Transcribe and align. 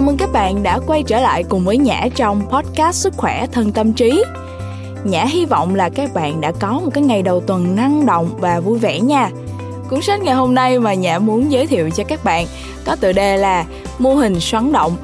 Chào 0.00 0.06
mừng 0.06 0.16
các 0.16 0.32
bạn 0.32 0.62
đã 0.62 0.80
quay 0.86 1.02
trở 1.02 1.20
lại 1.20 1.44
cùng 1.48 1.64
với 1.64 1.78
Nhã 1.78 2.08
trong 2.14 2.42
podcast 2.50 2.96
Sức 2.96 3.14
khỏe 3.16 3.46
thân 3.52 3.72
tâm 3.72 3.92
trí. 3.92 4.24
Nhã 5.04 5.24
hy 5.24 5.46
vọng 5.46 5.74
là 5.74 5.88
các 5.88 6.14
bạn 6.14 6.40
đã 6.40 6.52
có 6.60 6.72
một 6.72 6.90
cái 6.94 7.04
ngày 7.04 7.22
đầu 7.22 7.40
tuần 7.40 7.76
năng 7.76 8.06
động 8.06 8.30
và 8.38 8.60
vui 8.60 8.78
vẻ 8.78 9.00
nha. 9.00 9.30
Cuốn 9.90 10.02
sách 10.02 10.22
ngày 10.22 10.34
hôm 10.34 10.54
nay 10.54 10.78
mà 10.78 10.94
Nhã 10.94 11.18
muốn 11.18 11.52
giới 11.52 11.66
thiệu 11.66 11.90
cho 11.90 12.04
các 12.04 12.24
bạn 12.24 12.46
có 12.84 12.96
tựa 12.96 13.12
đề 13.12 13.36
là 13.36 13.64
Mô 13.98 14.14
hình 14.14 14.40
xoắn 14.40 14.72
động 14.72 14.96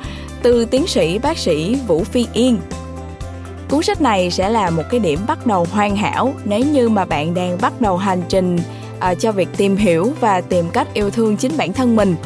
từ 0.43 0.65
tiến 0.65 0.87
sĩ 0.87 1.19
bác 1.19 1.39
sĩ 1.39 1.79
Vũ 1.87 2.05
Phi 2.05 2.27
Yên. 2.33 2.59
Cuốn 3.71 3.83
sách 3.83 4.01
này 4.01 4.31
sẽ 4.31 4.49
là 4.49 4.71
một 4.71 4.83
cái 4.91 5.01
điểm 5.01 5.21
bắt 5.27 5.47
đầu 5.47 5.67
hoàn 5.73 5.97
hảo 5.97 6.33
nếu 6.45 6.61
như 6.61 6.89
mà 6.89 7.05
bạn 7.05 7.35
đang 7.35 7.59
bắt 7.61 7.81
đầu 7.81 7.97
hành 7.97 8.23
trình 8.29 8.59
uh, 9.11 9.19
cho 9.19 9.33
việc 9.33 9.49
tìm 9.57 9.77
hiểu 9.77 10.13
và 10.21 10.41
tìm 10.41 10.71
cách 10.71 10.95
yêu 10.95 11.11
thương 11.11 11.37
chính 11.37 11.57
bản 11.57 11.73
thân 11.73 11.97
mình 11.97 12.17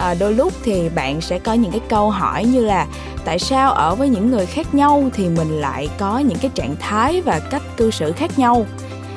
à, 0.00 0.14
đôi 0.14 0.34
lúc 0.34 0.52
thì 0.64 0.88
bạn 0.88 1.20
sẽ 1.20 1.38
có 1.38 1.52
những 1.52 1.70
cái 1.70 1.80
câu 1.88 2.10
hỏi 2.10 2.44
như 2.44 2.64
là 2.64 2.86
tại 3.24 3.38
sao 3.38 3.72
ở 3.72 3.94
với 3.94 4.08
những 4.08 4.30
người 4.30 4.46
khác 4.46 4.74
nhau 4.74 5.10
thì 5.14 5.28
mình 5.28 5.60
lại 5.60 5.88
có 5.98 6.18
những 6.18 6.38
cái 6.38 6.50
trạng 6.54 6.76
thái 6.80 7.22
và 7.22 7.40
cách 7.50 7.62
cư 7.76 7.90
xử 7.90 8.12
khác 8.12 8.38
nhau? 8.38 8.66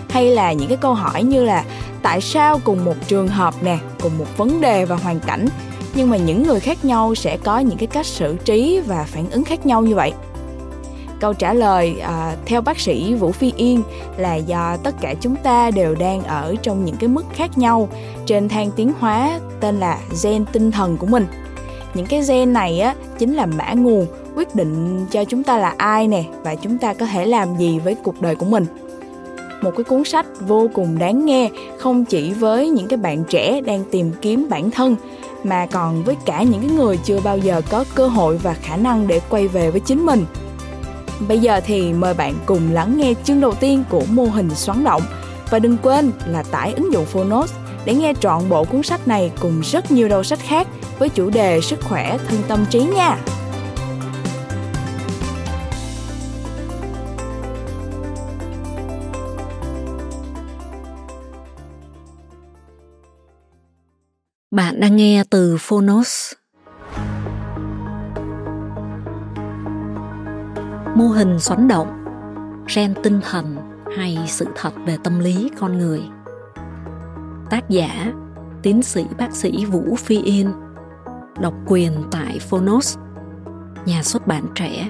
Hay 0.10 0.30
là 0.30 0.54
những 0.54 0.68
cái 0.68 0.78
câu 0.78 0.94
hỏi 0.94 1.24
như 1.24 1.44
là 1.44 1.64
tại 2.02 2.22
sao 2.22 2.60
cùng 2.64 2.86
một 2.86 2.96
trường 3.08 3.28
hợp 3.28 3.54
nè 3.62 3.78
cùng 4.02 4.18
một 4.18 4.38
vấn 4.38 4.62
đề 4.62 4.86
và 4.86 4.96
hoàn 4.96 5.20
cảnh 5.20 5.48
nhưng 5.96 6.10
mà 6.10 6.18
những 6.18 6.44
người 6.44 6.60
khác 6.60 6.86
nhau 6.86 7.16
sẽ 7.16 7.38
có 7.44 7.60
những 7.60 7.78
cái 7.78 7.88
cách 7.88 8.06
xử 8.06 8.36
trí 8.46 8.80
và 8.88 9.06
phản 9.08 9.30
ứng 9.30 9.44
khác 9.44 9.66
nhau 9.66 9.82
như 9.82 9.96
vậy? 9.96 10.14
Câu 11.24 11.34
trả 11.34 11.54
lời 11.54 11.96
à, 12.00 12.36
theo 12.46 12.62
bác 12.62 12.80
sĩ 12.80 13.14
vũ 13.14 13.32
phi 13.32 13.54
yên 13.58 13.84
là 14.18 14.36
do 14.36 14.78
tất 14.84 14.96
cả 15.02 15.14
chúng 15.22 15.36
ta 15.36 15.72
đều 15.72 15.96
đang 15.96 16.24
ở 16.24 16.56
trong 16.62 16.86
những 16.86 16.96
cái 16.96 17.08
mức 17.08 17.26
khác 17.34 17.58
nhau 17.58 17.90
trên 18.26 18.50
thang 18.50 18.72
tiến 18.76 18.92
hóa 19.00 19.40
tên 19.60 19.80
là 19.80 20.00
gen 20.24 20.46
tinh 20.46 20.72
thần 20.72 20.98
của 20.98 21.08
mình. 21.08 21.28
Những 21.94 22.06
cái 22.06 22.22
gen 22.28 22.54
này 22.54 22.80
á 22.80 22.96
chính 23.20 23.34
là 23.34 23.46
mã 23.46 23.74
nguồn 23.74 24.06
quyết 24.36 24.56
định 24.56 25.06
cho 25.12 25.24
chúng 25.24 25.44
ta 25.44 25.58
là 25.58 25.74
ai 25.78 26.08
nè 26.08 26.24
và 26.44 26.56
chúng 26.56 26.78
ta 26.78 26.94
có 26.94 27.06
thể 27.06 27.26
làm 27.26 27.58
gì 27.58 27.80
với 27.80 27.96
cuộc 27.96 28.22
đời 28.22 28.36
của 28.36 28.46
mình. 28.46 28.66
Một 29.62 29.72
cái 29.78 29.84
cuốn 29.84 30.04
sách 30.04 30.26
vô 30.48 30.70
cùng 30.74 31.00
đáng 31.00 31.26
nghe 31.26 31.50
không 31.78 32.06
chỉ 32.06 32.34
với 32.34 32.70
những 32.70 32.88
cái 32.88 32.98
bạn 32.98 33.24
trẻ 33.24 33.62
đang 33.62 33.84
tìm 33.92 34.12
kiếm 34.22 34.48
bản 34.50 34.72
thân 34.72 34.96
mà 35.44 35.66
còn 35.66 36.04
với 36.04 36.16
cả 36.26 36.44
những 36.44 36.62
cái 36.62 36.72
người 36.72 37.00
chưa 37.04 37.20
bao 37.24 37.38
giờ 37.38 37.62
có 37.70 37.86
cơ 37.96 38.08
hội 38.08 38.38
và 38.38 38.54
khả 38.54 38.78
năng 38.78 39.08
để 39.08 39.22
quay 39.30 39.48
về 39.48 39.72
với 39.72 39.80
chính 39.80 40.06
mình. 40.06 40.26
Bây 41.28 41.40
giờ 41.40 41.62
thì 41.66 41.94
mời 41.94 42.14
bạn 42.14 42.36
cùng 42.46 42.72
lắng 42.72 42.98
nghe 42.98 43.14
chương 43.24 43.42
đầu 43.42 43.54
tiên 43.54 43.84
của 43.90 44.04
mô 44.10 44.24
hình 44.24 44.50
xoắn 44.50 44.84
động 44.84 45.02
và 45.50 45.60
đừng 45.60 45.78
quên 45.78 46.12
là 46.28 46.44
tải 46.44 46.74
ứng 46.74 46.94
dụng 46.94 47.06
Phonos 47.06 47.54
để 47.86 47.94
nghe 47.94 48.14
trọn 48.20 48.50
bộ 48.50 48.64
cuốn 48.64 48.84
sách 48.84 49.08
này 49.08 49.32
cùng 49.40 49.62
rất 49.62 49.92
nhiều 49.92 50.10
đầu 50.10 50.24
sách 50.24 50.40
khác 50.40 50.68
với 51.00 51.10
chủ 51.10 51.30
đề 51.30 51.62
sức 51.62 51.80
khỏe, 51.84 52.18
thân 52.28 52.42
tâm 52.48 52.66
trí 52.70 52.84
nha. 52.84 53.18
Bạn 64.52 64.80
đang 64.80 64.96
nghe 64.96 65.24
từ 65.30 65.58
Phonos. 65.60 66.34
Mô 70.96 71.08
hình 71.08 71.40
xoắn 71.40 71.68
động, 71.68 71.88
gen 72.76 72.94
tinh 73.04 73.20
thần 73.30 73.58
hay 73.98 74.18
sự 74.28 74.46
thật 74.56 74.74
về 74.86 74.98
tâm 75.04 75.20
lý 75.20 75.52
con 75.60 75.78
người. 75.78 76.02
Tác 77.50 77.70
giả 77.70 78.14
tiến 78.62 78.84
sĩ 78.84 79.06
bác 79.18 79.32
sĩ 79.32 79.66
Vũ 79.66 79.96
Phi 79.96 80.22
Yên 80.22 80.52
độc 81.42 81.54
quyền 81.68 82.04
tại 82.12 82.40
Phonos 82.40 82.98
nhà 83.86 84.04
xuất 84.04 84.28
bản 84.28 84.46
trẻ. 84.56 84.90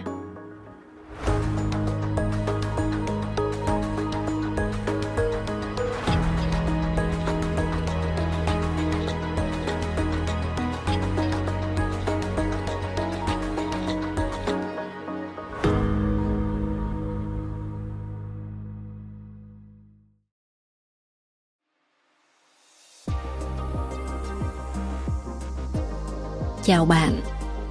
Chào 26.73 26.85
bạn, 26.85 27.21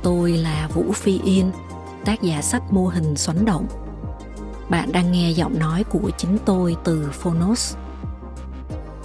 tôi 0.03 0.33
là 0.33 0.69
Vũ 0.75 0.93
Phi 0.93 1.21
Yên, 1.25 1.51
tác 2.05 2.23
giả 2.23 2.43
sách 2.43 2.63
mô 2.73 2.87
hình 2.87 3.17
xoắn 3.17 3.45
động. 3.45 3.67
Bạn 4.69 4.93
đang 4.93 5.13
nghe 5.13 5.31
giọng 5.31 5.59
nói 5.59 5.85
của 5.85 6.11
chính 6.19 6.39
tôi 6.45 6.77
từ 6.85 7.11
Phonos. 7.13 7.77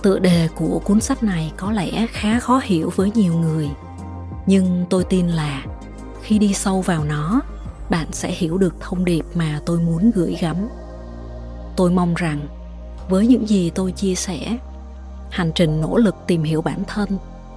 Tựa 0.02 0.19
đề 0.19 0.50
của 0.56 0.81
cuốn 0.84 1.02
sách 1.02 1.24
này 1.24 1.52
có 1.58 1.72
lẽ 1.72 2.08
khá 2.12 2.40
khó 2.40 2.62
hiểu 2.63 2.91
với 2.96 3.12
nhiều 3.16 3.34
người, 3.34 3.69
nhưng 4.46 4.85
tôi 4.90 5.03
tin 5.03 5.28
là 5.28 5.66
khi 6.22 6.40
đi 6.40 6.53
sâu 6.53 6.81
vào 6.81 7.03
nó, 7.03 7.41
bạn 7.90 8.08
sẽ 8.12 8.31
hiểu 8.31 8.58
được 8.58 8.75
thông 8.79 9.06
điệp 9.06 9.25
mà 9.35 9.59
tôi 9.66 9.79
muốn 9.79 10.12
gửi 10.16 10.38
gắm. 10.41 10.69
Tôi 11.75 11.91
mong 11.91 12.14
rằng 12.14 12.47
với 13.09 13.28
những 13.28 13.50
gì 13.50 13.69
tôi 13.69 13.91
chia 13.91 14.16
sẻ, 14.16 14.58
hành 15.31 15.52
trình 15.56 15.81
nỗ 15.81 15.97
lực 15.97 16.16
tìm 16.28 16.44
hiểu 16.44 16.62
bản 16.62 16.84
thân, 16.88 17.09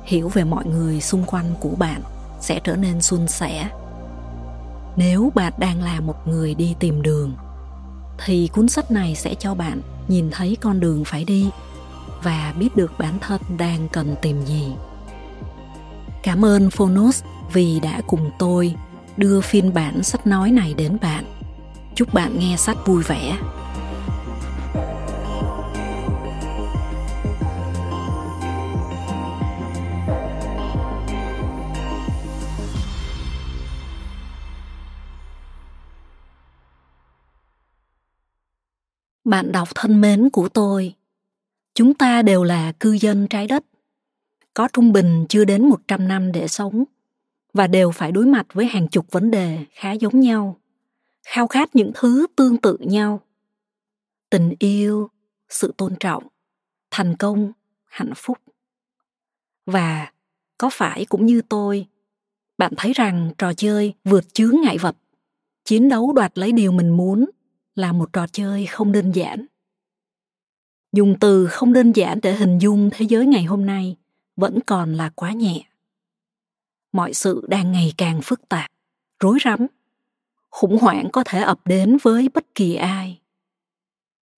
hiểu 0.04 0.28
về 0.28 0.44
mọi 0.44 0.66
người 0.66 1.00
xung 1.00 1.24
quanh 1.24 1.54
của 1.60 1.74
bạn 1.78 2.02
sẽ 2.40 2.60
trở 2.64 2.76
nên 2.76 3.02
suôn 3.02 3.28
sẻ. 3.28 3.68
Nếu 4.96 5.32
bạn 5.34 5.52
đang 5.58 5.82
là 5.82 6.00
một 6.00 6.28
người 6.28 6.54
đi 6.54 6.74
tìm 6.78 7.02
đường, 7.02 7.32
thì 8.24 8.48
cuốn 8.52 8.68
sách 8.68 8.90
này 8.90 9.14
sẽ 9.14 9.34
cho 9.34 9.54
bạn 9.54 9.80
nhìn 10.08 10.30
thấy 10.30 10.56
con 10.60 10.80
đường 10.80 11.04
phải 11.04 11.24
đi 11.24 11.50
và 12.22 12.54
biết 12.58 12.76
được 12.76 12.92
bản 12.98 13.18
thân 13.20 13.40
đang 13.58 13.88
cần 13.88 14.14
tìm 14.22 14.44
gì. 14.44 14.72
Cảm 16.22 16.44
ơn 16.44 16.70
phonos 16.70 17.22
vì 17.52 17.80
đã 17.80 18.00
cùng 18.06 18.30
tôi 18.38 18.74
đưa 19.16 19.40
phiên 19.40 19.74
bản 19.74 20.02
sách 20.02 20.26
nói 20.26 20.50
này 20.50 20.74
đến 20.74 20.98
bạn. 21.02 21.24
Chúc 21.94 22.14
bạn 22.14 22.38
nghe 22.38 22.56
sách 22.56 22.76
vui 22.86 23.02
vẻ. 23.02 23.38
Bạn 39.30 39.52
đọc 39.52 39.68
thân 39.74 40.00
mến 40.00 40.30
của 40.30 40.48
tôi. 40.48 40.94
Chúng 41.74 41.94
ta 41.94 42.22
đều 42.22 42.44
là 42.44 42.72
cư 42.72 42.92
dân 42.92 43.26
trái 43.26 43.46
đất. 43.46 43.64
Có 44.54 44.68
trung 44.72 44.92
bình 44.92 45.26
chưa 45.28 45.44
đến 45.44 45.68
100 45.68 46.08
năm 46.08 46.32
để 46.32 46.48
sống, 46.48 46.84
và 47.52 47.66
đều 47.66 47.90
phải 47.90 48.12
đối 48.12 48.26
mặt 48.26 48.46
với 48.52 48.66
hàng 48.66 48.88
chục 48.88 49.06
vấn 49.10 49.30
đề 49.30 49.58
khá 49.72 49.92
giống 49.92 50.20
nhau, 50.20 50.60
khao 51.26 51.46
khát 51.46 51.76
những 51.76 51.92
thứ 51.94 52.26
tương 52.36 52.56
tự 52.56 52.76
nhau. 52.80 53.20
Tình 54.30 54.54
yêu, 54.58 55.10
sự 55.48 55.74
tôn 55.76 55.94
trọng, 56.00 56.26
thành 56.90 57.16
công, 57.16 57.52
hạnh 57.84 58.12
phúc. 58.16 58.38
Và 59.66 60.12
có 60.58 60.70
phải 60.72 61.04
cũng 61.04 61.26
như 61.26 61.42
tôi, 61.48 61.86
bạn 62.58 62.72
thấy 62.76 62.92
rằng 62.92 63.30
trò 63.38 63.52
chơi 63.54 63.94
vượt 64.04 64.34
chướng 64.34 64.56
ngại 64.62 64.78
vật, 64.78 64.96
chiến 65.64 65.88
đấu 65.88 66.12
đoạt 66.12 66.38
lấy 66.38 66.52
điều 66.52 66.72
mình 66.72 66.90
muốn 66.90 67.30
là 67.80 67.92
một 67.92 68.12
trò 68.12 68.26
chơi 68.26 68.66
không 68.66 68.92
đơn 68.92 69.12
giản. 69.12 69.46
Dùng 70.92 71.16
từ 71.20 71.46
không 71.46 71.72
đơn 71.72 71.92
giản 71.92 72.18
để 72.22 72.34
hình 72.34 72.58
dung 72.58 72.90
thế 72.92 73.06
giới 73.08 73.26
ngày 73.26 73.44
hôm 73.44 73.66
nay 73.66 73.96
vẫn 74.36 74.58
còn 74.66 74.94
là 74.94 75.10
quá 75.14 75.32
nhẹ. 75.32 75.62
Mọi 76.92 77.14
sự 77.14 77.46
đang 77.48 77.72
ngày 77.72 77.92
càng 77.96 78.20
phức 78.22 78.48
tạp, 78.48 78.70
rối 79.20 79.38
rắm, 79.44 79.66
khủng 80.50 80.78
hoảng 80.78 81.08
có 81.12 81.24
thể 81.24 81.40
ập 81.40 81.60
đến 81.64 81.98
với 82.02 82.28
bất 82.34 82.54
kỳ 82.54 82.74
ai. 82.74 83.20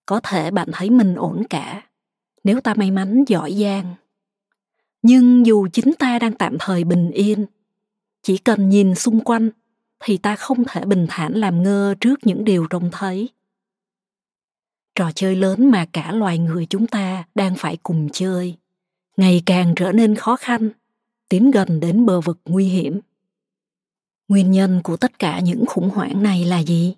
Có 0.07 0.21
thể 0.21 0.51
bạn 0.51 0.69
thấy 0.73 0.91
mình 0.91 1.15
ổn 1.15 1.43
cả, 1.51 1.83
nếu 2.45 2.61
ta 2.61 2.75
may 2.75 2.91
mắn 2.91 3.25
giỏi 3.27 3.53
giang. 3.53 3.95
Nhưng 5.03 5.47
dù 5.47 5.69
chính 5.73 5.93
ta 5.99 6.19
đang 6.19 6.33
tạm 6.33 6.57
thời 6.61 6.85
bình 6.85 7.11
yên, 7.11 7.47
chỉ 8.23 8.39
cần 8.39 8.69
nhìn 8.69 8.95
xung 8.95 9.21
quanh 9.21 9.51
thì 10.05 10.17
ta 10.17 10.37
không 10.37 10.65
thể 10.69 10.85
bình 10.85 11.07
thản 11.09 11.33
làm 11.33 11.63
ngơ 11.63 11.95
trước 12.01 12.27
những 12.27 12.45
điều 12.45 12.67
trông 12.67 12.91
thấy. 12.93 13.29
Trò 14.95 15.11
chơi 15.15 15.37
lớn 15.37 15.71
mà 15.71 15.87
cả 15.93 16.13
loài 16.13 16.39
người 16.39 16.67
chúng 16.67 16.87
ta 16.87 17.25
đang 17.35 17.55
phải 17.57 17.77
cùng 17.83 18.09
chơi, 18.13 18.57
ngày 19.17 19.43
càng 19.47 19.73
trở 19.77 19.93
nên 19.93 20.15
khó 20.15 20.37
khăn, 20.37 20.71
tiến 21.29 21.51
gần 21.51 21.81
đến 21.81 22.07
bờ 22.07 22.21
vực 22.21 22.39
nguy 22.45 22.65
hiểm. 22.65 23.01
Nguyên 24.29 24.51
nhân 24.51 24.81
của 24.85 24.97
tất 24.97 25.19
cả 25.19 25.41
những 25.41 25.67
khủng 25.67 25.91
hoảng 25.91 26.23
này 26.23 26.45
là 26.45 26.59
gì? 26.59 26.95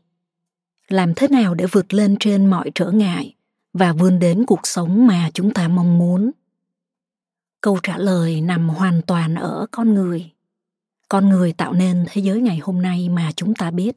Làm 0.89 1.15
thế 1.15 1.29
nào 1.29 1.55
để 1.55 1.67
vượt 1.73 1.95
lên 1.95 2.17
trên 2.21 2.47
mọi 2.47 2.71
trở 2.75 2.91
ngại 2.91 3.35
và 3.73 3.93
vươn 3.93 4.19
đến 4.19 4.45
cuộc 4.47 4.67
sống 4.67 5.07
mà 5.07 5.31
chúng 5.35 5.55
ta 5.55 5.69
mong 5.69 5.99
muốn? 5.99 6.31
Câu 7.61 7.79
trả 7.83 7.99
lời 7.99 8.41
nằm 8.41 8.69
hoàn 8.69 9.03
toàn 9.03 9.35
ở 9.35 9.67
con 9.71 9.95
người 9.95 10.31
con 11.09 11.29
người 11.29 11.53
tạo 11.53 11.73
nên 11.73 12.05
thế 12.09 12.23
giới 12.23 12.41
ngày 12.41 12.59
hôm 12.59 12.83
nay 12.83 13.09
mà 13.09 13.33
chúng 13.37 13.55
ta 13.55 13.71
biết. 13.71 13.97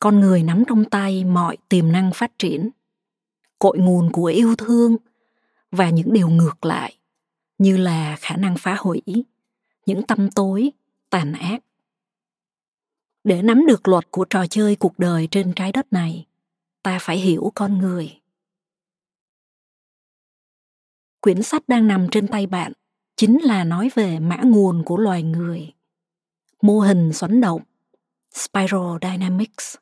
Con 0.00 0.20
người 0.20 0.42
nắm 0.42 0.64
trong 0.68 0.84
tay 0.84 1.24
mọi 1.24 1.56
tiềm 1.68 1.92
năng 1.92 2.10
phát 2.14 2.38
triển, 2.38 2.70
cội 3.58 3.78
nguồn 3.78 4.12
của 4.12 4.24
yêu 4.24 4.56
thương 4.56 4.96
và 5.70 5.90
những 5.90 6.12
điều 6.12 6.28
ngược 6.28 6.64
lại, 6.64 6.96
như 7.58 7.76
là 7.76 8.16
khả 8.20 8.36
năng 8.36 8.56
phá 8.58 8.76
hủy, 8.78 9.02
những 9.86 10.02
tâm 10.02 10.30
tối, 10.30 10.70
tàn 11.10 11.32
ác. 11.32 11.64
Để 13.24 13.42
nắm 13.42 13.66
được 13.66 13.88
luật 13.88 14.10
của 14.10 14.24
trò 14.24 14.46
chơi 14.46 14.76
cuộc 14.76 14.98
đời 14.98 15.28
trên 15.30 15.52
trái 15.56 15.72
đất 15.72 15.92
này, 15.92 16.26
ta 16.82 16.98
phải 17.00 17.18
hiểu 17.18 17.52
con 17.54 17.78
người. 17.78 18.20
Quyển 21.20 21.42
sách 21.42 21.62
đang 21.68 21.86
nằm 21.86 22.06
trên 22.10 22.28
tay 22.28 22.46
bạn 22.46 22.72
chính 23.16 23.38
là 23.42 23.64
nói 23.64 23.90
về 23.94 24.18
mã 24.18 24.36
nguồn 24.44 24.82
của 24.84 24.96
loài 24.96 25.22
người 25.22 25.72
mô 26.62 26.80
hình 26.80 27.12
xoắn 27.12 27.40
động 27.40 27.62
spiral 28.34 28.96
dynamics. 29.02 29.76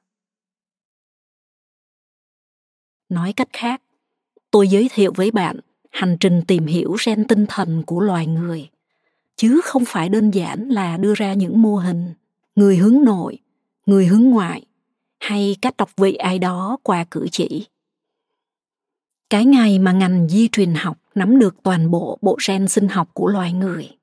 Nói 3.08 3.32
cách 3.32 3.49
khác, 3.52 3.82
tôi 4.50 4.69
giới 4.69 4.88
thiệu 4.93 5.12
với 5.17 5.31
bạn 5.31 5.61
hành 5.90 6.17
trình 6.20 6.43
tìm 6.46 6.67
hiểu 6.67 6.96
gen 7.06 7.25
tinh 7.28 7.46
thần 7.49 7.82
của 7.87 8.00
loài 8.00 8.26
người, 8.26 8.70
chứ 9.37 9.61
không 9.64 9.84
phải 9.84 10.08
đơn 10.08 10.31
giản 10.31 10.69
là 10.69 10.96
đưa 10.96 11.14
ra 11.14 11.34
những 11.34 11.62
mô 11.62 11.76
hình, 11.76 12.14
người 12.56 12.76
hướng 12.76 13.05
nội, 13.05 13.38
người 13.87 14.06
hướng 14.06 14.23
ngoại, 14.23 14.67
hay 15.19 15.56
cách 15.62 15.76
đọc 15.76 15.90
vị 15.96 16.14
ai 16.14 16.38
đó 16.38 16.76
qua 16.82 17.05
cử 17.11 17.26
chỉ. 17.32 17.67
Cái 19.31 19.44
ngày 19.44 19.78
mà 19.78 19.93
ngành 19.93 20.28
di 20.28 20.49
truyền 20.49 20.75
học 20.75 20.99
nắm 21.14 21.38
được 21.38 21.62
toàn 21.62 21.90
bộ 21.90 22.19
bộ 22.23 22.38
gen 22.49 22.69
sinh 22.69 22.88
học 22.88 23.08
của 23.12 23.26
loài 23.26 23.52
người 23.52 23.96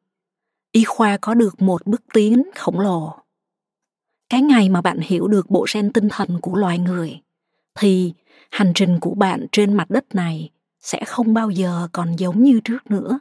y 0.74 0.84
khoa 0.84 1.18
có 1.18 1.34
được 1.34 1.62
một 1.62 1.88
bước 1.88 2.02
tiến 2.14 2.44
khổng 2.56 2.80
lồ. 2.80 3.16
Cái 4.30 4.42
ngày 4.42 4.70
mà 4.70 4.81
bạn 4.81 5.00
hiểu 5.00 5.28
được 5.28 5.50
bộ 5.50 5.66
gen 5.74 5.94
tinh 5.94 6.08
thần 6.12 6.40
của 6.42 6.56
loài 6.56 6.80
người, 6.80 7.22
thì 7.75 8.14
hành 8.52 8.72
trình 8.75 9.00
của 9.00 9.14
bạn 9.14 9.46
trên 9.52 9.74
mặt 9.74 9.90
đất 9.90 10.16
này 10.16 10.50
sẽ 10.80 11.06
không 11.06 11.34
bao 11.34 11.50
giờ 11.50 11.88
còn 11.92 12.16
giống 12.16 12.44
như 12.44 12.60
trước 12.64 12.92
nữa. 12.92 13.20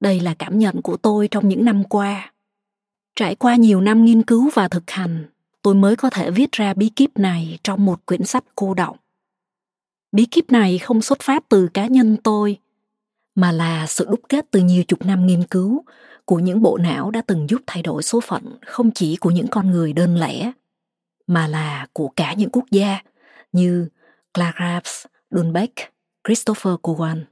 Đây 0.00 0.20
là 0.20 0.34
cảm 0.34 0.58
nhận 0.58 0.82
của 0.82 0.96
tôi 0.96 1.28
trong 1.28 1.48
những 1.48 1.64
năm 1.64 1.84
qua. 1.84 2.32
Trải 3.16 3.34
qua 3.34 3.56
nhiều 3.56 3.80
năm 3.80 4.04
nghiên 4.04 4.22
cứu 4.22 4.50
và 4.54 4.68
thực 4.68 4.90
hành, 4.90 5.24
tôi 5.62 5.74
mới 5.74 5.96
có 5.96 6.10
thể 6.10 6.30
viết 6.30 6.52
ra 6.52 6.74
bí 6.74 6.88
kíp 6.88 7.18
này 7.18 7.58
trong 7.64 7.84
một 7.84 8.06
quyển 8.06 8.24
sách 8.24 8.44
cô 8.54 8.74
động 8.74 8.96
bí 10.12 10.24
kíp 10.24 10.52
này 10.52 10.78
không 10.78 11.02
xuất 11.02 11.20
phát 11.22 11.48
từ 11.48 11.68
cá 11.74 11.86
nhân 11.86 12.16
tôi 12.22 12.58
mà 13.34 13.52
là 13.52 13.86
sự 13.86 14.06
đúc 14.10 14.20
kết 14.28 14.46
từ 14.50 14.60
nhiều 14.60 14.84
chục 14.84 15.04
năm 15.04 15.26
nghiên 15.26 15.44
cứu 15.44 15.84
của 16.24 16.38
những 16.38 16.62
bộ 16.62 16.78
não 16.78 17.10
đã 17.10 17.22
từng 17.26 17.46
giúp 17.50 17.60
thay 17.66 17.82
đổi 17.82 18.02
số 18.02 18.20
phận 18.20 18.58
không 18.66 18.90
chỉ 18.90 19.16
của 19.16 19.30
những 19.30 19.46
con 19.50 19.70
người 19.70 19.92
đơn 19.92 20.16
lẻ 20.16 20.52
mà 21.26 21.46
là 21.46 21.86
của 21.92 22.08
cả 22.16 22.34
những 22.34 22.50
quốc 22.50 22.64
gia 22.70 22.98
như 23.52 23.88
Clark 24.34 24.84
Dunbeck, 25.30 25.74
Christopher 26.24 26.74
Cowan. 26.74 27.24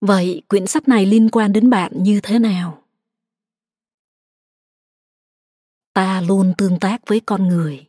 Vậy 0.00 0.42
quyển 0.48 0.66
sách 0.66 0.88
này 0.88 1.06
liên 1.06 1.28
quan 1.32 1.52
đến 1.52 1.70
bạn 1.70 1.92
như 1.94 2.20
thế 2.22 2.38
nào? 2.38 2.82
Ta 5.92 6.20
luôn 6.20 6.54
tương 6.58 6.80
tác 6.80 7.02
với 7.06 7.20
con 7.20 7.48
người. 7.48 7.86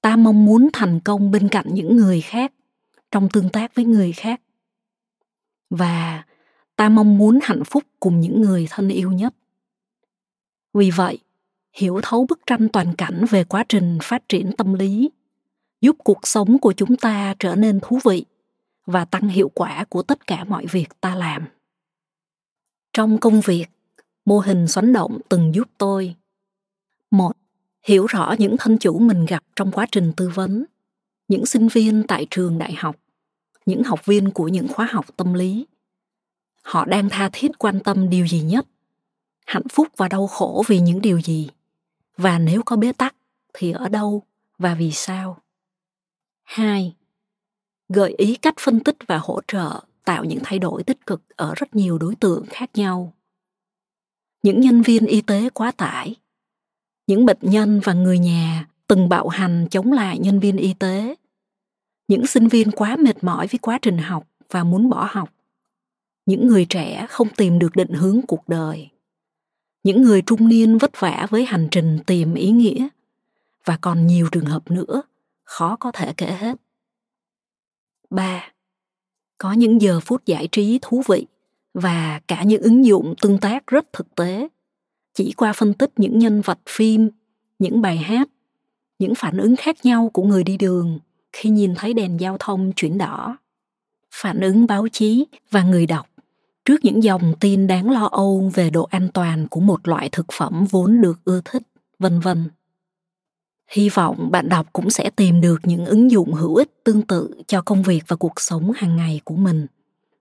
Ta 0.00 0.16
mong 0.16 0.44
muốn 0.44 0.68
thành 0.72 1.00
công 1.04 1.30
bên 1.30 1.48
cạnh 1.48 1.66
những 1.68 1.96
người 1.96 2.20
khác, 2.20 2.52
trong 3.10 3.28
tương 3.32 3.48
tác 3.48 3.74
với 3.74 3.84
người 3.84 4.12
khác. 4.12 4.40
Và 5.70 6.24
ta 6.76 6.88
mong 6.88 7.18
muốn 7.18 7.38
hạnh 7.42 7.64
phúc 7.64 7.84
cùng 8.00 8.20
những 8.20 8.40
người 8.40 8.66
thân 8.70 8.88
yêu 8.88 9.12
nhất. 9.12 9.34
Vì 10.74 10.90
vậy, 10.90 11.18
hiểu 11.72 12.00
thấu 12.02 12.26
bức 12.28 12.40
tranh 12.46 12.68
toàn 12.68 12.94
cảnh 12.98 13.24
về 13.30 13.44
quá 13.44 13.64
trình 13.68 13.98
phát 14.02 14.28
triển 14.28 14.52
tâm 14.56 14.74
lý 14.74 15.10
giúp 15.80 15.96
cuộc 16.04 16.26
sống 16.26 16.58
của 16.58 16.72
chúng 16.72 16.96
ta 16.96 17.34
trở 17.38 17.54
nên 17.54 17.80
thú 17.80 17.98
vị 18.04 18.24
và 18.86 19.04
tăng 19.04 19.28
hiệu 19.28 19.50
quả 19.54 19.84
của 19.88 20.02
tất 20.02 20.26
cả 20.26 20.44
mọi 20.44 20.66
việc 20.66 21.00
ta 21.00 21.14
làm 21.14 21.44
trong 22.92 23.18
công 23.18 23.40
việc 23.40 23.66
mô 24.24 24.38
hình 24.38 24.68
xoắn 24.68 24.92
động 24.92 25.18
từng 25.28 25.54
giúp 25.54 25.68
tôi 25.78 26.14
một 27.10 27.32
hiểu 27.82 28.06
rõ 28.06 28.34
những 28.38 28.56
thân 28.58 28.78
chủ 28.78 28.98
mình 28.98 29.26
gặp 29.26 29.44
trong 29.56 29.72
quá 29.72 29.86
trình 29.92 30.12
tư 30.16 30.30
vấn 30.34 30.64
những 31.28 31.46
sinh 31.46 31.68
viên 31.68 32.02
tại 32.08 32.26
trường 32.30 32.58
đại 32.58 32.72
học 32.72 32.96
những 33.66 33.82
học 33.82 34.06
viên 34.06 34.30
của 34.30 34.48
những 34.48 34.68
khóa 34.68 34.88
học 34.90 35.06
tâm 35.16 35.34
lý 35.34 35.66
họ 36.62 36.84
đang 36.84 37.08
tha 37.08 37.30
thiết 37.32 37.58
quan 37.58 37.80
tâm 37.80 38.10
điều 38.10 38.26
gì 38.26 38.40
nhất 38.40 38.66
hạnh 39.46 39.68
phúc 39.72 39.88
và 39.96 40.08
đau 40.08 40.26
khổ 40.26 40.64
vì 40.66 40.80
những 40.80 41.00
điều 41.00 41.20
gì 41.20 41.48
và 42.16 42.38
nếu 42.38 42.62
có 42.62 42.76
bế 42.76 42.92
tắc 42.92 43.14
thì 43.54 43.72
ở 43.72 43.88
đâu 43.88 44.22
và 44.58 44.74
vì 44.74 44.92
sao 44.92 45.42
2. 46.48 46.94
Gợi 47.88 48.14
ý 48.18 48.34
cách 48.34 48.54
phân 48.58 48.80
tích 48.80 48.96
và 49.06 49.18
hỗ 49.18 49.40
trợ 49.48 49.80
tạo 50.04 50.24
những 50.24 50.38
thay 50.44 50.58
đổi 50.58 50.82
tích 50.82 51.06
cực 51.06 51.22
ở 51.36 51.54
rất 51.56 51.76
nhiều 51.76 51.98
đối 51.98 52.14
tượng 52.14 52.44
khác 52.50 52.70
nhau. 52.74 53.12
Những 54.42 54.60
nhân 54.60 54.82
viên 54.82 55.06
y 55.06 55.20
tế 55.20 55.50
quá 55.50 55.72
tải, 55.72 56.14
những 57.06 57.26
bệnh 57.26 57.38
nhân 57.40 57.80
và 57.84 57.92
người 57.92 58.18
nhà 58.18 58.68
từng 58.88 59.08
bạo 59.08 59.28
hành 59.28 59.66
chống 59.70 59.92
lại 59.92 60.18
nhân 60.18 60.40
viên 60.40 60.56
y 60.56 60.74
tế, 60.74 61.14
những 62.08 62.26
sinh 62.26 62.48
viên 62.48 62.70
quá 62.70 62.96
mệt 62.96 63.24
mỏi 63.24 63.46
với 63.46 63.58
quá 63.58 63.78
trình 63.82 63.98
học 63.98 64.28
và 64.50 64.64
muốn 64.64 64.90
bỏ 64.90 65.08
học, 65.10 65.32
những 66.26 66.46
người 66.46 66.66
trẻ 66.68 67.06
không 67.10 67.28
tìm 67.36 67.58
được 67.58 67.76
định 67.76 67.92
hướng 67.92 68.20
cuộc 68.28 68.48
đời, 68.48 68.88
những 69.84 70.02
người 70.02 70.22
trung 70.22 70.48
niên 70.48 70.78
vất 70.78 70.90
vả 71.00 71.26
với 71.30 71.44
hành 71.44 71.68
trình 71.70 71.98
tìm 72.06 72.34
ý 72.34 72.50
nghĩa 72.50 72.88
và 73.64 73.78
còn 73.80 74.06
nhiều 74.06 74.28
trường 74.32 74.46
hợp 74.46 74.70
nữa 74.70 75.02
khó 75.44 75.76
có 75.76 75.92
thể 75.92 76.12
kể 76.16 76.26
hết. 76.26 76.56
3. 78.10 78.52
Có 79.38 79.52
những 79.52 79.80
giờ 79.80 80.00
phút 80.00 80.26
giải 80.26 80.48
trí 80.52 80.78
thú 80.82 81.02
vị 81.08 81.26
và 81.74 82.20
cả 82.28 82.42
những 82.42 82.62
ứng 82.62 82.84
dụng 82.84 83.14
tương 83.20 83.38
tác 83.38 83.66
rất 83.66 83.92
thực 83.92 84.14
tế 84.14 84.48
chỉ 85.14 85.32
qua 85.36 85.52
phân 85.52 85.74
tích 85.74 85.90
những 85.96 86.18
nhân 86.18 86.40
vật 86.40 86.58
phim, 86.68 87.10
những 87.58 87.80
bài 87.80 87.96
hát, 87.96 88.28
những 88.98 89.14
phản 89.14 89.36
ứng 89.36 89.56
khác 89.56 89.76
nhau 89.84 90.10
của 90.12 90.22
người 90.22 90.44
đi 90.44 90.56
đường 90.56 90.98
khi 91.32 91.50
nhìn 91.50 91.74
thấy 91.76 91.94
đèn 91.94 92.20
giao 92.20 92.36
thông 92.40 92.72
chuyển 92.72 92.98
đỏ. 92.98 93.36
Phản 94.14 94.40
ứng 94.40 94.66
báo 94.66 94.88
chí 94.92 95.26
và 95.50 95.62
người 95.62 95.86
đọc 95.86 96.06
trước 96.64 96.76
những 96.82 97.02
dòng 97.02 97.34
tin 97.40 97.66
đáng 97.66 97.90
lo 97.90 98.04
âu 98.04 98.50
về 98.54 98.70
độ 98.70 98.88
an 98.90 99.08
toàn 99.14 99.48
của 99.48 99.60
một 99.60 99.88
loại 99.88 100.08
thực 100.12 100.26
phẩm 100.32 100.66
vốn 100.70 101.00
được 101.00 101.18
ưa 101.24 101.40
thích, 101.44 101.62
vân 101.98 102.20
vân 102.20 102.48
hy 103.68 103.88
vọng 103.88 104.30
bạn 104.30 104.48
đọc 104.48 104.66
cũng 104.72 104.90
sẽ 104.90 105.10
tìm 105.10 105.40
được 105.40 105.58
những 105.62 105.86
ứng 105.86 106.10
dụng 106.10 106.32
hữu 106.32 106.54
ích 106.54 106.84
tương 106.84 107.02
tự 107.02 107.42
cho 107.46 107.62
công 107.62 107.82
việc 107.82 108.04
và 108.06 108.16
cuộc 108.16 108.40
sống 108.40 108.72
hàng 108.76 108.96
ngày 108.96 109.20
của 109.24 109.36
mình 109.36 109.66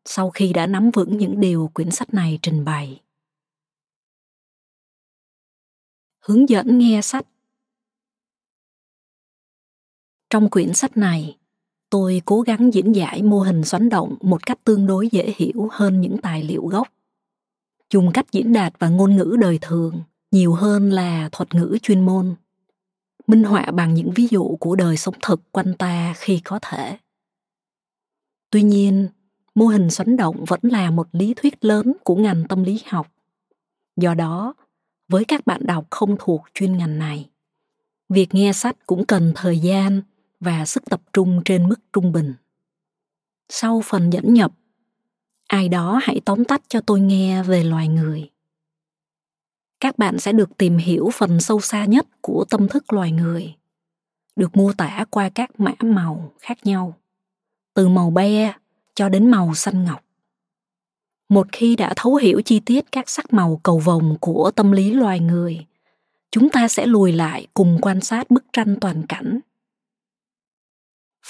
sau 0.05 0.29
khi 0.29 0.53
đã 0.53 0.67
nắm 0.67 0.91
vững 0.91 1.17
những 1.17 1.39
điều 1.39 1.71
quyển 1.73 1.91
sách 1.91 2.13
này 2.13 2.39
trình 2.41 2.65
bày 2.65 3.01
hướng 6.19 6.49
dẫn 6.49 6.77
nghe 6.77 7.01
sách 7.01 7.25
trong 10.29 10.49
quyển 10.49 10.73
sách 10.73 10.97
này, 10.97 11.37
tôi 11.89 12.21
cố 12.25 12.41
gắng 12.41 12.73
diễn 12.73 12.91
giải 12.91 13.23
mô 13.23 13.39
hình 13.39 13.63
xoắn 13.63 13.89
động 13.89 14.15
một 14.21 14.45
cách 14.45 14.63
tương 14.63 14.87
đối 14.87 15.09
dễ 15.11 15.33
hiểu 15.37 15.67
hơn 15.71 16.01
những 16.01 16.17
tài 16.17 16.43
liệu 16.43 16.65
gốc. 16.65 16.87
Dùng 17.93 18.11
cách 18.13 18.31
diễn 18.31 18.53
đạt 18.53 18.73
và 18.79 18.89
ngôn 18.89 19.15
ngữ 19.15 19.37
đời 19.39 19.59
thường 19.61 20.01
nhiều 20.31 20.53
hơn 20.53 20.89
là 20.89 21.29
thuật 21.31 21.55
ngữ 21.55 21.77
chuyên 21.81 22.05
môn. 22.05 22.35
Minh 23.27 23.43
họa 23.43 23.71
bằng 23.71 23.93
những 23.93 24.11
ví 24.15 24.27
dụ 24.31 24.57
của 24.59 24.75
đời 24.75 24.97
sống 24.97 25.15
thực 25.21 25.51
quanh 25.51 25.73
ta 25.73 26.13
khi 26.17 26.41
có 26.43 26.59
thể. 26.61 26.97
Tuy 28.49 28.61
nhiên, 28.61 29.07
mô 29.55 29.65
hình 29.65 29.89
xoắn 29.89 30.17
động 30.17 30.45
vẫn 30.47 30.59
là 30.63 30.91
một 30.91 31.07
lý 31.11 31.33
thuyết 31.33 31.65
lớn 31.65 31.93
của 32.03 32.15
ngành 32.15 32.43
tâm 32.49 32.63
lý 32.63 32.81
học. 32.85 33.07
Do 33.95 34.13
đó, 34.13 34.53
với 35.09 35.25
các 35.25 35.45
bạn 35.45 35.61
đọc 35.65 35.87
không 35.89 36.15
thuộc 36.19 36.41
chuyên 36.53 36.77
ngành 36.77 36.99
này, 36.99 37.29
việc 38.09 38.27
nghe 38.31 38.53
sách 38.53 38.75
cũng 38.85 39.05
cần 39.05 39.33
thời 39.35 39.59
gian 39.59 40.01
và 40.39 40.65
sức 40.65 40.85
tập 40.85 41.01
trung 41.13 41.41
trên 41.45 41.69
mức 41.69 41.79
trung 41.93 42.11
bình. 42.11 42.33
Sau 43.49 43.81
phần 43.85 44.09
dẫn 44.09 44.33
nhập, 44.33 44.51
ai 45.47 45.69
đó 45.69 45.99
hãy 46.03 46.21
tóm 46.25 46.45
tắt 46.45 46.61
cho 46.67 46.81
tôi 46.81 46.99
nghe 46.99 47.43
về 47.43 47.63
loài 47.63 47.87
người. 47.87 48.29
Các 49.79 49.97
bạn 49.97 50.19
sẽ 50.19 50.31
được 50.31 50.57
tìm 50.57 50.77
hiểu 50.77 51.09
phần 51.13 51.39
sâu 51.39 51.61
xa 51.61 51.85
nhất 51.85 52.07
của 52.21 52.45
tâm 52.49 52.67
thức 52.67 52.93
loài 52.93 53.11
người, 53.11 53.55
được 54.35 54.57
mô 54.57 54.73
tả 54.73 55.05
qua 55.09 55.29
các 55.29 55.59
mã 55.59 55.73
màu 55.79 56.33
khác 56.39 56.57
nhau, 56.63 56.97
từ 57.73 57.87
màu 57.87 58.09
be 58.09 58.53
cho 58.95 59.09
đến 59.09 59.31
màu 59.31 59.53
xanh 59.53 59.83
ngọc. 59.83 60.03
Một 61.29 61.47
khi 61.51 61.75
đã 61.75 61.93
thấu 61.95 62.15
hiểu 62.15 62.41
chi 62.41 62.59
tiết 62.59 62.91
các 62.91 63.09
sắc 63.09 63.33
màu 63.33 63.59
cầu 63.63 63.79
vồng 63.79 64.17
của 64.21 64.51
tâm 64.55 64.71
lý 64.71 64.93
loài 64.93 65.19
người, 65.19 65.65
chúng 66.31 66.49
ta 66.49 66.67
sẽ 66.67 66.85
lùi 66.85 67.11
lại 67.11 67.47
cùng 67.53 67.77
quan 67.81 68.01
sát 68.01 68.31
bức 68.31 68.45
tranh 68.53 68.75
toàn 68.81 69.05
cảnh 69.07 69.39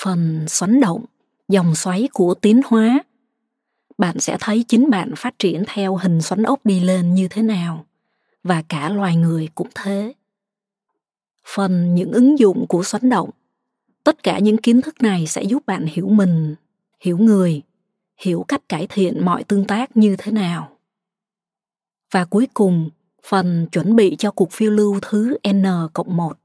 phần 0.03 0.47
xoắn 0.47 0.79
động, 0.79 1.05
dòng 1.47 1.75
xoáy 1.75 2.09
của 2.13 2.33
tiến 2.33 2.61
hóa. 2.65 3.03
Bạn 3.97 4.19
sẽ 4.19 4.37
thấy 4.39 4.65
chính 4.67 4.89
bạn 4.89 5.13
phát 5.17 5.39
triển 5.39 5.63
theo 5.67 5.95
hình 5.95 6.21
xoắn 6.21 6.43
ốc 6.43 6.65
đi 6.65 6.79
lên 6.79 7.13
như 7.13 7.27
thế 7.27 7.41
nào, 7.41 7.85
và 8.43 8.63
cả 8.69 8.89
loài 8.89 9.15
người 9.15 9.49
cũng 9.55 9.67
thế. 9.75 10.13
Phần 11.55 11.95
những 11.95 12.11
ứng 12.11 12.39
dụng 12.39 12.65
của 12.67 12.83
xoắn 12.83 13.09
động, 13.09 13.29
tất 14.03 14.23
cả 14.23 14.39
những 14.39 14.57
kiến 14.57 14.81
thức 14.81 15.01
này 15.01 15.27
sẽ 15.27 15.43
giúp 15.43 15.65
bạn 15.65 15.85
hiểu 15.85 16.07
mình, 16.09 16.55
hiểu 16.99 17.17
người, 17.17 17.61
hiểu 18.17 18.45
cách 18.47 18.69
cải 18.69 18.87
thiện 18.87 19.25
mọi 19.25 19.43
tương 19.43 19.65
tác 19.65 19.97
như 19.97 20.15
thế 20.17 20.31
nào. 20.31 20.69
Và 22.11 22.25
cuối 22.25 22.47
cùng, 22.53 22.89
phần 23.23 23.67
chuẩn 23.71 23.95
bị 23.95 24.15
cho 24.19 24.31
cuộc 24.31 24.51
phiêu 24.51 24.71
lưu 24.71 24.99
thứ 25.01 25.37
n 25.53 25.63
cộng 25.93 26.17
một. 26.17 26.37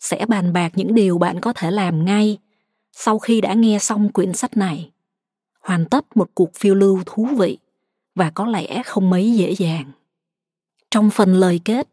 Sẽ 0.00 0.26
bàn 0.26 0.52
bạc 0.52 0.72
những 0.74 0.94
điều 0.94 1.18
bạn 1.18 1.40
có 1.40 1.52
thể 1.52 1.70
làm 1.70 2.04
ngay 2.04 2.38
sau 2.98 3.18
khi 3.18 3.40
đã 3.40 3.54
nghe 3.54 3.78
xong 3.78 4.12
quyển 4.12 4.32
sách 4.32 4.56
này, 4.56 4.90
hoàn 5.60 5.84
tất 5.84 6.16
một 6.16 6.30
cuộc 6.34 6.54
phiêu 6.54 6.74
lưu 6.74 7.02
thú 7.06 7.28
vị 7.38 7.58
và 8.14 8.30
có 8.30 8.46
lẽ 8.46 8.82
không 8.82 9.10
mấy 9.10 9.32
dễ 9.32 9.54
dàng. 9.58 9.90
Trong 10.90 11.10
phần 11.10 11.34
lời 11.34 11.60
kết, 11.64 11.88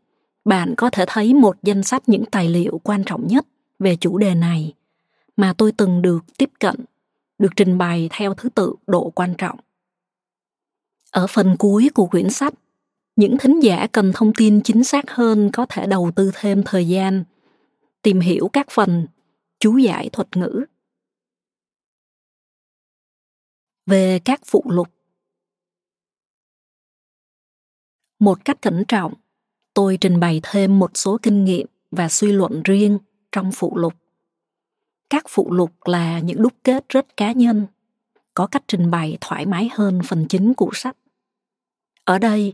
bạn 0.45 0.73
có 0.77 0.89
thể 0.89 1.05
thấy 1.07 1.33
một 1.33 1.55
danh 1.63 1.83
sách 1.83 2.09
những 2.09 2.25
tài 2.25 2.49
liệu 2.49 2.81
quan 2.83 3.03
trọng 3.03 3.27
nhất 3.27 3.45
về 3.79 3.95
chủ 3.95 4.17
đề 4.17 4.35
này 4.35 4.73
mà 5.37 5.53
tôi 5.57 5.71
từng 5.71 6.01
được 6.01 6.19
tiếp 6.37 6.49
cận, 6.59 6.75
được 7.37 7.49
trình 7.55 7.77
bày 7.77 8.09
theo 8.11 8.33
thứ 8.33 8.49
tự 8.49 8.75
độ 8.87 9.11
quan 9.15 9.33
trọng. 9.37 9.59
Ở 11.11 11.27
phần 11.27 11.55
cuối 11.59 11.89
của 11.93 12.05
quyển 12.05 12.29
sách, 12.29 12.53
những 13.15 13.37
thính 13.37 13.59
giả 13.59 13.87
cần 13.91 14.11
thông 14.15 14.33
tin 14.33 14.61
chính 14.61 14.83
xác 14.83 15.11
hơn 15.11 15.49
có 15.53 15.65
thể 15.69 15.87
đầu 15.87 16.11
tư 16.15 16.31
thêm 16.33 16.63
thời 16.65 16.87
gian, 16.87 17.23
tìm 18.01 18.19
hiểu 18.19 18.49
các 18.53 18.67
phần 18.71 19.07
chú 19.59 19.77
giải 19.77 20.09
thuật 20.09 20.37
ngữ. 20.37 20.65
Về 23.85 24.19
các 24.19 24.41
phụ 24.45 24.63
lục. 24.65 24.87
Một 28.19 28.45
cách 28.45 28.61
cẩn 28.61 28.83
trọng, 28.87 29.13
tôi 29.73 29.97
trình 30.01 30.19
bày 30.19 30.39
thêm 30.43 30.79
một 30.79 30.91
số 30.93 31.17
kinh 31.21 31.45
nghiệm 31.45 31.67
và 31.91 32.09
suy 32.09 32.31
luận 32.31 32.61
riêng 32.63 32.97
trong 33.31 33.51
phụ 33.51 33.77
lục. 33.77 33.93
Các 35.09 35.25
phụ 35.29 35.51
lục 35.51 35.71
là 35.85 36.19
những 36.19 36.41
đúc 36.41 36.53
kết 36.63 36.89
rất 36.89 37.17
cá 37.17 37.31
nhân, 37.31 37.67
có 38.33 38.47
cách 38.47 38.63
trình 38.67 38.91
bày 38.91 39.17
thoải 39.21 39.45
mái 39.45 39.69
hơn 39.73 40.01
phần 40.05 40.25
chính 40.29 40.53
của 40.53 40.69
sách. 40.73 40.97
Ở 42.03 42.19
đây, 42.19 42.53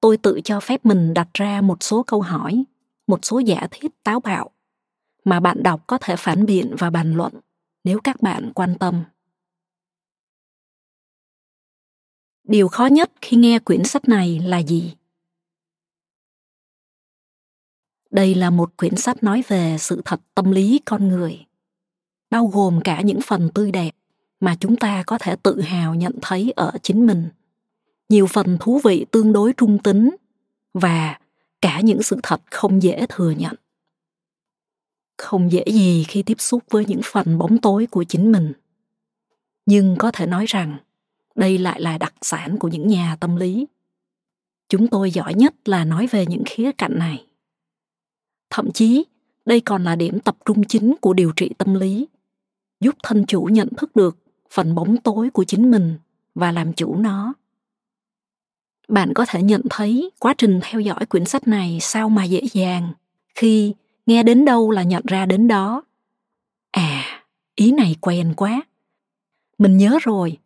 tôi 0.00 0.16
tự 0.16 0.40
cho 0.44 0.60
phép 0.60 0.86
mình 0.86 1.14
đặt 1.14 1.28
ra 1.34 1.60
một 1.60 1.82
số 1.82 2.02
câu 2.02 2.20
hỏi, 2.20 2.64
một 3.06 3.18
số 3.22 3.38
giả 3.38 3.68
thiết 3.70 4.04
táo 4.04 4.20
bạo 4.20 4.50
mà 5.24 5.40
bạn 5.40 5.62
đọc 5.62 5.84
có 5.86 5.98
thể 5.98 6.16
phản 6.16 6.46
biện 6.46 6.74
và 6.78 6.90
bàn 6.90 7.14
luận 7.14 7.32
nếu 7.84 8.00
các 8.04 8.22
bạn 8.22 8.52
quan 8.54 8.78
tâm. 8.78 9.04
Điều 12.44 12.68
khó 12.68 12.86
nhất 12.86 13.12
khi 13.20 13.36
nghe 13.36 13.58
quyển 13.58 13.84
sách 13.84 14.08
này 14.08 14.40
là 14.44 14.58
gì? 14.58 14.94
Đây 18.10 18.34
là 18.34 18.50
một 18.50 18.76
quyển 18.76 18.96
sách 18.96 19.22
nói 19.22 19.42
về 19.48 19.76
sự 19.78 20.02
thật 20.04 20.20
tâm 20.34 20.50
lý 20.50 20.80
con 20.84 21.08
người, 21.08 21.46
bao 22.30 22.46
gồm 22.46 22.80
cả 22.84 23.00
những 23.00 23.20
phần 23.20 23.50
tươi 23.54 23.72
đẹp 23.72 23.90
mà 24.40 24.56
chúng 24.60 24.76
ta 24.76 25.02
có 25.06 25.18
thể 25.18 25.36
tự 25.36 25.60
hào 25.60 25.94
nhận 25.94 26.12
thấy 26.22 26.52
ở 26.56 26.72
chính 26.82 27.06
mình, 27.06 27.28
nhiều 28.08 28.26
phần 28.26 28.56
thú 28.60 28.80
vị 28.84 29.06
tương 29.10 29.32
đối 29.32 29.52
trung 29.52 29.78
tính 29.78 30.16
và 30.74 31.18
cả 31.60 31.80
những 31.80 32.02
sự 32.02 32.20
thật 32.22 32.40
không 32.50 32.82
dễ 32.82 33.06
thừa 33.08 33.30
nhận. 33.30 33.54
Không 35.18 35.52
dễ 35.52 35.64
gì 35.66 36.04
khi 36.08 36.22
tiếp 36.22 36.40
xúc 36.40 36.62
với 36.70 36.84
những 36.86 37.00
phần 37.04 37.38
bóng 37.38 37.58
tối 37.58 37.86
của 37.90 38.04
chính 38.04 38.32
mình, 38.32 38.52
nhưng 39.66 39.96
có 39.98 40.10
thể 40.10 40.26
nói 40.26 40.44
rằng 40.48 40.76
đây 41.34 41.58
lại 41.58 41.80
là 41.80 41.98
đặc 41.98 42.14
sản 42.22 42.58
của 42.58 42.68
những 42.68 42.88
nhà 42.88 43.16
tâm 43.20 43.36
lý. 43.36 43.66
Chúng 44.68 44.88
tôi 44.88 45.10
giỏi 45.10 45.34
nhất 45.34 45.68
là 45.68 45.84
nói 45.84 46.06
về 46.06 46.26
những 46.26 46.42
khía 46.46 46.72
cạnh 46.72 46.98
này. 46.98 47.26
Thậm 48.50 48.72
chí, 48.72 49.04
đây 49.46 49.60
còn 49.60 49.84
là 49.84 49.96
điểm 49.96 50.20
tập 50.20 50.36
trung 50.44 50.64
chính 50.64 50.94
của 51.00 51.12
điều 51.12 51.32
trị 51.36 51.50
tâm 51.58 51.74
lý, 51.74 52.06
giúp 52.80 52.94
thân 53.02 53.26
chủ 53.26 53.42
nhận 53.42 53.68
thức 53.76 53.96
được 53.96 54.16
phần 54.50 54.74
bóng 54.74 54.96
tối 54.96 55.30
của 55.30 55.44
chính 55.44 55.70
mình 55.70 55.94
và 56.34 56.52
làm 56.52 56.72
chủ 56.72 56.96
nó. 56.96 57.34
Bạn 58.88 59.12
có 59.14 59.24
thể 59.28 59.42
nhận 59.42 59.62
thấy 59.70 60.10
quá 60.18 60.34
trình 60.38 60.60
theo 60.62 60.80
dõi 60.80 61.06
quyển 61.06 61.24
sách 61.24 61.48
này 61.48 61.78
sao 61.80 62.08
mà 62.08 62.24
dễ 62.24 62.40
dàng 62.52 62.92
khi 63.34 63.74
nghe 64.06 64.22
đến 64.22 64.44
đâu 64.44 64.70
là 64.70 64.82
nhận 64.82 65.02
ra 65.06 65.26
đến 65.26 65.48
đó. 65.48 65.82
À 66.70 67.26
ý 67.54 67.72
này 67.72 67.96
quen 68.00 68.34
quá. 68.36 68.62
Mình 69.58 69.76
nhớ 69.76 69.98
rồi 70.02 70.38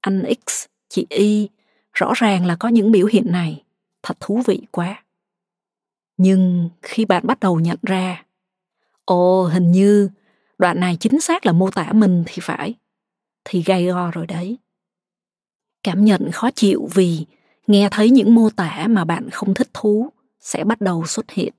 anh 0.00 0.24
x, 0.46 0.66
chị 0.88 1.06
y, 1.08 1.48
rõ 1.92 2.12
ràng 2.14 2.46
là 2.46 2.56
có 2.56 2.68
những 2.68 2.92
biểu 2.92 3.06
hiện 3.06 3.32
này. 3.32 3.62
Thật 4.02 4.16
thú 4.20 4.42
vị 4.46 4.62
quá. 4.70 5.04
Nhưng 6.16 6.70
khi 6.82 7.04
bạn 7.04 7.26
bắt 7.26 7.40
đầu 7.40 7.60
nhận 7.60 7.78
ra, 7.82 8.24
ồ, 9.04 9.44
hình 9.44 9.72
như 9.72 10.10
đoạn 10.58 10.80
này 10.80 10.96
chính 11.00 11.20
xác 11.20 11.46
là 11.46 11.52
mô 11.52 11.70
tả 11.70 11.92
mình 11.92 12.24
thì 12.26 12.36
phải, 12.42 12.74
thì 13.44 13.62
gay 13.62 13.86
go 13.86 14.10
rồi 14.10 14.26
đấy. 14.26 14.58
Cảm 15.82 16.04
nhận 16.04 16.30
khó 16.32 16.50
chịu 16.50 16.88
vì 16.94 17.26
nghe 17.66 17.88
thấy 17.90 18.10
những 18.10 18.34
mô 18.34 18.50
tả 18.50 18.86
mà 18.90 19.04
bạn 19.04 19.30
không 19.30 19.54
thích 19.54 19.68
thú 19.74 20.10
sẽ 20.40 20.64
bắt 20.64 20.80
đầu 20.80 21.06
xuất 21.06 21.30
hiện. 21.30 21.52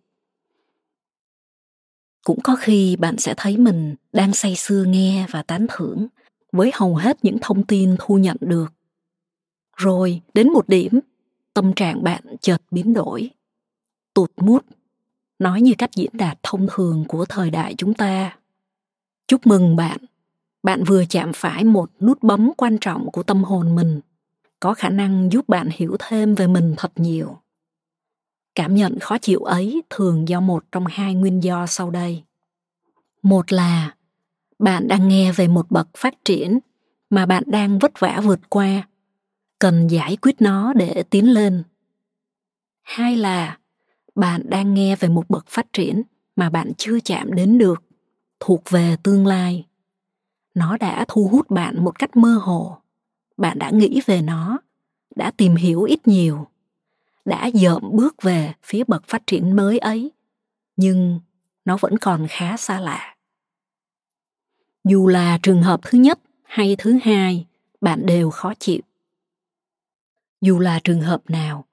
Cũng 2.24 2.40
có 2.44 2.56
khi 2.56 2.96
bạn 2.96 3.18
sẽ 3.18 3.34
thấy 3.38 3.58
mình 3.58 3.96
đang 4.14 4.34
say 4.34 4.56
sưa 4.56 4.84
nghe 4.84 5.26
và 5.30 5.44
tán 5.44 5.68
thưởng 5.70 6.08
với 6.52 6.72
hầu 6.74 6.96
hết 6.96 7.18
những 7.24 7.38
thông 7.42 7.64
tin 7.64 7.96
thu 8.00 8.18
nhận 8.18 8.38
được. 8.40 8.74
Rồi, 9.78 10.22
đến 10.34 10.54
một 10.54 10.70
điểm, 10.70 11.00
tâm 11.54 11.74
trạng 11.74 12.04
bạn 12.04 12.24
chợt 12.42 12.62
biến 12.72 12.94
đổi. 12.94 13.30
Tụt 14.14 14.32
mút 14.38 14.66
nói 15.40 15.62
như 15.62 15.74
cách 15.78 15.96
diễn 15.96 16.10
đạt 16.14 16.40
thông 16.44 16.68
thường 16.72 17.06
của 17.08 17.26
thời 17.26 17.52
đại 17.52 17.76
chúng 17.78 17.94
ta. 17.94 18.38
Chúc 19.28 19.48
mừng 19.48 19.76
bạn. 19.76 19.98
Bạn 20.64 20.84
vừa 20.84 21.06
chạm 21.10 21.32
phải 21.34 21.64
một 21.64 21.92
nút 22.00 22.24
bấm 22.24 22.52
quan 22.58 22.78
trọng 22.82 23.12
của 23.12 23.24
tâm 23.24 23.44
hồn 23.44 23.76
mình, 23.76 24.00
có 24.60 24.74
khả 24.74 24.90
năng 24.90 25.32
giúp 25.32 25.50
bạn 25.50 25.70
hiểu 25.72 25.96
thêm 26.00 26.36
về 26.36 26.48
mình 26.48 26.74
thật 26.78 26.92
nhiều. 26.96 27.38
Cảm 28.56 28.76
nhận 28.76 29.00
khó 29.00 29.18
chịu 29.18 29.40
ấy 29.40 29.82
thường 29.90 30.28
do 30.30 30.40
một 30.40 30.64
trong 30.72 30.86
hai 30.86 31.14
nguyên 31.14 31.44
do 31.44 31.66
sau 31.66 31.90
đây. 31.92 32.24
Một 33.22 33.52
là 33.52 33.96
bạn 34.60 34.88
đang 34.88 35.08
nghe 35.08 35.32
về 35.32 35.48
một 35.48 35.72
bậc 35.72 35.88
phát 35.98 36.26
triển 36.26 36.60
mà 37.10 37.26
bạn 37.26 37.44
đang 37.48 37.80
vất 37.80 38.00
vả 38.00 38.22
vượt 38.24 38.40
qua. 38.50 38.88
Cần 39.60 39.88
giải 39.88 40.18
quyết 40.22 40.36
nó 40.42 40.74
để 40.74 41.04
tiến 41.10 41.34
lên. 41.34 41.64
Hai 42.82 43.18
là, 43.18 43.58
bạn 44.16 44.42
đang 44.50 44.74
nghe 44.74 44.96
về 44.96 45.10
một 45.10 45.30
bậc 45.30 45.48
phát 45.48 45.74
triển 45.74 46.02
mà 46.36 46.50
bạn 46.50 46.72
chưa 46.78 47.00
chạm 47.00 47.34
đến 47.34 47.58
được, 47.58 47.84
thuộc 48.40 48.64
về 48.70 48.96
tương 49.04 49.28
lai. 49.28 49.66
Nó 50.54 50.78
đã 50.78 51.06
thu 51.08 51.28
hút 51.28 51.50
bạn 51.50 51.84
một 51.84 52.00
cách 52.00 52.18
mơ 52.18 52.40
hồ. 52.42 52.78
Bạn 53.38 53.60
đã 53.60 53.70
nghĩ 53.70 54.02
về 54.06 54.22
nó, 54.22 54.60
đã 55.16 55.32
tìm 55.32 55.56
hiểu 55.56 55.84
ít 55.84 56.08
nhiều, 56.08 56.48
đã 57.26 57.46
dợm 57.46 57.82
bước 57.92 58.22
về 58.22 58.54
phía 58.64 58.84
bậc 58.88 59.04
phát 59.08 59.28
triển 59.28 59.56
mới 59.56 59.80
ấy. 59.80 60.12
Nhưng 60.76 61.20
nó 61.66 61.78
vẫn 61.82 61.98
còn 61.98 62.28
khá 62.30 62.58
xa 62.58 62.80
lạ 62.80 63.16
dù 64.84 65.08
là 65.08 65.40
trường 65.44 65.64
hợp 65.64 65.80
thứ 65.84 65.98
nhất 65.98 66.20
hay 66.44 66.76
thứ 66.78 67.00
hai, 67.04 67.46
bạn 67.82 68.06
đều 68.06 68.30
khó 68.30 68.54
chịu. 68.60 68.82
Dù 70.42 70.60
là 70.60 70.80
trường 70.84 71.02
hợp 71.02 71.30
nào, 71.30 71.66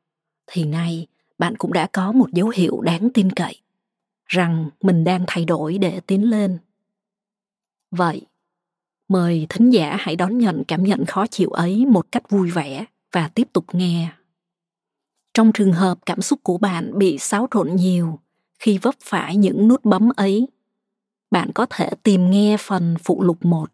thì 0.46 0.64
nay 0.64 1.06
bạn 1.38 1.56
cũng 1.56 1.72
đã 1.72 1.88
có 1.92 2.12
một 2.12 2.32
dấu 2.32 2.48
hiệu 2.48 2.80
đáng 2.80 3.08
tin 3.14 3.30
cậy, 3.30 3.60
rằng 4.26 4.70
mình 4.82 5.04
đang 5.04 5.25
thay 5.26 5.44
đổi 5.44 5.78
để 5.78 6.00
tiến 6.00 6.30
lên. 6.30 6.58
Vậy, 7.90 8.26
mời 9.08 9.46
thính 9.48 9.70
giả 9.70 9.96
hãy 10.00 10.16
đón 10.16 10.38
nhận 10.38 10.64
cảm 10.68 10.84
nhận 10.84 11.04
khó 11.04 11.26
chịu 11.26 11.50
ấy 11.50 11.86
một 11.86 12.12
cách 12.12 12.30
vui 12.30 12.50
vẻ 12.50 12.84
và 13.12 13.28
tiếp 13.28 13.48
tục 13.52 13.64
nghe. 13.72 14.12
Trong 15.34 15.52
trường 15.54 15.72
hợp 15.72 15.98
cảm 16.06 16.22
xúc 16.22 16.40
của 16.42 16.58
bạn 16.58 16.98
bị 16.98 17.18
xáo 17.18 17.48
trộn 17.50 17.76
nhiều 17.76 18.18
khi 18.58 18.78
vấp 18.78 18.94
phải 19.00 19.36
những 19.36 19.68
nút 19.68 19.84
bấm 19.84 20.08
ấy 20.16 20.48
bạn 21.30 21.50
có 21.54 21.66
thể 21.71 21.90
tìm 22.02 22.30
nghe 22.30 22.56
phần 22.61 22.95
phụ 23.04 23.23
lục 23.23 23.45
một 23.45 23.73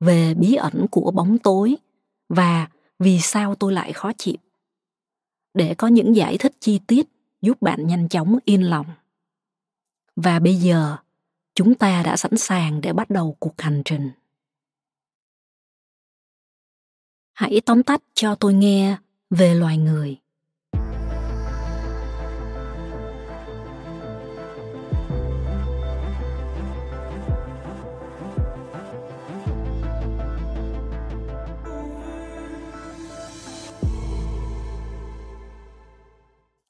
về 0.00 0.34
bí 0.34 0.54
ẩn 0.54 0.86
của 0.90 1.10
bóng 1.10 1.38
tối 1.38 1.76
và 2.28 2.68
vì 2.98 3.20
sao 3.20 3.54
tôi 3.54 3.72
lại 3.72 3.92
khó 3.92 4.12
chịu. 4.18 4.36
Để 5.54 5.74
có 5.74 5.88
những 5.88 6.16
giải 6.16 6.38
thích 6.38 6.52
chi 6.60 6.80
tiết 6.86 7.06
giúp 7.42 7.62
bạn 7.62 7.86
nhanh 7.86 8.08
chóng 8.08 8.38
yên 8.44 8.62
lòng. 8.62 8.86
Và 10.16 10.38
bây 10.38 10.54
giờ, 10.54 10.96
chúng 11.54 11.74
ta 11.74 12.02
đã 12.02 12.16
sẵn 12.16 12.36
sàng 12.36 12.80
để 12.80 12.92
bắt 12.92 13.10
đầu 13.10 13.36
cuộc 13.38 13.60
hành 13.60 13.82
trình. 13.84 14.10
Hãy 17.32 17.60
tóm 17.66 17.82
tắt 17.82 18.02
cho 18.14 18.34
tôi 18.34 18.54
nghe 18.54 18.96
về 19.30 19.54
loài 19.54 19.78
người. 19.78 20.16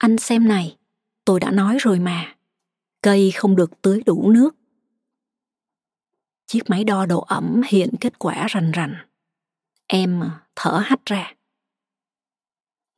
Anh 0.07 0.19
xem 0.19 0.49
này, 0.49 0.77
tôi 1.25 1.41
đã 1.41 1.51
nói 1.51 1.77
rồi 1.81 1.99
mà. 1.99 2.35
Cây 3.03 3.31
không 3.31 3.57
được 3.57 3.83
tưới 3.83 4.03
đủ 4.07 4.31
nước. 4.31 4.57
Chiếc 6.47 6.71
máy 6.71 6.85
đo 6.85 7.07
độ 7.07 7.21
ẩm 7.21 7.63
hiện 7.69 7.91
kết 8.01 8.19
quả 8.19 8.47
rành 8.49 8.73
rành. 8.73 8.95
Em 9.87 10.23
thở 10.57 10.83
hắt 10.85 11.07
ra. 11.07 11.35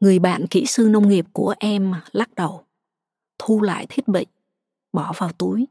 Người 0.00 0.19
bạn 0.19 0.47
kỹ 0.47 0.67
sư 0.67 0.88
nông 0.91 1.09
nghiệp 1.09 1.27
của 1.33 1.55
em 1.59 1.95
lắc 2.12 2.35
đầu, 2.35 2.65
thu 3.38 3.62
lại 3.62 3.87
thiết 3.88 4.09
bị, 4.09 4.27
bỏ 4.93 5.12
vào 5.17 5.33
túi. 5.33 5.67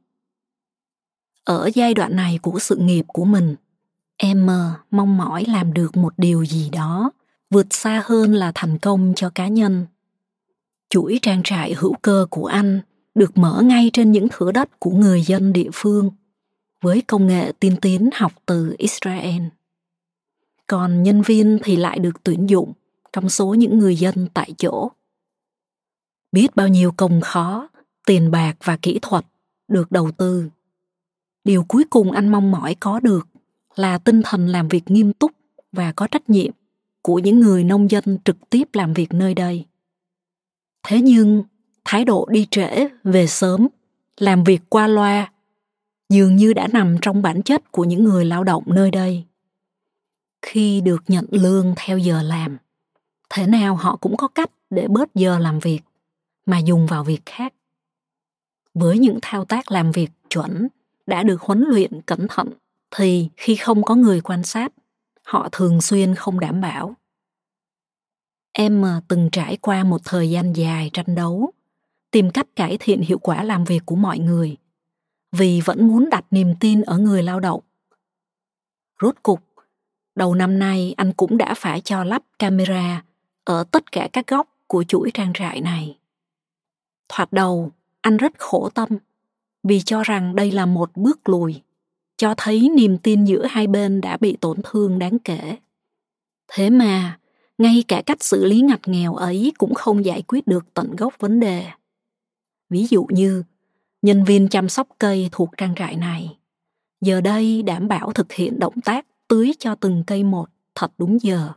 Ở 1.43 1.69
giai 1.73 1.93
đoạn 1.93 2.15
này 2.15 2.39
của 2.41 2.59
sự 2.59 2.75
nghiệp 2.75 3.05
của 3.07 3.25
mình, 3.25 3.55
em 4.17 4.47
ờ, 4.47 4.73
mong 4.91 5.17
mỏi 5.17 5.45
làm 5.47 5.73
được 5.73 5.97
một 5.97 6.13
điều 6.17 6.45
gì 6.45 6.69
đó 6.69 7.11
vượt 7.49 7.67
xa 7.69 8.03
hơn 8.05 8.33
là 8.33 8.51
thành 8.55 8.77
công 8.77 9.13
cho 9.15 9.29
cá 9.29 9.47
nhân. 9.47 9.85
Chuỗi 10.89 11.19
trang 11.21 11.41
trại 11.43 11.73
hữu 11.73 11.93
cơ 12.01 12.27
của 12.29 12.45
anh 12.45 12.81
được 13.15 13.37
mở 13.37 13.61
ngay 13.61 13.89
trên 13.93 14.11
những 14.11 14.27
thửa 14.31 14.51
đất 14.51 14.79
của 14.79 14.91
người 14.91 15.21
dân 15.21 15.53
địa 15.53 15.69
phương 15.73 16.11
với 16.81 17.01
công 17.07 17.27
nghệ 17.27 17.51
tiên 17.59 17.75
tiến 17.81 18.09
học 18.13 18.33
từ 18.45 18.75
Israel. 18.77 19.41
Còn 20.67 21.03
nhân 21.03 21.21
viên 21.21 21.59
thì 21.63 21.75
lại 21.75 21.99
được 21.99 22.23
tuyển 22.23 22.49
dụng 22.49 22.73
trong 23.13 23.29
số 23.29 23.53
những 23.53 23.79
người 23.79 23.95
dân 23.95 24.27
tại 24.33 24.53
chỗ. 24.57 24.91
Biết 26.31 26.55
bao 26.55 26.67
nhiêu 26.67 26.91
công 26.97 27.21
khó, 27.21 27.69
tiền 28.05 28.31
bạc 28.31 28.53
và 28.63 28.77
kỹ 28.81 28.99
thuật 29.01 29.25
được 29.67 29.91
đầu 29.91 30.11
tư. 30.11 30.49
Điều 31.43 31.63
cuối 31.63 31.83
cùng 31.89 32.11
anh 32.11 32.29
mong 32.29 32.51
mỏi 32.51 32.75
có 32.79 32.99
được 32.99 33.27
là 33.75 33.97
tinh 33.97 34.21
thần 34.25 34.47
làm 34.47 34.67
việc 34.67 34.83
nghiêm 34.87 35.13
túc 35.13 35.31
và 35.71 35.91
có 35.91 36.07
trách 36.07 36.29
nhiệm 36.29 36.51
của 37.01 37.19
những 37.19 37.39
người 37.39 37.63
nông 37.63 37.91
dân 37.91 38.17
trực 38.25 38.37
tiếp 38.49 38.63
làm 38.73 38.93
việc 38.93 39.13
nơi 39.13 39.33
đây. 39.33 39.65
Thế 40.89 41.01
nhưng, 41.01 41.43
thái 41.85 42.05
độ 42.05 42.27
đi 42.29 42.47
trễ, 42.51 42.87
về 43.03 43.27
sớm, 43.27 43.67
làm 44.17 44.43
việc 44.43 44.61
qua 44.69 44.87
loa 44.87 45.31
dường 46.09 46.35
như 46.35 46.53
đã 46.53 46.67
nằm 46.67 46.97
trong 47.01 47.21
bản 47.21 47.41
chất 47.43 47.71
của 47.71 47.83
những 47.83 48.03
người 48.03 48.25
lao 48.25 48.43
động 48.43 48.63
nơi 48.65 48.91
đây. 48.91 49.25
Khi 50.41 50.81
được 50.81 51.03
nhận 51.07 51.25
lương 51.31 51.73
theo 51.77 51.97
giờ 51.97 52.21
làm, 52.21 52.57
thế 53.29 53.47
nào 53.47 53.75
họ 53.75 53.95
cũng 53.95 54.17
có 54.17 54.27
cách 54.27 54.51
để 54.69 54.87
bớt 54.87 55.15
giờ 55.15 55.39
làm 55.39 55.59
việc 55.59 55.79
mà 56.45 56.57
dùng 56.59 56.87
vào 56.87 57.03
việc 57.03 57.21
khác. 57.25 57.53
Với 58.73 58.97
những 58.97 59.19
thao 59.21 59.45
tác 59.45 59.71
làm 59.71 59.91
việc 59.91 60.09
chuẩn 60.29 60.67
đã 61.05 61.23
được 61.23 61.41
huấn 61.41 61.65
luyện 61.67 62.01
cẩn 62.01 62.27
thận 62.27 62.49
thì 62.91 63.29
khi 63.37 63.55
không 63.55 63.83
có 63.83 63.95
người 63.95 64.21
quan 64.21 64.43
sát, 64.43 64.73
họ 65.23 65.49
thường 65.51 65.81
xuyên 65.81 66.15
không 66.15 66.39
đảm 66.39 66.61
bảo. 66.61 66.95
Em 68.59 68.81
ờ, 68.81 69.01
từng 69.07 69.29
trải 69.31 69.57
qua 69.57 69.83
một 69.83 70.01
thời 70.05 70.29
gian 70.29 70.53
dài 70.53 70.89
tranh 70.93 71.15
đấu, 71.15 71.51
tìm 72.11 72.31
cách 72.31 72.47
cải 72.55 72.77
thiện 72.79 73.01
hiệu 73.01 73.17
quả 73.19 73.43
làm 73.43 73.63
việc 73.63 73.85
của 73.85 73.95
mọi 73.95 74.19
người, 74.19 74.57
vì 75.31 75.61
vẫn 75.65 75.87
muốn 75.87 76.09
đặt 76.09 76.25
niềm 76.31 76.53
tin 76.59 76.81
ở 76.81 76.97
người 76.97 77.23
lao 77.23 77.39
động. 77.39 77.61
Rốt 79.01 79.15
cục, 79.23 79.39
đầu 80.15 80.35
năm 80.35 80.59
nay 80.59 80.93
anh 80.97 81.13
cũng 81.13 81.37
đã 81.37 81.53
phải 81.57 81.81
cho 81.81 82.03
lắp 82.03 82.23
camera 82.39 83.03
ở 83.43 83.63
tất 83.63 83.91
cả 83.91 84.09
các 84.13 84.27
góc 84.27 84.47
của 84.67 84.83
chuỗi 84.83 85.11
trang 85.13 85.33
trại 85.33 85.61
này. 85.61 85.97
Thoạt 87.09 87.33
đầu, 87.33 87.71
anh 88.01 88.17
rất 88.17 88.31
khổ 88.37 88.69
tâm 88.69 88.89
vì 89.63 89.81
cho 89.81 90.03
rằng 90.03 90.35
đây 90.35 90.51
là 90.51 90.65
một 90.65 90.91
bước 90.95 91.29
lùi, 91.29 91.61
cho 92.17 92.33
thấy 92.37 92.69
niềm 92.69 92.97
tin 92.97 93.25
giữa 93.25 93.45
hai 93.45 93.67
bên 93.67 94.01
đã 94.01 94.17
bị 94.17 94.37
tổn 94.41 94.57
thương 94.63 94.99
đáng 94.99 95.19
kể. 95.19 95.57
Thế 96.47 96.69
mà, 96.69 97.19
ngay 97.57 97.83
cả 97.87 98.01
cách 98.05 98.23
xử 98.23 98.45
lý 98.45 98.61
ngặt 98.61 98.87
nghèo 98.87 99.15
ấy 99.15 99.53
cũng 99.57 99.73
không 99.73 100.05
giải 100.05 100.21
quyết 100.27 100.47
được 100.47 100.73
tận 100.73 100.95
gốc 100.95 101.13
vấn 101.19 101.39
đề. 101.39 101.65
Ví 102.69 102.87
dụ 102.89 103.07
như, 103.09 103.43
nhân 104.01 104.23
viên 104.23 104.47
chăm 104.47 104.69
sóc 104.69 104.87
cây 104.99 105.29
thuộc 105.31 105.49
trang 105.57 105.75
trại 105.75 105.95
này, 105.95 106.37
giờ 107.01 107.21
đây 107.21 107.61
đảm 107.61 107.87
bảo 107.87 108.13
thực 108.13 108.33
hiện 108.33 108.59
động 108.59 108.81
tác 108.81 109.05
tưới 109.27 109.51
cho 109.59 109.75
từng 109.75 110.03
cây 110.07 110.23
một 110.23 110.49
thật 110.75 110.91
đúng 110.97 111.21
giờ. 111.21 111.49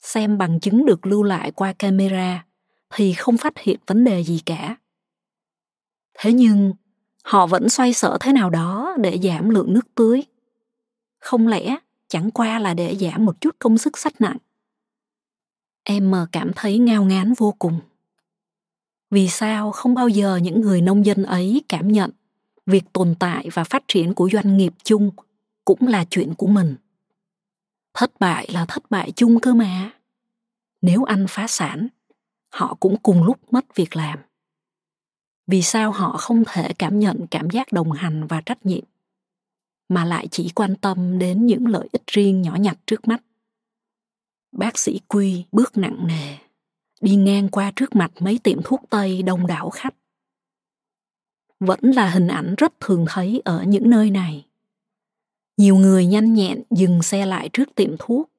Xem 0.00 0.38
bằng 0.38 0.60
chứng 0.60 0.86
được 0.86 1.06
lưu 1.06 1.22
lại 1.22 1.50
qua 1.50 1.72
camera 1.72 2.46
thì 2.94 3.12
không 3.12 3.36
phát 3.36 3.58
hiện 3.58 3.78
vấn 3.86 4.04
đề 4.04 4.24
gì 4.24 4.42
cả. 4.46 4.76
Thế 6.18 6.32
nhưng, 6.32 6.72
họ 7.22 7.46
vẫn 7.46 7.68
xoay 7.68 7.92
sở 7.92 8.16
thế 8.20 8.32
nào 8.32 8.50
đó 8.50 8.96
để 9.00 9.18
giảm 9.22 9.50
lượng 9.50 9.72
nước 9.72 9.94
tưới. 9.94 10.22
Không 11.18 11.48
lẽ 11.48 11.76
chẳng 12.08 12.30
qua 12.30 12.58
là 12.58 12.74
để 12.74 12.96
giảm 13.00 13.24
một 13.24 13.40
chút 13.40 13.56
công 13.58 13.78
sức 13.78 13.98
sách 13.98 14.20
nặng. 14.20 14.36
Em 15.84 16.10
mờ 16.10 16.26
cảm 16.32 16.50
thấy 16.56 16.78
ngao 16.78 17.04
ngán 17.04 17.34
vô 17.34 17.54
cùng. 17.58 17.80
Vì 19.10 19.28
sao 19.28 19.72
không 19.72 19.94
bao 19.94 20.08
giờ 20.08 20.36
những 20.36 20.60
người 20.60 20.80
nông 20.80 21.06
dân 21.06 21.22
ấy 21.22 21.62
cảm 21.68 21.92
nhận 21.92 22.10
việc 22.66 22.84
tồn 22.92 23.14
tại 23.18 23.48
và 23.52 23.64
phát 23.64 23.84
triển 23.88 24.14
của 24.14 24.28
doanh 24.32 24.56
nghiệp 24.56 24.72
chung 24.82 25.10
cũng 25.64 25.88
là 25.88 26.04
chuyện 26.10 26.34
của 26.34 26.46
mình. 26.46 26.76
Thất 27.94 28.10
bại 28.20 28.48
là 28.52 28.66
thất 28.66 28.90
bại 28.90 29.12
chung 29.16 29.40
cơ 29.40 29.54
mà. 29.54 29.90
Nếu 30.82 31.04
anh 31.04 31.26
phá 31.28 31.46
sản, 31.46 31.88
họ 32.50 32.76
cũng 32.80 32.96
cùng 33.02 33.22
lúc 33.22 33.52
mất 33.52 33.74
việc 33.74 33.96
làm 33.96 34.18
vì 35.46 35.62
sao 35.62 35.90
họ 35.90 36.16
không 36.16 36.42
thể 36.46 36.72
cảm 36.78 36.98
nhận 36.98 37.26
cảm 37.30 37.50
giác 37.50 37.72
đồng 37.72 37.92
hành 37.92 38.26
và 38.26 38.40
trách 38.40 38.66
nhiệm 38.66 38.84
mà 39.88 40.04
lại 40.04 40.28
chỉ 40.30 40.50
quan 40.54 40.76
tâm 40.76 41.18
đến 41.18 41.46
những 41.46 41.66
lợi 41.66 41.88
ích 41.92 42.06
riêng 42.06 42.42
nhỏ 42.42 42.56
nhặt 42.56 42.76
trước 42.86 43.08
mắt 43.08 43.22
bác 44.54 44.78
sĩ 44.78 45.00
quy 45.08 45.44
bước 45.52 45.76
nặng 45.76 46.06
nề, 46.06 46.36
đi 47.00 47.16
ngang 47.16 47.48
qua 47.48 47.72
trước 47.76 47.96
mặt 47.96 48.12
mấy 48.20 48.38
tiệm 48.38 48.62
thuốc 48.64 48.80
tây 48.90 49.22
đông 49.22 49.46
đảo 49.46 49.70
khách 49.70 49.94
vẫn 51.60 51.80
là 51.80 52.10
hình 52.10 52.28
ảnh 52.28 52.54
rất 52.58 52.80
thường 52.80 53.04
thấy 53.08 53.42
ở 53.44 53.64
những 53.66 53.90
nơi 53.90 54.10
này 54.10 54.44
nhiều 55.56 55.76
người 55.76 56.06
nhanh 56.06 56.34
nhẹn 56.34 56.62
dừng 56.70 57.02
xe 57.02 57.26
lại 57.26 57.50
trước 57.52 57.74
tiệm 57.74 57.96
thuốc, 57.98 58.30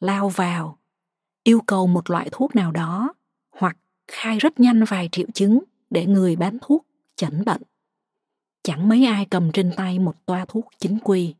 lao 0.00 0.28
vào, 0.28 0.78
yêu 1.42 1.60
cầu 1.66 1.86
một 1.86 2.10
loại 2.10 2.28
thuốc 2.32 2.56
nào 2.56 2.72
đó 2.72 3.14
hoặc 3.50 3.76
khai 4.08 4.38
rất 4.38 4.60
nhanh 4.60 4.84
vài 4.84 5.08
triệu 5.12 5.26
chứng 5.34 5.58
để 5.90 6.06
người 6.06 6.36
bán 6.36 6.58
thuốc 6.62 6.86
chẩn 7.16 7.44
bệnh. 7.44 7.62
Chẳng 8.62 8.88
mấy 8.88 9.04
ai 9.04 9.26
cầm 9.30 9.52
trên 9.52 9.72
tay 9.76 9.98
một 9.98 10.26
toa 10.26 10.44
thuốc 10.44 10.66
chính 10.78 10.98
quy. 11.04 11.34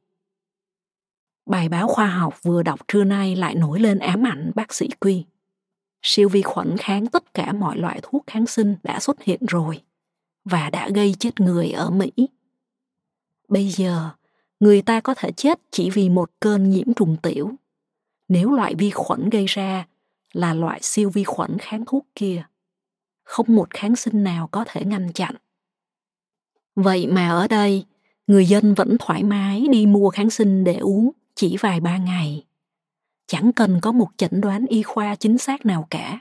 Bài 1.48 1.68
báo 1.68 1.88
khoa 1.88 2.06
học 2.06 2.42
vừa 2.42 2.62
đọc 2.62 2.80
trưa 2.88 3.04
nay 3.04 3.36
lại 3.36 3.54
nổi 3.54 3.80
lên 3.80 3.98
ám 3.98 4.26
ảnh 4.26 4.50
bác 4.54 4.74
sĩ 4.74 4.88
Quy. 5.00 5.24
Siêu 6.02 6.28
vi 6.28 6.42
khuẩn 6.42 6.76
kháng 6.76 7.06
tất 7.06 7.34
cả 7.34 7.52
mọi 7.52 7.78
loại 7.78 8.00
thuốc 8.02 8.24
kháng 8.26 8.46
sinh 8.46 8.76
đã 8.82 9.00
xuất 9.00 9.22
hiện 9.22 9.40
rồi 9.48 9.82
và 10.44 10.70
đã 10.70 10.88
gây 10.88 11.14
chết 11.18 11.40
người 11.40 11.70
ở 11.70 11.90
Mỹ. 11.90 12.12
Bây 13.48 13.68
giờ, 13.68 14.10
người 14.60 14.82
ta 14.82 15.00
có 15.00 15.14
thể 15.14 15.32
chết 15.32 15.60
chỉ 15.70 15.90
vì 15.90 16.08
một 16.08 16.30
cơn 16.40 16.70
nhiễm 16.70 16.94
trùng 16.94 17.16
tiểu. 17.22 17.50
Nếu 18.28 18.50
loại 18.50 18.74
vi 18.74 18.90
khuẩn 18.90 19.30
gây 19.30 19.46
ra 19.46 19.86
là 20.32 20.54
loại 20.54 20.78
siêu 20.82 21.10
vi 21.10 21.24
khuẩn 21.24 21.58
kháng 21.58 21.84
thuốc 21.86 22.06
kia 22.14 22.44
không 23.28 23.46
một 23.48 23.70
kháng 23.70 23.96
sinh 23.96 24.24
nào 24.24 24.48
có 24.52 24.64
thể 24.68 24.84
ngăn 24.84 25.12
chặn 25.12 25.34
vậy 26.74 27.06
mà 27.06 27.28
ở 27.28 27.48
đây 27.48 27.84
người 28.26 28.46
dân 28.46 28.74
vẫn 28.74 28.96
thoải 29.00 29.22
mái 29.22 29.66
đi 29.70 29.86
mua 29.86 30.10
kháng 30.10 30.30
sinh 30.30 30.64
để 30.64 30.76
uống 30.76 31.10
chỉ 31.38 31.56
vài 31.60 31.80
ba 31.80 31.98
ngày. 31.98 32.44
Chẳng 33.26 33.52
cần 33.52 33.80
có 33.82 33.92
một 33.92 34.08
chẩn 34.16 34.40
đoán 34.40 34.66
y 34.66 34.82
khoa 34.82 35.14
chính 35.14 35.38
xác 35.38 35.66
nào 35.66 35.86
cả. 35.90 36.20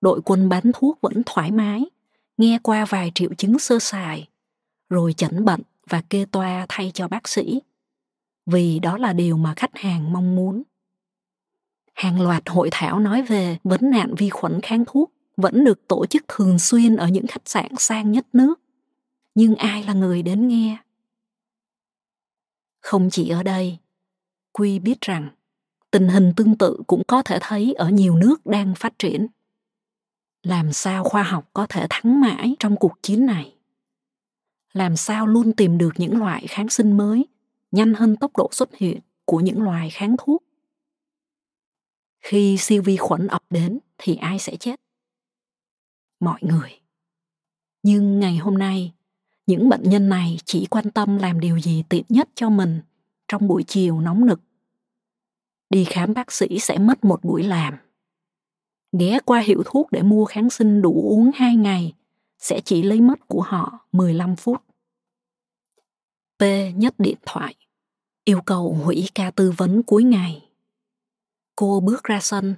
Đội 0.00 0.20
quân 0.24 0.48
bán 0.48 0.62
thuốc 0.74 0.98
vẫn 1.00 1.22
thoải 1.26 1.50
mái, 1.50 1.84
nghe 2.36 2.58
qua 2.62 2.84
vài 2.84 3.12
triệu 3.14 3.34
chứng 3.34 3.58
sơ 3.58 3.78
sài, 3.78 4.28
rồi 4.90 5.12
chẩn 5.12 5.44
bệnh 5.44 5.60
và 5.88 6.02
kê 6.10 6.24
toa 6.24 6.66
thay 6.68 6.90
cho 6.94 7.08
bác 7.08 7.28
sĩ. 7.28 7.60
Vì 8.46 8.78
đó 8.78 8.98
là 8.98 9.12
điều 9.12 9.36
mà 9.36 9.54
khách 9.56 9.76
hàng 9.76 10.12
mong 10.12 10.36
muốn. 10.36 10.62
Hàng 11.94 12.20
loạt 12.20 12.42
hội 12.48 12.68
thảo 12.72 13.00
nói 13.00 13.22
về 13.22 13.58
vấn 13.64 13.90
nạn 13.90 14.14
vi 14.18 14.30
khuẩn 14.30 14.60
kháng 14.60 14.84
thuốc 14.86 15.12
vẫn 15.36 15.64
được 15.64 15.88
tổ 15.88 16.06
chức 16.06 16.24
thường 16.28 16.58
xuyên 16.58 16.96
ở 16.96 17.08
những 17.08 17.26
khách 17.26 17.48
sạn 17.48 17.70
sang 17.78 18.12
nhất 18.12 18.26
nước. 18.32 18.60
Nhưng 19.34 19.54
ai 19.54 19.84
là 19.84 19.92
người 19.92 20.22
đến 20.22 20.48
nghe? 20.48 20.76
Không 22.80 23.08
chỉ 23.10 23.28
ở 23.28 23.42
đây 23.42 23.78
quy 24.52 24.78
biết 24.78 25.00
rằng, 25.00 25.28
tình 25.90 26.08
hình 26.08 26.32
tương 26.36 26.58
tự 26.58 26.82
cũng 26.86 27.02
có 27.08 27.22
thể 27.22 27.38
thấy 27.40 27.72
ở 27.72 27.88
nhiều 27.88 28.16
nước 28.16 28.46
đang 28.46 28.74
phát 28.74 28.98
triển. 28.98 29.26
Làm 30.42 30.72
sao 30.72 31.04
khoa 31.04 31.22
học 31.22 31.50
có 31.52 31.66
thể 31.68 31.86
thắng 31.90 32.20
mãi 32.20 32.56
trong 32.58 32.76
cuộc 32.76 32.98
chiến 33.02 33.26
này? 33.26 33.54
Làm 34.72 34.96
sao 34.96 35.26
luôn 35.26 35.52
tìm 35.52 35.78
được 35.78 35.90
những 35.96 36.18
loại 36.18 36.46
kháng 36.46 36.68
sinh 36.68 36.96
mới, 36.96 37.26
nhanh 37.72 37.94
hơn 37.94 38.16
tốc 38.16 38.36
độ 38.36 38.48
xuất 38.52 38.76
hiện 38.76 39.00
của 39.24 39.40
những 39.40 39.62
loài 39.62 39.90
kháng 39.90 40.16
thuốc? 40.18 40.44
Khi 42.20 42.56
siêu 42.58 42.82
vi 42.82 42.96
khuẩn 42.96 43.26
ập 43.26 43.42
đến 43.50 43.78
thì 43.98 44.16
ai 44.16 44.38
sẽ 44.38 44.56
chết? 44.56 44.80
Mọi 46.20 46.40
người. 46.42 46.80
Nhưng 47.82 48.20
ngày 48.20 48.36
hôm 48.36 48.58
nay, 48.58 48.92
những 49.46 49.68
bệnh 49.68 49.82
nhân 49.82 50.08
này 50.08 50.38
chỉ 50.44 50.66
quan 50.70 50.90
tâm 50.90 51.18
làm 51.18 51.40
điều 51.40 51.60
gì 51.60 51.84
tiện 51.88 52.04
nhất 52.08 52.28
cho 52.34 52.50
mình 52.50 52.80
trong 53.30 53.48
buổi 53.48 53.64
chiều 53.66 54.00
nóng 54.00 54.26
nực 54.26 54.40
đi 55.70 55.84
khám 55.84 56.14
bác 56.14 56.32
sĩ 56.32 56.58
sẽ 56.58 56.78
mất 56.78 57.04
một 57.04 57.24
buổi 57.24 57.42
làm 57.42 57.76
ghé 58.98 59.18
qua 59.24 59.40
hiệu 59.40 59.62
thuốc 59.66 59.92
để 59.92 60.02
mua 60.02 60.24
kháng 60.24 60.50
sinh 60.50 60.82
đủ 60.82 61.10
uống 61.10 61.30
2 61.34 61.56
ngày 61.56 61.94
sẽ 62.40 62.60
chỉ 62.64 62.82
lấy 62.82 63.00
mất 63.00 63.28
của 63.28 63.42
họ 63.42 63.86
15 63.92 64.36
phút. 64.36 64.62
P 66.38 66.42
nhấc 66.74 66.98
điện 66.98 67.18
thoại, 67.26 67.54
yêu 68.24 68.40
cầu 68.42 68.74
hủy 68.84 69.08
ca 69.14 69.30
tư 69.30 69.52
vấn 69.56 69.82
cuối 69.82 70.04
ngày. 70.04 70.48
Cô 71.56 71.80
bước 71.80 72.04
ra 72.04 72.20
sân, 72.20 72.54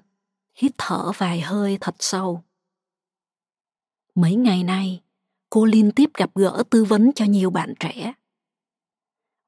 hít 0.54 0.72
thở 0.78 1.12
vài 1.18 1.40
hơi 1.40 1.78
thật 1.80 1.94
sâu. 1.98 2.42
Mấy 4.14 4.34
ngày 4.34 4.64
nay, 4.64 5.02
cô 5.50 5.64
liên 5.64 5.92
tiếp 5.92 6.10
gặp 6.14 6.30
gỡ 6.34 6.62
tư 6.70 6.84
vấn 6.84 7.10
cho 7.14 7.24
nhiều 7.24 7.50
bạn 7.50 7.74
trẻ. 7.80 8.12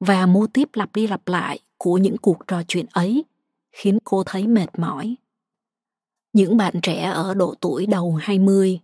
Và 0.07 0.25
mô 0.25 0.47
tiếp 0.47 0.69
lặp 0.73 0.95
đi 0.95 1.07
lặp 1.07 1.27
lại 1.27 1.59
của 1.77 1.97
những 1.97 2.17
cuộc 2.17 2.47
trò 2.47 2.63
chuyện 2.67 2.85
ấy 2.91 3.25
khiến 3.71 3.97
cô 4.03 4.23
thấy 4.23 4.47
mệt 4.47 4.79
mỏi. 4.79 5.15
Những 6.33 6.57
bạn 6.57 6.73
trẻ 6.81 7.03
ở 7.03 7.33
độ 7.33 7.55
tuổi 7.61 7.85
đầu 7.85 8.15
20, 8.15 8.79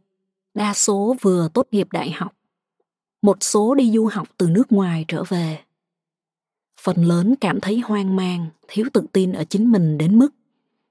đa 0.53 0.73
số 0.73 1.15
vừa 1.21 1.49
tốt 1.53 1.67
nghiệp 1.71 1.87
đại 1.91 2.11
học, 2.11 2.33
một 3.21 3.37
số 3.41 3.75
đi 3.75 3.91
du 3.91 4.05
học 4.05 4.27
từ 4.37 4.49
nước 4.49 4.71
ngoài 4.71 5.05
trở 5.07 5.23
về. 5.23 5.59
Phần 6.81 7.05
lớn 7.05 7.35
cảm 7.41 7.59
thấy 7.59 7.79
hoang 7.79 8.15
mang, 8.15 8.49
thiếu 8.67 8.85
tự 8.93 9.03
tin 9.11 9.31
ở 9.31 9.43
chính 9.43 9.71
mình 9.71 9.97
đến 9.97 10.19
mức 10.19 10.29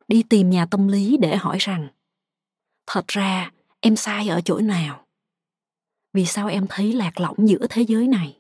đi 0.08 0.22
tìm 0.22 0.50
nhà 0.50 0.66
tâm 0.66 0.88
lý 0.88 1.16
để 1.16 1.36
hỏi 1.36 1.56
rằng 1.60 1.88
thật 2.86 3.08
ra 3.08 3.52
em 3.80 3.96
sai 3.96 4.28
ở 4.28 4.40
chỗ 4.44 4.58
nào 4.58 5.06
vì 6.12 6.26
sao 6.26 6.48
em 6.48 6.66
thấy 6.68 6.92
lạc 6.92 7.20
lõng 7.20 7.48
giữa 7.48 7.66
thế 7.70 7.82
giới 7.82 8.08
này 8.08 8.39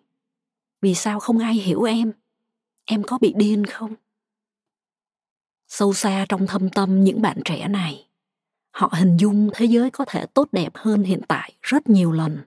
vì 0.80 0.94
sao 0.94 1.20
không 1.20 1.38
ai 1.38 1.54
hiểu 1.54 1.82
em? 1.82 2.12
Em 2.84 3.02
có 3.02 3.18
bị 3.18 3.32
điên 3.36 3.66
không? 3.66 3.94
Sâu 5.68 5.94
xa 5.94 6.26
trong 6.28 6.46
thâm 6.46 6.70
tâm 6.70 7.04
những 7.04 7.22
bạn 7.22 7.38
trẻ 7.44 7.68
này, 7.68 8.06
họ 8.70 8.90
hình 8.92 9.16
dung 9.16 9.50
thế 9.54 9.64
giới 9.64 9.90
có 9.90 10.04
thể 10.04 10.26
tốt 10.26 10.48
đẹp 10.52 10.72
hơn 10.74 11.02
hiện 11.02 11.20
tại 11.28 11.52
rất 11.62 11.88
nhiều 11.88 12.12
lần. 12.12 12.38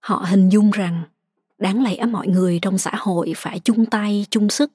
Họ 0.00 0.24
hình 0.28 0.48
dung 0.48 0.70
rằng 0.70 1.02
đáng 1.58 1.82
lẽ 1.82 2.06
mọi 2.06 2.28
người 2.28 2.58
trong 2.62 2.78
xã 2.78 2.92
hội 2.94 3.32
phải 3.36 3.60
chung 3.60 3.86
tay, 3.86 4.26
chung 4.30 4.48
sức 4.48 4.72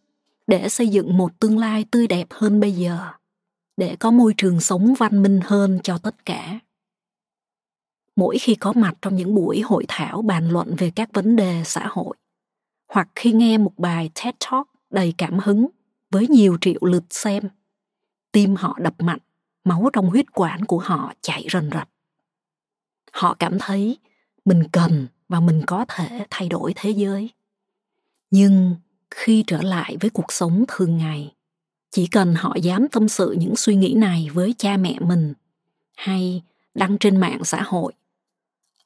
để 0.47 0.69
xây 0.69 0.88
dựng 0.88 1.17
một 1.17 1.39
tương 1.39 1.57
lai 1.57 1.86
tươi 1.91 2.07
đẹp 2.07 2.27
hơn 2.29 2.59
bây 2.59 2.71
giờ, 2.71 3.07
để 3.77 3.95
có 3.99 4.12
môi 4.12 4.33
trường 4.38 4.59
sống 4.59 4.93
văn 4.97 5.21
minh 5.21 5.39
hơn 5.43 5.79
cho 5.83 5.97
tất 5.97 6.25
cả. 6.25 6.59
Mỗi 8.15 8.38
khi 8.38 8.55
có 8.55 8.73
mặt 8.73 8.93
trong 9.01 9.15
những 9.15 9.36
buổi 9.36 9.62
hội 9.62 9.86
thảo 9.88 10.21
bàn 10.21 10.49
luận 10.49 10.75
về 10.77 10.91
các 10.95 11.09
vấn 11.13 11.36
đề 11.36 11.62
xã 11.65 11.88
hội 11.89 12.15
hoặc 12.93 13.10
khi 13.15 13.32
nghe 13.32 13.58
một 13.58 13.73
bài 13.77 14.10
TED 14.15 14.36
Talk 14.39 14.67
đầy 14.89 15.13
cảm 15.17 15.39
hứng 15.39 15.67
với 16.12 16.27
nhiều 16.27 16.58
triệu 16.62 16.79
lượt 16.82 17.03
xem, 17.10 17.43
tim 18.32 18.56
họ 18.56 18.77
đập 18.82 18.93
mạnh, 18.97 19.19
máu 19.63 19.89
trong 19.93 20.10
huyết 20.10 20.25
quản 20.34 20.65
của 20.65 20.79
họ 20.79 21.13
chạy 21.21 21.47
rần 21.51 21.69
rật 21.73 21.88
họ 23.13 23.36
cảm 23.39 23.58
thấy 23.60 23.97
mình 24.45 24.63
cần 24.71 25.08
và 25.29 25.39
mình 25.39 25.62
có 25.67 25.86
thể 25.88 26.25
thay 26.29 26.49
đổi 26.49 26.73
thế 26.75 26.89
giới. 26.89 27.29
Nhưng 28.32 28.75
khi 29.12 29.43
trở 29.47 29.62
lại 29.62 29.97
với 30.01 30.10
cuộc 30.10 30.32
sống 30.34 30.65
thường 30.67 30.97
ngày, 30.97 31.34
chỉ 31.91 32.08
cần 32.08 32.36
họ 32.38 32.56
dám 32.56 32.88
tâm 32.91 33.08
sự 33.08 33.36
những 33.39 33.56
suy 33.56 33.75
nghĩ 33.75 33.93
này 33.97 34.27
với 34.34 34.56
cha 34.58 34.77
mẹ 34.77 34.99
mình 34.99 35.34
hay 35.95 36.43
đăng 36.73 36.97
trên 36.97 37.17
mạng 37.17 37.43
xã 37.43 37.62
hội, 37.62 37.93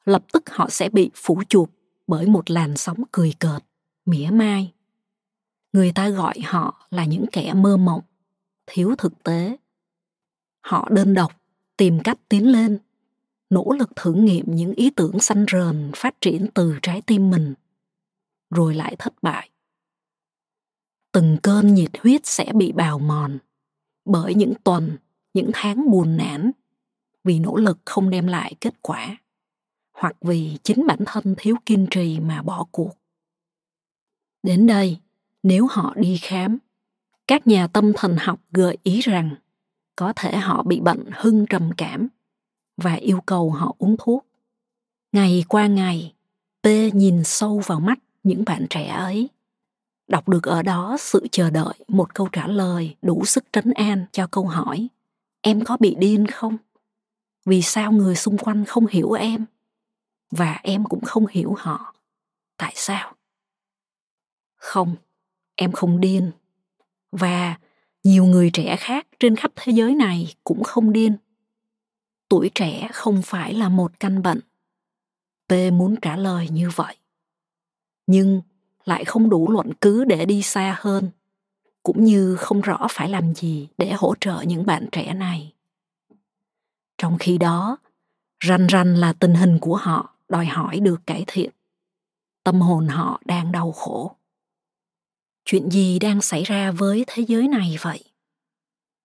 lập 0.04 0.24
tức 0.32 0.42
họ 0.50 0.68
sẽ 0.70 0.88
bị 0.88 1.10
phủ 1.14 1.42
chụp 1.48 1.70
bởi 2.06 2.26
một 2.26 2.50
làn 2.50 2.76
sóng 2.76 3.02
cười 3.12 3.34
cợt 3.38 3.64
mỉa 4.08 4.30
mai. 4.32 4.72
Người 5.72 5.92
ta 5.94 6.08
gọi 6.08 6.34
họ 6.44 6.86
là 6.90 7.04
những 7.04 7.24
kẻ 7.32 7.54
mơ 7.54 7.76
mộng, 7.76 8.02
thiếu 8.66 8.94
thực 8.98 9.22
tế. 9.22 9.56
Họ 10.60 10.88
đơn 10.90 11.14
độc, 11.14 11.32
tìm 11.76 12.00
cách 12.04 12.18
tiến 12.28 12.46
lên, 12.46 12.78
nỗ 13.50 13.72
lực 13.78 13.90
thử 13.96 14.12
nghiệm 14.12 14.44
những 14.48 14.74
ý 14.74 14.90
tưởng 14.90 15.20
xanh 15.20 15.46
rờn 15.52 15.92
phát 15.96 16.20
triển 16.20 16.46
từ 16.54 16.78
trái 16.82 17.02
tim 17.02 17.30
mình, 17.30 17.54
rồi 18.50 18.74
lại 18.74 18.96
thất 18.98 19.14
bại. 19.22 19.50
Từng 21.12 21.36
cơn 21.42 21.74
nhiệt 21.74 21.90
huyết 22.02 22.26
sẽ 22.26 22.52
bị 22.54 22.72
bào 22.72 22.98
mòn 22.98 23.38
bởi 24.04 24.34
những 24.34 24.52
tuần, 24.64 24.96
những 25.34 25.50
tháng 25.54 25.90
buồn 25.90 26.16
nản 26.16 26.50
vì 27.24 27.38
nỗ 27.38 27.56
lực 27.56 27.78
không 27.84 28.10
đem 28.10 28.26
lại 28.26 28.54
kết 28.60 28.74
quả 28.82 29.16
hoặc 29.92 30.16
vì 30.20 30.58
chính 30.62 30.86
bản 30.86 30.98
thân 31.06 31.34
thiếu 31.38 31.56
kiên 31.66 31.86
trì 31.90 32.20
mà 32.20 32.42
bỏ 32.42 32.66
cuộc 32.70 32.94
đến 34.42 34.66
đây, 34.66 34.98
nếu 35.42 35.66
họ 35.70 35.94
đi 35.96 36.18
khám, 36.22 36.58
các 37.26 37.46
nhà 37.46 37.66
tâm 37.66 37.92
thần 37.96 38.16
học 38.20 38.40
gợi 38.52 38.76
ý 38.82 39.00
rằng 39.00 39.34
có 39.96 40.12
thể 40.16 40.36
họ 40.36 40.62
bị 40.62 40.80
bệnh 40.80 41.04
hưng 41.12 41.46
trầm 41.46 41.70
cảm 41.76 42.08
và 42.76 42.94
yêu 42.94 43.20
cầu 43.26 43.50
họ 43.50 43.74
uống 43.78 43.96
thuốc. 43.98 44.26
Ngày 45.12 45.44
qua 45.48 45.66
ngày, 45.66 46.14
p 46.62 46.66
nhìn 46.92 47.24
sâu 47.24 47.62
vào 47.66 47.80
mắt 47.80 47.98
những 48.22 48.44
bạn 48.46 48.66
trẻ 48.70 48.86
ấy. 48.86 49.28
Đọc 50.08 50.28
được 50.28 50.42
ở 50.42 50.62
đó 50.62 50.96
sự 51.00 51.26
chờ 51.30 51.50
đợi, 51.50 51.74
một 51.88 52.14
câu 52.14 52.28
trả 52.32 52.46
lời 52.46 52.96
đủ 53.02 53.24
sức 53.24 53.44
trấn 53.52 53.72
an 53.72 54.06
cho 54.12 54.26
câu 54.26 54.46
hỏi, 54.46 54.88
em 55.40 55.64
có 55.64 55.76
bị 55.80 55.94
điên 55.98 56.26
không? 56.26 56.56
Vì 57.46 57.62
sao 57.62 57.92
người 57.92 58.16
xung 58.16 58.38
quanh 58.38 58.64
không 58.64 58.86
hiểu 58.86 59.12
em? 59.12 59.44
Và 60.30 60.60
em 60.62 60.84
cũng 60.84 61.00
không 61.00 61.26
hiểu 61.26 61.54
họ. 61.58 61.94
Tại 62.56 62.72
sao? 62.76 63.14
Không, 64.58 64.96
em 65.54 65.72
không 65.72 66.00
điên. 66.00 66.30
Và 67.12 67.58
nhiều 68.04 68.24
người 68.24 68.50
trẻ 68.52 68.76
khác 68.76 69.06
trên 69.20 69.36
khắp 69.36 69.52
thế 69.56 69.72
giới 69.72 69.94
này 69.94 70.34
cũng 70.44 70.62
không 70.64 70.92
điên. 70.92 71.16
Tuổi 72.28 72.50
trẻ 72.54 72.88
không 72.92 73.22
phải 73.24 73.54
là 73.54 73.68
một 73.68 74.00
căn 74.00 74.22
bệnh. 74.22 74.40
P 75.48 75.52
muốn 75.72 75.94
trả 76.02 76.16
lời 76.16 76.48
như 76.48 76.70
vậy. 76.74 76.96
Nhưng 78.06 78.42
lại 78.84 79.04
không 79.04 79.30
đủ 79.30 79.50
luận 79.50 79.72
cứ 79.80 80.04
để 80.04 80.26
đi 80.26 80.42
xa 80.42 80.76
hơn, 80.80 81.10
cũng 81.82 82.04
như 82.04 82.36
không 82.36 82.60
rõ 82.60 82.86
phải 82.90 83.08
làm 83.08 83.34
gì 83.34 83.68
để 83.78 83.92
hỗ 83.92 84.14
trợ 84.20 84.44
những 84.46 84.66
bạn 84.66 84.86
trẻ 84.92 85.14
này. 85.14 85.52
Trong 86.98 87.18
khi 87.18 87.38
đó, 87.38 87.76
ranh 88.44 88.66
ranh 88.68 88.96
là 88.96 89.12
tình 89.12 89.34
hình 89.34 89.58
của 89.58 89.76
họ 89.76 90.14
đòi 90.28 90.46
hỏi 90.46 90.80
được 90.80 91.00
cải 91.06 91.24
thiện. 91.26 91.50
Tâm 92.44 92.60
hồn 92.60 92.88
họ 92.88 93.20
đang 93.24 93.52
đau 93.52 93.72
khổ 93.72 94.17
chuyện 95.50 95.70
gì 95.70 95.98
đang 95.98 96.20
xảy 96.20 96.42
ra 96.42 96.70
với 96.70 97.04
thế 97.06 97.24
giới 97.28 97.48
này 97.48 97.76
vậy? 97.80 98.04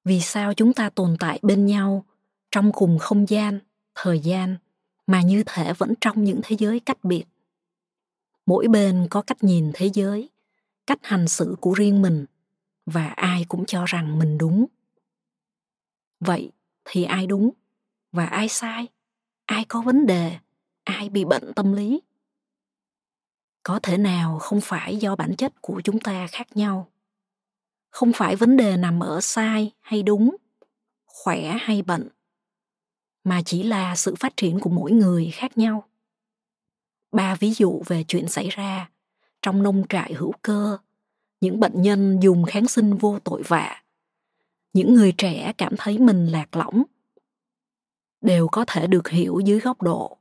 Vì 0.06 0.22
sao 0.22 0.54
chúng 0.54 0.74
ta 0.74 0.90
tồn 0.90 1.16
tại 1.20 1.40
bên 1.42 1.66
nhau 1.66 2.06
trong 2.52 2.72
cùng 2.72 3.00
không 3.00 3.30
gian, 3.30 3.60
thời 3.96 4.20
gian, 4.20 4.58
mà 5.08 5.22
như 5.22 5.44
thể 5.46 5.74
vẫn 5.74 5.94
trong 6.02 6.24
những 6.24 6.40
thế 6.44 6.56
giới 6.60 6.80
cách 6.80 7.04
biệt? 7.04 7.24
Mỗi 8.46 8.68
bên 8.68 9.08
có 9.10 9.22
cách 9.22 9.44
nhìn 9.44 9.72
thế 9.74 9.90
giới, 9.94 10.30
cách 10.88 11.00
hành 11.02 11.28
xử 11.28 11.56
của 11.60 11.74
riêng 11.74 12.02
mình, 12.02 12.26
và 12.86 13.08
ai 13.08 13.46
cũng 13.48 13.66
cho 13.66 13.86
rằng 13.86 14.20
mình 14.20 14.38
đúng. 14.38 14.66
Vậy 16.20 16.52
thì 16.86 17.04
ai 17.04 17.28
đúng 17.28 17.50
và 18.12 18.26
ai 18.26 18.50
sai? 18.50 18.88
Ai 19.46 19.66
có 19.66 19.82
vấn 19.82 20.06
đề? 20.06 20.38
Ai 20.84 21.10
bị 21.10 21.26
bệnh 21.26 21.54
tâm 21.56 21.74
lý? 21.74 22.02
Có 23.63 23.80
thể 23.84 23.97
nào 23.97 24.39
không 24.39 24.62
phải 24.62 24.97
do 24.97 25.15
bản 25.15 25.36
chất 25.36 25.62
của 25.62 25.82
chúng 25.84 25.99
ta 25.99 26.28
khác 26.28 26.58
nhau? 26.58 26.88
Không 27.89 28.12
phải 28.13 28.36
vấn 28.36 28.58
đề 28.58 28.78
nằm 28.78 28.99
ở 28.99 29.21
sai 29.21 29.71
hay 29.80 30.04
đúng, 30.04 30.36
khỏe 31.06 31.58
hay 31.62 31.82
bệnh, 31.82 32.10
mà 33.23 33.41
chỉ 33.45 33.63
là 33.63 33.95
sự 33.95 34.15
phát 34.19 34.38
triển 34.38 34.60
của 34.60 34.69
mỗi 34.69 34.91
người 34.91 35.32
khác 35.34 35.58
nhau. 35.58 35.84
Ba 37.12 37.36
ví 37.36 37.54
dụ 37.54 37.82
về 37.86 38.04
chuyện 38.08 38.28
xảy 38.28 38.49
ra. 38.49 38.89
Trong 39.41 39.63
nông 39.63 39.84
trại 39.89 40.13
hữu 40.13 40.34
cơ, 40.41 40.78
những 41.41 41.60
bệnh 41.60 41.82
nhân 41.82 42.19
dùng 42.21 42.45
kháng 42.45 42.67
sinh 42.67 42.97
vô 42.97 43.19
tội 43.23 43.43
vạ. 43.47 43.84
Những 44.73 44.93
người 44.93 45.13
trẻ 45.17 45.54
cảm 45.58 45.73
thấy 45.78 45.99
mình 45.99 46.28
lạc 46.28 46.56
lõng. 46.56 46.84
Đều 48.21 48.47
có 48.47 48.65
thể 48.67 48.88
được 48.88 49.10
hiểu 49.10 49.39
dưới 49.39 49.60
góc 49.60 49.82
độ 49.82 50.17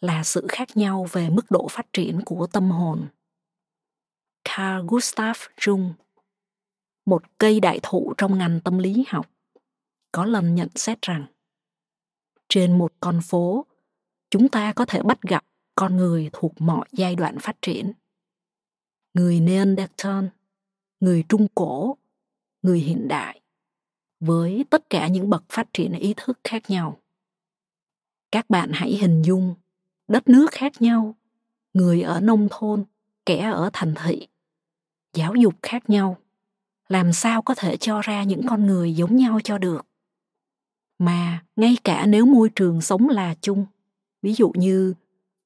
là 0.00 0.24
sự 0.24 0.46
khác 0.48 0.76
nhau 0.76 1.06
về 1.12 1.30
mức 1.30 1.50
độ 1.50 1.68
phát 1.70 1.86
triển 1.92 2.20
của 2.26 2.46
tâm 2.46 2.70
hồn. 2.70 3.08
Carl 4.44 4.86
gustav 4.88 5.36
jung, 5.56 5.92
một 7.06 7.22
cây 7.38 7.60
đại 7.60 7.80
thụ 7.82 8.14
trong 8.16 8.38
ngành 8.38 8.60
tâm 8.64 8.78
lý 8.78 9.04
học, 9.08 9.30
có 10.12 10.24
lần 10.24 10.54
nhận 10.54 10.68
xét 10.74 11.02
rằng, 11.02 11.26
trên 12.48 12.78
một 12.78 12.92
con 13.00 13.20
phố, 13.22 13.66
chúng 14.30 14.48
ta 14.48 14.72
có 14.72 14.84
thể 14.84 15.02
bắt 15.02 15.22
gặp 15.22 15.44
con 15.74 15.96
người 15.96 16.30
thuộc 16.32 16.52
mọi 16.58 16.86
giai 16.92 17.16
đoạn 17.16 17.38
phát 17.38 17.56
triển. 17.62 17.92
Người 19.14 19.40
neanderthal, 19.40 20.24
người 21.00 21.24
trung 21.28 21.46
cổ, 21.54 21.96
người 22.62 22.78
hiện 22.78 23.08
đại, 23.08 23.40
với 24.20 24.64
tất 24.70 24.90
cả 24.90 25.08
những 25.08 25.30
bậc 25.30 25.44
phát 25.48 25.68
triển 25.72 25.92
ý 25.92 26.14
thức 26.16 26.38
khác 26.44 26.62
nhau. 26.70 27.00
Các 28.30 28.50
bạn 28.50 28.70
hãy 28.74 28.90
hình 28.90 29.22
dung 29.22 29.54
đất 30.08 30.28
nước 30.28 30.46
khác 30.52 30.72
nhau, 30.82 31.14
người 31.74 32.02
ở 32.02 32.20
nông 32.20 32.48
thôn, 32.50 32.84
kẻ 33.26 33.50
ở 33.50 33.70
thành 33.72 33.94
thị, 34.04 34.28
giáo 35.14 35.34
dục 35.34 35.54
khác 35.62 35.90
nhau. 35.90 36.16
Làm 36.88 37.12
sao 37.12 37.42
có 37.42 37.54
thể 37.54 37.76
cho 37.76 38.00
ra 38.00 38.22
những 38.22 38.46
con 38.48 38.66
người 38.66 38.94
giống 38.94 39.16
nhau 39.16 39.40
cho 39.44 39.58
được? 39.58 39.86
Mà 40.98 41.44
ngay 41.56 41.76
cả 41.84 42.06
nếu 42.06 42.26
môi 42.26 42.48
trường 42.48 42.80
sống 42.80 43.08
là 43.08 43.34
chung, 43.40 43.66
ví 44.22 44.34
dụ 44.34 44.52
như 44.54 44.94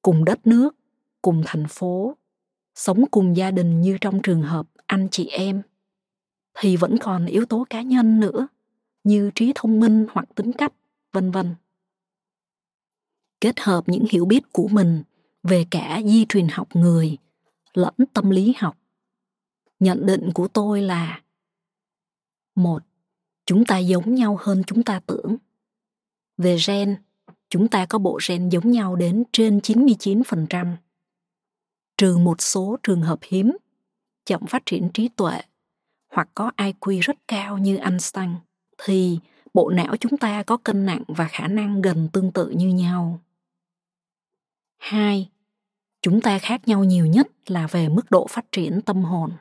cùng 0.01 0.25
đất 0.25 0.47
nước, 0.47 0.75
cùng 1.21 1.43
thành 1.45 1.65
phố, 1.69 2.17
sống 2.75 3.05
cùng 3.11 3.37
gia 3.37 3.51
đình 3.51 3.81
như 3.81 3.97
trong 4.01 4.21
trường 4.21 4.41
hợp 4.41 4.67
anh 4.85 5.07
chị 5.11 5.27
em, 5.27 5.61
thì 6.59 6.77
vẫn 6.77 6.97
còn 6.97 7.25
yếu 7.25 7.45
tố 7.45 7.65
cá 7.69 7.81
nhân 7.81 8.19
nữa, 8.19 8.47
như 9.03 9.31
trí 9.35 9.51
thông 9.55 9.79
minh 9.79 10.07
hoặc 10.11 10.25
tính 10.35 10.53
cách, 10.53 10.73
vân 11.13 11.31
vân 11.31 11.55
kết 13.41 13.59
hợp 13.59 13.83
những 13.87 14.05
hiểu 14.11 14.25
biết 14.25 14.53
của 14.53 14.67
mình 14.67 15.03
về 15.43 15.65
cả 15.71 16.01
di 16.05 16.25
truyền 16.29 16.47
học 16.47 16.75
người 16.75 17.17
lẫn 17.73 17.93
tâm 18.13 18.29
lý 18.29 18.53
học 18.57 18.77
nhận 19.79 20.05
định 20.05 20.31
của 20.33 20.47
tôi 20.47 20.81
là 20.81 21.21
một 22.55 22.83
chúng 23.45 23.65
ta 23.65 23.77
giống 23.77 24.15
nhau 24.15 24.37
hơn 24.41 24.63
chúng 24.67 24.83
ta 24.83 24.99
tưởng 25.07 25.35
về 26.37 26.57
gen 26.67 26.95
chúng 27.49 27.67
ta 27.67 27.85
có 27.85 27.99
bộ 27.99 28.19
gen 28.29 28.49
giống 28.49 28.71
nhau 28.71 28.95
đến 28.95 29.23
trên 29.31 29.57
99%. 29.57 30.75
Trừ 31.97 32.17
một 32.17 32.41
số 32.41 32.77
trường 32.83 33.01
hợp 33.01 33.19
hiếm, 33.23 33.57
chậm 34.25 34.45
phát 34.45 34.65
triển 34.65 34.89
trí 34.93 35.07
tuệ 35.07 35.41
hoặc 36.11 36.29
có 36.35 36.51
IQ 36.57 36.99
rất 37.01 37.15
cao 37.27 37.57
như 37.57 37.77
Einstein, 37.77 38.29
thì 38.83 39.19
bộ 39.53 39.69
não 39.69 39.95
chúng 39.97 40.17
ta 40.17 40.43
có 40.43 40.57
cân 40.57 40.85
nặng 40.85 41.03
và 41.07 41.27
khả 41.27 41.47
năng 41.47 41.81
gần 41.81 42.09
tương 42.13 42.31
tự 42.31 42.49
như 42.49 42.67
nhau. 42.67 43.19
Hai, 44.81 45.29
chúng 46.01 46.21
ta 46.21 46.39
khác 46.39 46.67
nhau 46.67 46.83
nhiều 46.83 47.05
nhất 47.05 47.27
là 47.45 47.67
về 47.67 47.89
mức 47.89 48.11
độ 48.11 48.27
phát 48.27 48.45
triển 48.51 48.81
tâm 48.81 49.03
hồn. 49.03 49.31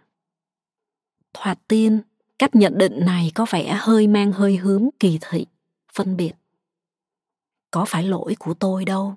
Thoạt 1.35 1.59
tiên, 1.69 2.01
cách 2.39 2.55
nhận 2.55 2.79
định 2.79 3.05
này 3.05 3.33
có 3.35 3.47
vẻ 3.51 3.79
hơi 3.81 4.07
mang 4.07 4.33
hơi 4.33 4.57
hướng 4.57 4.89
kỳ 4.99 5.19
thị, 5.21 5.47
phân 5.93 6.17
biệt. 6.17 6.33
Có 7.71 7.85
phải 7.89 8.05
lỗi 8.05 8.37
của 8.39 8.55
tôi 8.55 8.85
đâu. 8.85 9.15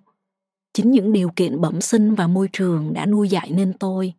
Chính 0.73 0.91
những 0.91 1.13
điều 1.13 1.31
kiện 1.35 1.61
bẩm 1.61 1.81
sinh 1.81 2.15
và 2.15 2.27
môi 2.27 2.49
trường 2.53 2.93
đã 2.93 3.05
nuôi 3.05 3.29
dạy 3.29 3.51
nên 3.51 3.73
tôi. 3.73 4.13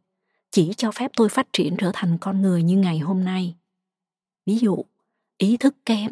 Chỉ 0.50 0.72
cho 0.76 0.92
phép 0.92 1.10
tôi 1.16 1.28
phát 1.28 1.46
triển 1.52 1.76
trở 1.78 1.90
thành 1.94 2.18
con 2.20 2.42
người 2.42 2.62
như 2.62 2.76
ngày 2.76 2.98
hôm 2.98 3.24
nay. 3.24 3.54
Ví 4.46 4.58
dụ 4.58 4.84
ý 5.38 5.56
thức 5.56 5.74
kém 5.86 6.10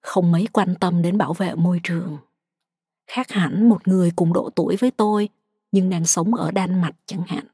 không 0.00 0.32
mấy 0.32 0.46
quan 0.52 0.74
tâm 0.80 1.02
đến 1.02 1.18
bảo 1.18 1.32
vệ 1.32 1.54
môi 1.54 1.80
trường 1.82 2.18
khác 3.06 3.30
hẳn 3.30 3.68
một 3.68 3.88
người 3.88 4.10
cùng 4.16 4.32
độ 4.32 4.50
tuổi 4.50 4.76
với 4.76 4.90
tôi, 4.90 5.28
nhưng 5.72 5.90
đang 5.90 6.06
sống 6.06 6.34
ở 6.34 6.50
đan 6.50 6.80
mạch 6.80 6.94
chẳng 7.06 7.22
hạn. 7.26 7.44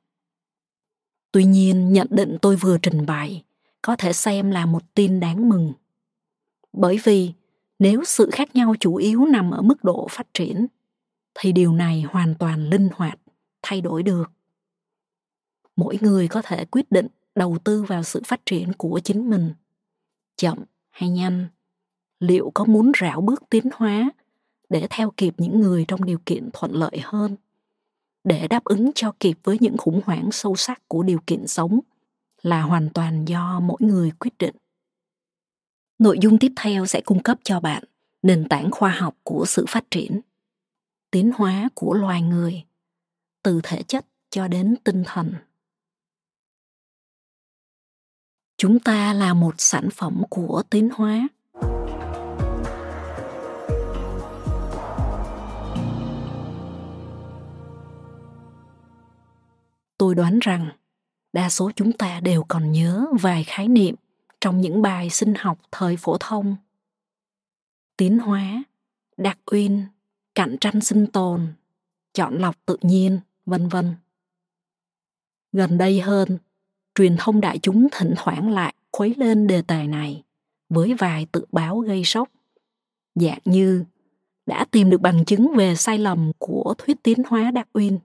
Tuy 1.32 1.44
nhiên, 1.44 1.92
nhận 1.92 2.06
định 2.10 2.36
tôi 2.42 2.56
vừa 2.56 2.78
trình 2.78 3.06
bày 3.06 3.44
có 3.82 3.96
thể 3.96 4.12
xem 4.12 4.50
là 4.50 4.66
một 4.66 4.94
tin 4.94 5.20
đáng 5.20 5.48
mừng. 5.48 5.72
Bởi 6.72 7.00
vì 7.04 7.32
nếu 7.78 8.04
sự 8.04 8.30
khác 8.32 8.56
nhau 8.56 8.74
chủ 8.80 8.96
yếu 8.96 9.26
nằm 9.26 9.50
ở 9.50 9.62
mức 9.62 9.84
độ 9.84 10.06
phát 10.10 10.26
triển, 10.34 10.66
thì 11.34 11.52
điều 11.52 11.72
này 11.72 12.02
hoàn 12.02 12.34
toàn 12.34 12.70
linh 12.70 12.88
hoạt, 12.94 13.18
thay 13.62 13.80
đổi 13.80 14.02
được. 14.02 14.30
Mỗi 15.76 15.98
người 16.00 16.28
có 16.28 16.42
thể 16.42 16.64
quyết 16.64 16.90
định 16.90 17.06
đầu 17.34 17.58
tư 17.64 17.82
vào 17.82 18.02
sự 18.02 18.22
phát 18.26 18.40
triển 18.46 18.72
của 18.72 19.00
chính 19.04 19.30
mình. 19.30 19.52
Chậm 20.36 20.58
hay 20.90 21.08
nhanh? 21.08 21.46
Liệu 22.20 22.50
có 22.54 22.64
muốn 22.64 22.92
rảo 23.00 23.20
bước 23.20 23.42
tiến 23.50 23.64
hóa 23.74 24.10
để 24.72 24.87
theo 24.90 25.12
kịp 25.16 25.35
những 25.38 25.61
người 25.61 25.85
trong 25.88 26.04
điều 26.04 26.18
kiện 26.26 26.50
thuận 26.52 26.72
lợi 26.74 27.00
hơn 27.02 27.37
để 28.24 28.48
đáp 28.48 28.64
ứng 28.64 28.90
cho 28.94 29.12
kịp 29.20 29.38
với 29.44 29.56
những 29.61 29.76
khủng 29.76 30.00
hoảng 30.04 30.32
sâu 30.32 30.56
sắc 30.56 30.88
của 30.88 31.02
điều 31.02 31.18
kiện 31.26 31.46
sống 31.46 31.80
là 32.42 32.62
hoàn 32.62 32.88
toàn 32.90 33.24
do 33.24 33.61
mỗi 33.61 33.78
người 33.80 34.11
quyết 34.18 34.38
định 34.38 34.54
Nội 36.02 36.18
dung 36.20 36.38
tiếp 36.38 36.52
theo 36.56 36.87
sẽ 36.87 37.00
cung 37.00 37.22
cấp 37.22 37.38
cho 37.42 37.61
bạn 37.61 37.85
nền 38.22 38.48
tảng 38.48 38.70
khoa 38.70 38.90
học 38.90 39.16
của 39.22 39.44
sự 39.48 39.64
phát 39.68 39.85
triển, 39.90 40.20
tiến 41.11 41.32
hóa 41.35 41.68
của 41.74 41.94
loài 41.94 42.22
người, 42.22 42.64
từ 43.42 43.61
thể 43.62 43.82
chất 43.82 44.06
cho 44.30 44.48
đến 44.48 44.76
tinh 44.85 45.02
thần. 45.06 45.35
Chúng 48.56 48.78
ta 48.78 49.12
là 49.12 49.35
một 49.35 49.54
sản 49.58 49.88
phẩm 49.92 50.22
của 50.30 50.62
tiến 50.70 50.88
hóa. 50.94 51.28
Tôi 60.02 60.14
đoán 60.14 60.38
rằng 60.38 60.68
đa 61.32 61.50
số 61.50 61.70
chúng 61.76 61.92
ta 61.92 62.20
đều 62.20 62.44
còn 62.48 62.72
nhớ 62.72 63.06
vài 63.20 63.44
khái 63.44 63.68
niệm 63.68 63.94
trong 64.40 64.60
những 64.60 64.82
bài 64.82 65.10
sinh 65.10 65.34
học 65.38 65.58
thời 65.72 65.96
phổ 65.96 66.16
thông. 66.20 66.56
Tiến 67.96 68.18
hóa, 68.18 68.62
đặc 69.16 69.38
uyên, 69.50 69.84
cạnh 70.34 70.56
tranh 70.60 70.80
sinh 70.80 71.06
tồn, 71.06 71.46
chọn 72.12 72.38
lọc 72.38 72.56
tự 72.66 72.76
nhiên, 72.82 73.20
vân 73.46 73.68
vân. 73.68 73.94
Gần 75.52 75.78
đây 75.78 76.00
hơn, 76.00 76.38
truyền 76.94 77.16
thông 77.18 77.40
đại 77.40 77.58
chúng 77.58 77.88
thỉnh 77.92 78.14
thoảng 78.16 78.50
lại 78.50 78.74
khuấy 78.92 79.14
lên 79.16 79.46
đề 79.46 79.62
tài 79.62 79.88
này 79.88 80.22
với 80.68 80.94
vài 80.94 81.26
tự 81.32 81.44
báo 81.52 81.78
gây 81.78 82.04
sốc. 82.04 82.28
Dạng 83.14 83.40
như 83.44 83.84
đã 84.46 84.64
tìm 84.70 84.90
được 84.90 85.00
bằng 85.00 85.24
chứng 85.24 85.52
về 85.56 85.76
sai 85.76 85.98
lầm 85.98 86.32
của 86.38 86.74
thuyết 86.78 87.02
tiến 87.02 87.22
hóa 87.28 87.50
đặc 87.50 87.68
uyên 87.72 87.98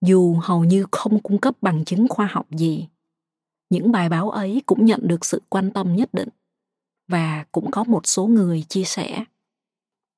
dù 0.00 0.34
hầu 0.42 0.64
như 0.64 0.86
không 0.92 1.22
cung 1.22 1.38
cấp 1.38 1.54
bằng 1.60 1.84
chứng 1.84 2.08
khoa 2.08 2.26
học 2.26 2.46
gì, 2.50 2.88
những 3.70 3.92
bài 3.92 4.08
báo 4.08 4.30
ấy 4.30 4.62
cũng 4.66 4.84
nhận 4.84 5.00
được 5.08 5.24
sự 5.24 5.42
quan 5.48 5.70
tâm 5.70 5.96
nhất 5.96 6.14
định. 6.14 6.28
Và 7.08 7.44
cũng 7.52 7.70
có 7.70 7.84
một 7.84 8.06
số 8.06 8.26
người 8.26 8.64
chia 8.68 8.84
sẻ, 8.84 9.24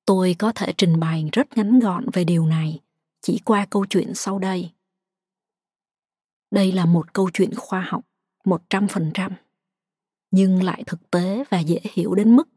tôi 0.06 0.36
có 0.38 0.52
thể 0.52 0.72
trình 0.76 1.00
bày 1.00 1.28
rất 1.32 1.56
ngắn 1.56 1.78
gọn 1.78 2.06
về 2.12 2.24
điều 2.24 2.46
này 2.46 2.80
chỉ 3.20 3.40
qua 3.44 3.66
câu 3.70 3.86
chuyện 3.86 4.14
sau 4.14 4.38
đây. 4.38 4.70
Đây 6.50 6.72
là 6.72 6.86
một 6.86 7.14
câu 7.14 7.30
chuyện 7.32 7.54
khoa 7.54 7.80
học, 7.80 8.04
một 8.44 8.62
trăm 8.70 8.88
phần 8.88 9.10
trăm. 9.14 9.32
Nhưng 10.30 10.62
lại 10.62 10.82
thực 10.86 11.10
tế 11.10 11.44
và 11.50 11.60
dễ 11.60 11.80
hiểu 11.82 12.14
đến 12.14 12.36
mức 12.36 12.48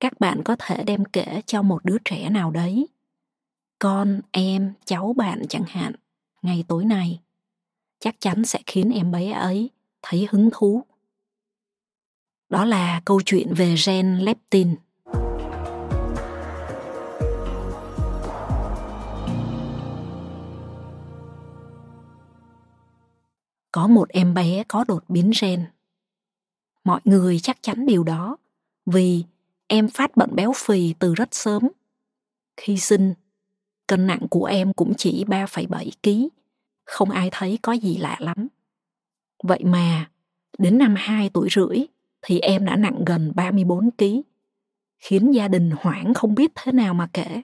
các 0.00 0.20
bạn 0.20 0.42
có 0.44 0.56
thể 0.58 0.84
đem 0.84 1.04
kể 1.04 1.42
cho 1.46 1.62
một 1.62 1.84
đứa 1.84 1.96
trẻ 2.04 2.30
nào 2.30 2.50
đấy, 2.50 2.88
con, 3.78 4.20
em, 4.30 4.72
cháu 4.84 5.12
bạn 5.12 5.42
chẳng 5.48 5.64
hạn 5.66 5.92
ngay 6.42 6.64
tối 6.68 6.84
nay, 6.84 7.20
chắc 7.98 8.16
chắn 8.20 8.44
sẽ 8.44 8.58
khiến 8.66 8.90
em 8.90 9.10
bé 9.10 9.30
ấy 9.30 9.70
thấy 10.02 10.28
hứng 10.30 10.50
thú. 10.52 10.82
Đó 12.48 12.64
là 12.64 13.02
câu 13.04 13.20
chuyện 13.24 13.54
về 13.54 13.74
gen 13.86 14.18
leptin. 14.18 14.76
Có 23.72 23.86
một 23.86 24.08
em 24.08 24.34
bé 24.34 24.64
có 24.68 24.84
đột 24.88 25.04
biến 25.08 25.32
gen 25.40 25.66
mọi 26.88 27.00
người 27.04 27.38
chắc 27.38 27.62
chắn 27.62 27.86
điều 27.86 28.04
đó, 28.04 28.36
vì 28.86 29.24
em 29.66 29.88
phát 29.88 30.16
bệnh 30.16 30.34
béo 30.34 30.52
phì 30.56 30.94
từ 30.98 31.14
rất 31.14 31.28
sớm. 31.34 31.68
Khi 32.56 32.78
sinh 32.78 33.14
cân 33.88 34.06
nặng 34.06 34.26
của 34.30 34.44
em 34.44 34.72
cũng 34.72 34.92
chỉ 34.96 35.24
3,7 35.24 35.90
kg 36.02 36.28
không 36.84 37.10
ai 37.10 37.28
thấy 37.32 37.58
có 37.62 37.72
gì 37.72 37.96
lạ 37.96 38.16
lắm 38.20 38.48
Vậy 39.42 39.64
mà, 39.64 40.10
đến 40.58 40.78
năm 40.78 40.94
2 40.98 41.30
tuổi 41.30 41.48
rưỡi 41.50 41.78
thì 42.22 42.38
em 42.38 42.64
đã 42.64 42.76
nặng 42.76 43.04
gần 43.06 43.32
34 43.34 43.90
kg, 43.90 44.04
khiến 44.98 45.30
gia 45.30 45.48
đình 45.48 45.70
hoảng 45.78 46.14
không 46.14 46.34
biết 46.34 46.52
thế 46.54 46.72
nào 46.72 46.94
mà 46.94 47.08
kể. 47.12 47.42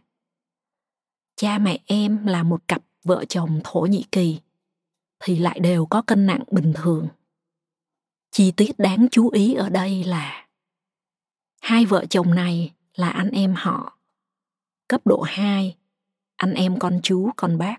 Cha 1.37 1.59
mẹ 1.59 1.79
em 1.87 2.27
là 2.27 2.43
một 2.43 2.69
cặp 2.69 2.83
vợ 3.05 3.25
chồng 3.29 3.61
Thổ 3.65 3.81
Nhĩ 3.81 4.05
Kỳ, 4.13 4.41
thì 5.21 5.39
lại 5.39 5.61
đều 5.61 5.87
có 5.87 6.03
cân 6.03 6.27
nặng 6.27 6.43
bình 6.51 6.73
thường. 6.75 7.09
Chi 8.31 8.53
tiết 8.57 8.79
đáng 8.79 9.07
chú 9.11 9.31
ý 9.31 9.55
ở 9.55 9.69
đây 9.69 10.05
là 10.05 10.47
hai 11.61 11.87
vợ 11.87 12.05
chồng 12.11 12.35
này 12.35 12.73
là 12.95 13.09
anh 13.09 13.31
em 13.31 13.55
họ. 13.57 13.99
Cấp 14.89 15.01
độ 15.05 15.23
2, 15.23 15.77
anh 16.37 16.55
em 16.55 16.79
con 16.79 17.01
chú, 17.03 17.31
con 17.37 17.59
bác. 17.59 17.77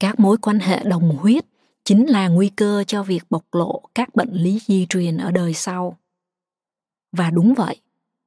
Các 0.00 0.20
mối 0.20 0.36
quan 0.38 0.58
hệ 0.58 0.82
đồng 0.84 1.16
huyết 1.16 1.44
chính 1.84 2.06
là 2.06 2.28
nguy 2.28 2.48
cơ 2.48 2.84
cho 2.86 3.02
việc 3.02 3.24
bộc 3.30 3.44
lộ 3.52 3.82
các 3.94 4.14
bệnh 4.14 4.32
lý 4.32 4.58
di 4.66 4.86
truyền 4.88 5.16
ở 5.16 5.30
đời 5.30 5.54
sau. 5.54 5.98
Và 7.12 7.30
đúng 7.30 7.54
vậy, 7.54 7.80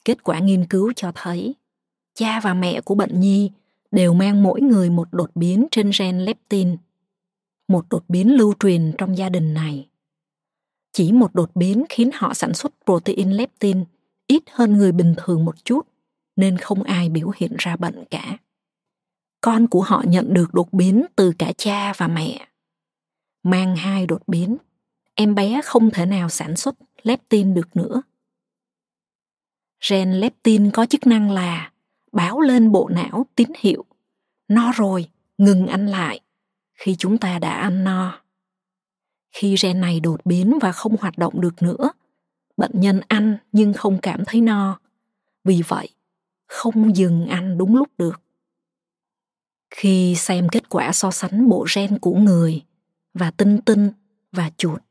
kết 0.05 0.23
quả 0.23 0.39
nghiên 0.39 0.65
cứu 0.65 0.93
cho 0.95 1.11
thấy, 1.15 1.55
cha 2.13 2.39
và 2.39 2.53
mẹ 2.53 2.81
của 2.81 2.95
bệnh 2.95 3.19
nhi 3.19 3.51
đều 3.91 4.13
mang 4.13 4.43
mỗi 4.43 4.61
người 4.61 4.89
một 4.89 5.07
đột 5.11 5.31
biến 5.35 5.67
trên 5.71 5.91
gen 5.99 6.19
leptin, 6.19 6.77
một 7.67 7.85
đột 7.89 8.03
biến 8.07 8.35
lưu 8.37 8.53
truyền 8.59 8.91
trong 8.97 9.17
gia 9.17 9.29
đình 9.29 9.53
này. 9.53 9.87
Chỉ 10.91 11.11
một 11.11 11.35
đột 11.35 11.55
biến 11.55 11.85
khiến 11.89 12.09
họ 12.13 12.33
sản 12.33 12.53
xuất 12.53 12.73
protein 12.85 13.31
leptin 13.31 13.85
ít 14.27 14.43
hơn 14.51 14.73
người 14.73 14.91
bình 14.91 15.15
thường 15.17 15.45
một 15.45 15.65
chút, 15.65 15.87
nên 16.35 16.57
không 16.57 16.83
ai 16.83 17.09
biểu 17.09 17.31
hiện 17.35 17.55
ra 17.57 17.75
bệnh 17.75 18.05
cả 18.09 18.37
con 19.45 19.67
của 19.67 19.81
họ 19.81 20.03
nhận 20.07 20.33
được 20.33 20.53
đột 20.53 20.73
biến 20.73 21.05
từ 21.15 21.33
cả 21.39 21.53
cha 21.57 21.93
và 21.97 22.07
mẹ. 22.07 22.47
Mang 23.43 23.75
hai 23.75 24.05
đột 24.05 24.21
biến, 24.27 24.57
em 25.15 25.35
bé 25.35 25.61
không 25.65 25.91
thể 25.91 26.05
nào 26.05 26.29
sản 26.29 26.55
xuất 26.55 26.75
leptin 27.03 27.53
được 27.53 27.75
nữa. 27.75 28.01
gen 29.89 30.11
leptin 30.13 30.71
có 30.71 30.85
chức 30.85 31.07
năng 31.07 31.31
là 31.31 31.71
báo 32.11 32.41
lên 32.41 32.71
bộ 32.71 32.89
não 32.89 33.25
tín 33.35 33.49
hiệu. 33.59 33.85
No 34.47 34.71
rồi 34.75 35.09
ngừng 35.37 35.67
ăn 35.67 35.87
lại 35.87 36.19
khi 36.73 36.95
chúng 36.95 37.17
ta 37.17 37.39
đã 37.39 37.53
ăn 37.53 37.83
no. 37.83 38.21
Khi 39.31 39.55
gen 39.63 39.81
này 39.81 39.99
đột 39.99 40.25
biến 40.25 40.59
và 40.61 40.71
không 40.71 40.95
hoạt 40.99 41.17
động 41.17 41.41
được 41.41 41.61
nữa 41.61 41.89
bệnh 42.57 42.79
nhân 42.79 43.01
ăn 43.07 43.37
nhưng 43.51 43.73
không 43.73 43.97
cảm 44.01 44.23
thấy 44.25 44.41
no. 44.41 44.79
Vì 45.43 45.61
vậy 45.67 45.89
không 46.47 46.95
dừng 46.95 47.27
ăn 47.27 47.57
đúng 47.57 47.75
lúc 47.75 47.89
được 47.97 48.24
khi 49.69 50.15
xem 50.15 50.49
kết 50.49 50.69
quả 50.69 50.91
so 50.91 51.11
sánh 51.11 51.49
bộ 51.49 51.65
gen 51.75 51.99
của 51.99 52.15
người 52.15 52.63
và 53.13 53.31
tinh 53.31 53.61
tinh 53.61 53.91
và 54.31 54.51
chuột 54.57 54.81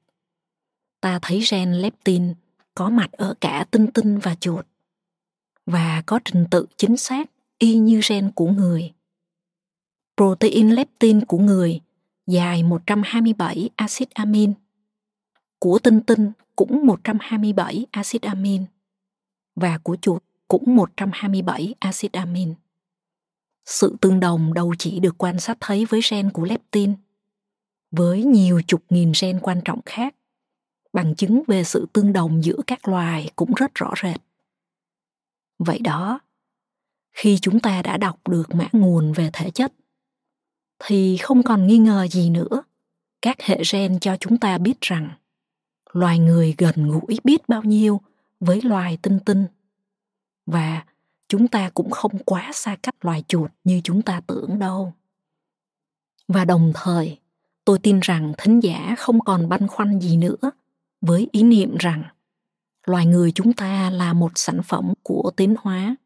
ta 1.00 1.18
thấy 1.22 1.42
gen 1.50 1.72
leptin 1.72 2.34
có 2.74 2.90
mặt 2.90 3.12
ở 3.12 3.34
cả 3.40 3.66
tinh 3.70 3.86
tinh 3.86 4.18
và 4.18 4.34
chuột 4.34 4.66
và 5.66 6.02
có 6.06 6.20
trình 6.24 6.44
tự 6.50 6.66
chính 6.76 6.96
xác 6.96 7.30
y 7.58 7.78
như 7.78 8.00
gen 8.08 8.30
của 8.34 8.48
người. 8.48 8.92
Protein 10.16 10.70
leptin 10.70 11.24
của 11.24 11.38
người 11.38 11.80
dài 12.26 12.62
127 12.62 13.70
axit 13.76 14.10
amin. 14.10 14.52
Của 15.58 15.78
tinh 15.78 16.00
tinh 16.00 16.32
cũng 16.56 16.86
127 16.86 17.86
axit 17.90 18.22
amin. 18.22 18.64
Và 19.56 19.78
của 19.78 19.96
chuột 19.96 20.22
cũng 20.48 20.76
127 20.76 21.74
axit 21.78 22.12
amin. 22.12 22.54
Sự 23.66 23.96
tương 24.00 24.20
đồng 24.20 24.54
đâu 24.54 24.74
chỉ 24.78 25.00
được 25.00 25.14
quan 25.18 25.40
sát 25.40 25.56
thấy 25.60 25.84
với 25.84 26.00
gen 26.10 26.30
của 26.30 26.44
leptin, 26.44 26.94
với 27.90 28.24
nhiều 28.24 28.62
chục 28.66 28.82
nghìn 28.90 29.12
gen 29.22 29.40
quan 29.40 29.60
trọng 29.64 29.80
khác, 29.86 30.14
bằng 30.92 31.14
chứng 31.14 31.42
về 31.46 31.64
sự 31.64 31.86
tương 31.92 32.12
đồng 32.12 32.44
giữa 32.44 32.56
các 32.66 32.88
loài 32.88 33.30
cũng 33.36 33.54
rất 33.54 33.74
rõ 33.74 33.92
rệt. 34.02 34.20
Vậy 35.58 35.78
đó, 35.78 36.20
khi 37.12 37.38
chúng 37.42 37.60
ta 37.60 37.82
đã 37.82 37.96
đọc 37.96 38.28
được 38.28 38.54
mã 38.54 38.68
nguồn 38.72 39.12
về 39.12 39.30
thể 39.32 39.50
chất, 39.50 39.72
thì 40.78 41.16
không 41.16 41.42
còn 41.42 41.66
nghi 41.66 41.78
ngờ 41.78 42.06
gì 42.10 42.30
nữa. 42.30 42.62
Các 43.22 43.42
hệ 43.42 43.62
gen 43.72 44.00
cho 44.00 44.16
chúng 44.20 44.38
ta 44.38 44.58
biết 44.58 44.80
rằng 44.80 45.10
loài 45.92 46.18
người 46.18 46.54
gần 46.58 46.90
gũi 46.90 47.18
biết 47.24 47.48
bao 47.48 47.62
nhiêu 47.62 48.00
với 48.40 48.62
loài 48.62 48.98
tinh 49.02 49.18
tinh 49.26 49.46
và 50.46 50.84
chúng 51.34 51.48
ta 51.48 51.70
cũng 51.74 51.90
không 51.90 52.18
quá 52.24 52.50
xa 52.54 52.76
cách 52.82 53.04
loài 53.04 53.24
chuột 53.28 53.50
như 53.64 53.80
chúng 53.84 54.02
ta 54.02 54.20
tưởng 54.26 54.58
đâu 54.58 54.92
và 56.28 56.44
đồng 56.44 56.72
thời 56.74 57.18
tôi 57.64 57.78
tin 57.78 58.00
rằng 58.00 58.32
thính 58.38 58.60
giả 58.60 58.94
không 58.98 59.20
còn 59.20 59.48
băn 59.48 59.68
khoăn 59.68 60.00
gì 60.00 60.16
nữa 60.16 60.50
với 61.00 61.28
ý 61.32 61.42
niệm 61.42 61.76
rằng 61.76 62.02
loài 62.86 63.06
người 63.06 63.32
chúng 63.32 63.52
ta 63.52 63.90
là 63.90 64.12
một 64.12 64.32
sản 64.34 64.62
phẩm 64.62 64.92
của 65.02 65.30
tiến 65.36 65.54
hóa 65.60 65.96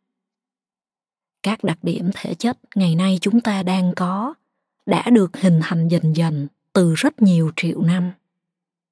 các 1.43 1.65
đặc 1.65 1.79
điểm 1.83 2.11
thể 2.15 2.35
chất 2.35 2.59
ngày 2.75 2.95
nay 2.95 3.19
chúng 3.21 3.41
ta 3.41 3.63
đang 3.63 3.93
có 3.97 4.35
đã 4.87 5.11
được 5.11 5.37
hình 5.37 5.61
thành 5.63 5.89
dần 5.89 6.17
dần 6.17 6.49
từ 6.73 6.95
rất 6.95 7.23
nhiều 7.23 7.51
triệu 7.57 7.83
năm 7.83 8.13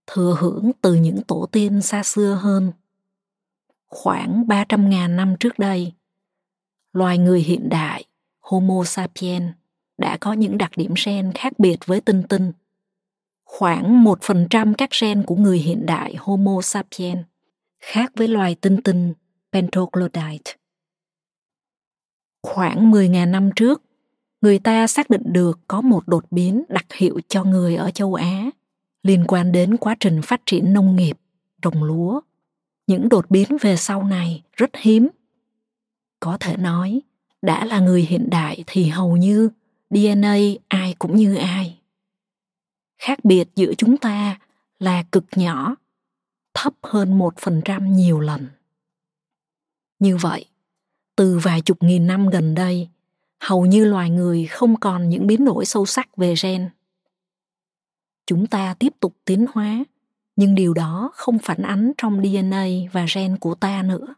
thừa 0.06 0.36
hưởng 0.38 0.70
từ 0.80 0.94
những 0.94 1.22
tổ 1.22 1.48
tiên 1.52 1.82
xa 1.82 2.02
xưa 2.02 2.38
hơn. 2.42 2.72
Khoảng 3.86 4.44
300.000 4.48 5.16
năm 5.16 5.36
trước 5.40 5.58
đây, 5.58 5.92
loài 6.96 7.18
người 7.18 7.40
hiện 7.40 7.68
đại 7.68 8.04
Homo 8.40 8.84
sapiens 8.84 9.52
đã 9.98 10.16
có 10.20 10.32
những 10.32 10.58
đặc 10.58 10.70
điểm 10.76 10.94
gen 11.06 11.32
khác 11.32 11.58
biệt 11.58 11.76
với 11.86 12.00
tinh 12.00 12.22
tinh. 12.28 12.52
Khoảng 13.44 14.04
1% 14.04 14.74
các 14.78 14.90
gen 15.00 15.22
của 15.22 15.36
người 15.36 15.58
hiện 15.58 15.86
đại 15.86 16.14
Homo 16.18 16.60
sapiens 16.62 17.20
khác 17.80 18.12
với 18.16 18.28
loài 18.28 18.54
tinh 18.54 18.82
tinh 18.82 19.14
Pentoglodyte. 19.52 20.52
Khoảng 22.42 22.90
10.000 22.90 23.30
năm 23.30 23.50
trước, 23.56 23.82
người 24.40 24.58
ta 24.58 24.86
xác 24.86 25.10
định 25.10 25.22
được 25.24 25.60
có 25.68 25.80
một 25.80 26.08
đột 26.08 26.24
biến 26.30 26.64
đặc 26.68 26.86
hiệu 26.94 27.20
cho 27.28 27.44
người 27.44 27.76
ở 27.76 27.90
châu 27.90 28.14
Á 28.14 28.50
liên 29.02 29.24
quan 29.28 29.52
đến 29.52 29.76
quá 29.76 29.96
trình 30.00 30.22
phát 30.22 30.40
triển 30.46 30.72
nông 30.72 30.96
nghiệp, 30.96 31.18
trồng 31.62 31.84
lúa. 31.84 32.20
Những 32.86 33.08
đột 33.08 33.30
biến 33.30 33.56
về 33.60 33.76
sau 33.76 34.02
này 34.02 34.42
rất 34.52 34.70
hiếm. 34.76 35.08
Có 36.20 36.36
thể 36.40 36.56
nói, 36.56 37.00
đã 37.42 37.64
là 37.64 37.80
người 37.80 38.02
hiện 38.02 38.30
đại 38.30 38.64
thì 38.66 38.88
hầu 38.88 39.16
như 39.16 39.50
DNA 39.90 40.36
ai 40.68 40.94
cũng 40.98 41.16
như 41.16 41.34
ai. 41.34 41.78
Khác 42.98 43.24
biệt 43.24 43.48
giữa 43.56 43.74
chúng 43.78 43.96
ta 43.96 44.38
là 44.78 45.02
cực 45.12 45.24
nhỏ, 45.36 45.76
thấp 46.54 46.72
hơn 46.82 47.18
một 47.18 47.34
phần 47.38 47.62
trăm 47.64 47.92
nhiều 47.92 48.20
lần. 48.20 48.46
Như 49.98 50.16
vậy, 50.16 50.44
từ 51.16 51.38
vài 51.38 51.60
chục 51.60 51.82
nghìn 51.82 52.06
năm 52.06 52.28
gần 52.28 52.54
đây, 52.54 52.88
hầu 53.40 53.66
như 53.66 53.84
loài 53.84 54.10
người 54.10 54.46
không 54.46 54.80
còn 54.80 55.08
những 55.08 55.26
biến 55.26 55.44
đổi 55.44 55.64
sâu 55.64 55.86
sắc 55.86 56.16
về 56.16 56.34
gen 56.42 56.70
chúng 58.26 58.46
ta 58.46 58.74
tiếp 58.78 58.92
tục 59.00 59.16
tiến 59.24 59.46
hóa 59.52 59.84
nhưng 60.36 60.54
điều 60.54 60.74
đó 60.74 61.10
không 61.14 61.38
phản 61.38 61.62
ánh 61.62 61.92
trong 61.98 62.22
dna 62.22 62.66
và 62.92 63.06
gen 63.14 63.36
của 63.38 63.54
ta 63.54 63.82
nữa 63.82 64.14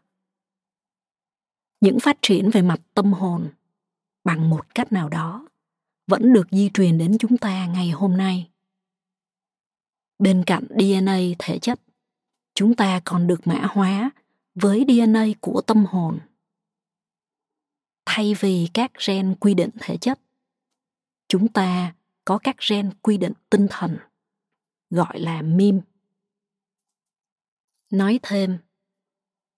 những 1.81 1.99
phát 1.99 2.17
triển 2.21 2.49
về 2.49 2.61
mặt 2.61 2.81
tâm 2.93 3.13
hồn 3.13 3.49
bằng 4.23 4.49
một 4.49 4.75
cách 4.75 4.91
nào 4.91 5.09
đó, 5.09 5.47
vẫn 6.07 6.33
được 6.33 6.47
di 6.51 6.69
truyền 6.73 6.97
đến 6.97 7.17
chúng 7.19 7.37
ta 7.37 7.67
ngày 7.67 7.89
hôm 7.89 8.17
nay. 8.17 8.49
Bên 10.19 10.43
cạnh 10.45 10.63
dna 10.79 11.17
thể 11.39 11.59
chất, 11.59 11.79
chúng 12.55 12.75
ta 12.75 13.01
còn 13.05 13.27
được 13.27 13.47
mã 13.47 13.67
hóa 13.71 14.11
với 14.55 14.85
dna 14.87 15.25
của 15.39 15.61
tâm 15.61 15.85
hồn. 15.85 16.19
Thay 18.05 18.33
vì 18.39 18.67
các 18.73 18.91
gen 19.07 19.35
quy 19.39 19.53
định 19.53 19.69
thể 19.79 19.97
chất, 19.97 20.19
chúng 21.27 21.47
ta 21.47 21.95
có 22.25 22.39
các 22.43 22.55
gen 22.69 22.91
quy 23.01 23.17
định 23.17 23.33
tinh 23.49 23.67
thần, 23.69 23.97
gọi 24.89 25.19
là 25.19 25.41
mim 25.41 25.81
nói 27.89 28.19
thêm, 28.23 28.57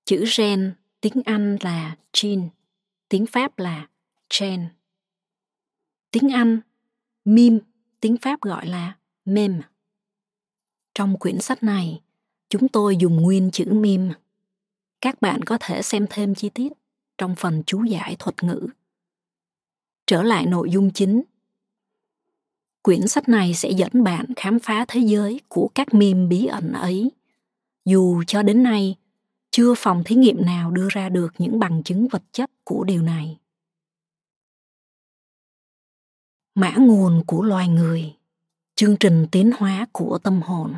chữ 0.05 0.25
gen 0.37 0.75
tiếng 1.01 1.21
anh 1.25 1.57
là 1.61 1.95
Jean, 2.13 2.47
tiếng 3.09 3.25
pháp 3.25 3.59
là 3.59 3.87
Jane. 4.29 4.65
tiếng 6.11 6.29
anh 6.29 6.59
mim 7.25 7.59
tiếng 7.99 8.17
pháp 8.17 8.41
gọi 8.41 8.67
là 8.67 8.97
mem 9.25 9.61
trong 10.93 11.19
quyển 11.19 11.39
sách 11.39 11.63
này 11.63 12.01
chúng 12.49 12.67
tôi 12.67 12.97
dùng 12.97 13.21
nguyên 13.21 13.51
chữ 13.51 13.65
mim 13.71 14.11
các 15.01 15.21
bạn 15.21 15.43
có 15.43 15.57
thể 15.61 15.81
xem 15.81 16.05
thêm 16.09 16.35
chi 16.35 16.49
tiết 16.49 16.73
trong 17.17 17.35
phần 17.35 17.63
chú 17.65 17.83
giải 17.83 18.15
thuật 18.19 18.43
ngữ 18.43 18.67
trở 20.07 20.23
lại 20.23 20.45
nội 20.45 20.69
dung 20.71 20.91
chính 20.93 21.21
Quyển 22.83 23.07
sách 23.07 23.29
này 23.29 23.53
sẽ 23.53 23.69
dẫn 23.69 24.03
bạn 24.03 24.25
khám 24.35 24.59
phá 24.59 24.85
thế 24.87 25.01
giới 25.01 25.41
của 25.47 25.69
các 25.75 25.93
meme 25.93 26.27
bí 26.27 26.45
ẩn 26.45 26.73
ấy. 26.73 27.11
Dù 27.85 28.23
cho 28.27 28.43
đến 28.43 28.63
nay, 28.63 28.95
chưa 29.51 29.73
phòng 29.77 30.03
thí 30.05 30.15
nghiệm 30.15 30.45
nào 30.45 30.71
đưa 30.71 30.87
ra 30.89 31.09
được 31.09 31.33
những 31.37 31.59
bằng 31.59 31.83
chứng 31.83 32.07
vật 32.07 32.23
chất 32.31 32.51
của 32.63 32.83
điều 32.83 33.01
này. 33.01 33.37
Mã 36.55 36.73
nguồn 36.77 37.23
của 37.27 37.43
loài 37.43 37.67
người, 37.67 38.15
chương 38.75 38.97
trình 38.99 39.27
tiến 39.31 39.51
hóa 39.57 39.87
của 39.91 40.17
tâm 40.17 40.41
hồn. 40.41 40.73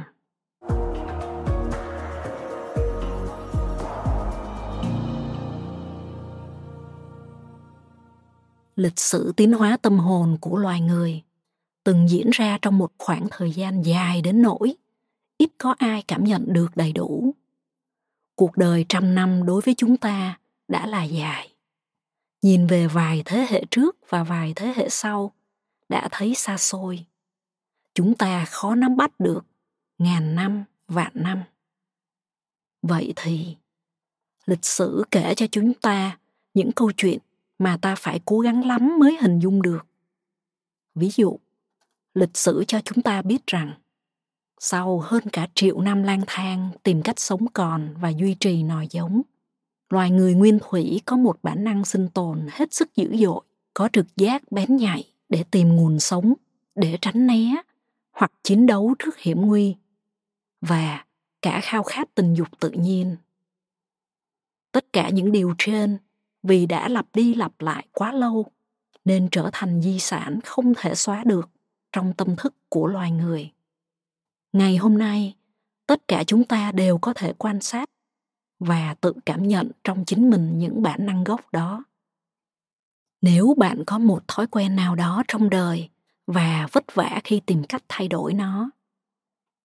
Lịch 8.75 8.99
sử 8.99 9.33
tiến 9.38 9.53
hóa 9.53 9.77
tâm 9.77 9.99
hồn 9.99 10.38
của 10.41 10.57
loài 10.57 10.81
người 10.81 11.21
từng 11.83 12.09
diễn 12.09 12.29
ra 12.29 12.57
trong 12.62 12.77
một 12.77 12.91
khoảng 12.97 13.27
thời 13.31 13.51
gian 13.51 13.81
dài 13.81 14.21
đến 14.21 14.41
nỗi 14.41 14.75
ít 15.38 15.49
có 15.57 15.76
ai 15.78 16.03
cảm 16.07 16.24
nhận 16.24 16.45
được 16.47 16.78
đầy 16.78 16.93
đủ 16.93 17.34
cuộc 18.36 18.57
đời 18.57 18.86
trăm 18.89 19.15
năm 19.15 19.45
đối 19.45 19.61
với 19.61 19.73
chúng 19.77 19.97
ta 19.97 20.39
đã 20.67 20.86
là 20.88 21.03
dài. 21.03 21.49
Nhìn 22.41 22.67
về 22.67 22.88
vài 22.88 23.21
thế 23.25 23.47
hệ 23.49 23.63
trước 23.71 23.97
và 24.09 24.23
vài 24.23 24.53
thế 24.55 24.73
hệ 24.75 24.89
sau 24.89 25.31
đã 25.89 26.07
thấy 26.11 26.36
xa 26.36 26.57
xôi. 26.57 27.05
Chúng 27.93 28.15
ta 28.15 28.45
khó 28.45 28.75
nắm 28.75 28.97
bắt 28.97 29.19
được 29.19 29.45
ngàn 29.97 30.36
năm, 30.36 30.63
vạn 30.88 31.11
năm. 31.15 31.43
Vậy 32.81 33.13
thì, 33.15 33.55
lịch 34.45 34.65
sử 34.65 35.03
kể 35.11 35.34
cho 35.36 35.45
chúng 35.51 35.73
ta 35.73 36.17
những 36.53 36.71
câu 36.71 36.91
chuyện 36.97 37.19
mà 37.59 37.77
ta 37.81 37.95
phải 37.95 38.19
cố 38.25 38.39
gắng 38.39 38.67
lắm 38.67 38.99
mới 38.99 39.17
hình 39.21 39.39
dung 39.39 39.61
được. 39.61 39.86
Ví 40.95 41.09
dụ, 41.15 41.39
lịch 42.13 42.38
sử 42.38 42.63
cho 42.67 42.79
chúng 42.86 43.01
ta 43.01 43.21
biết 43.21 43.47
rằng 43.47 43.73
sau 44.66 44.99
hơn 44.99 45.24
cả 45.34 45.47
triệu 45.55 45.82
năm 45.82 46.03
lang 46.03 46.22
thang 46.28 46.70
tìm 46.84 47.01
cách 47.01 47.20
sống 47.20 47.47
còn 47.53 47.93
và 48.01 48.09
duy 48.09 48.36
trì 48.39 48.64
nòi 48.64 48.88
giống, 48.91 49.22
loài 49.89 50.11
người 50.11 50.34
nguyên 50.34 50.59
thủy 50.61 51.01
có 51.05 51.18
một 51.18 51.38
bản 51.43 51.64
năng 51.64 51.86
sinh 51.86 52.09
tồn 52.09 52.47
hết 52.51 52.74
sức 52.74 52.95
dữ 52.95 53.18
dội, 53.18 53.41
có 53.74 53.89
trực 53.93 54.18
giác 54.18 54.51
bén 54.51 54.76
nhạy 54.76 55.03
để 55.30 55.43
tìm 55.51 55.76
nguồn 55.76 55.99
sống, 55.99 56.34
để 56.76 56.97
tránh 57.01 57.28
né 57.28 57.55
hoặc 58.11 58.32
chiến 58.43 58.66
đấu 58.66 58.95
trước 58.99 59.18
hiểm 59.18 59.41
nguy 59.41 59.76
và 60.61 61.05
cả 61.41 61.59
khao 61.64 61.84
khát 61.84 62.16
tình 62.16 62.34
dục 62.34 62.47
tự 62.59 62.70
nhiên. 62.70 63.16
Tất 64.72 64.93
cả 64.93 65.09
những 65.09 65.32
điều 65.32 65.55
trên 65.57 65.97
vì 66.43 66.66
đã 66.66 66.89
lặp 66.89 67.05
đi 67.14 67.36
lặp 67.36 67.61
lại 67.61 67.88
quá 67.91 68.11
lâu 68.11 68.45
nên 69.05 69.28
trở 69.32 69.49
thành 69.53 69.82
di 69.82 69.99
sản 69.99 70.39
không 70.43 70.74
thể 70.78 70.95
xóa 70.95 71.24
được 71.24 71.49
trong 71.91 72.14
tâm 72.14 72.36
thức 72.36 72.55
của 72.70 72.88
loài 72.88 73.11
người 73.11 73.51
ngày 74.54 74.78
hôm 74.78 74.97
nay, 74.97 75.36
tất 75.88 76.08
cả 76.08 76.24
chúng 76.28 76.43
ta 76.43 76.72
đều 76.72 76.97
có 76.97 77.14
thể 77.14 77.34
quan 77.34 77.62
sát 77.62 77.89
và 78.60 78.95
tự 79.01 79.14
cảm 79.26 79.47
nhận 79.47 79.72
trong 79.84 80.06
chính 80.06 80.30
mình 80.30 80.60
những 80.60 80.82
bản 80.82 81.06
năng 81.06 81.24
gốc 81.24 81.51
đó. 81.51 81.84
Nếu 83.22 83.56
bạn 83.58 83.84
có 83.86 83.99
một 83.99 84.28
thói 84.28 84.47
quen 84.47 84.76
nào 84.76 84.95
đó 84.95 85.24
trong 85.28 85.49
đời 85.49 85.89
và 86.28 86.68
vất 86.72 86.95
vả 86.95 87.22
khi 87.24 87.41
tìm 87.45 87.64
cách 87.64 87.84
thay 87.89 88.08
đổi 88.08 88.34
nó, 88.34 88.70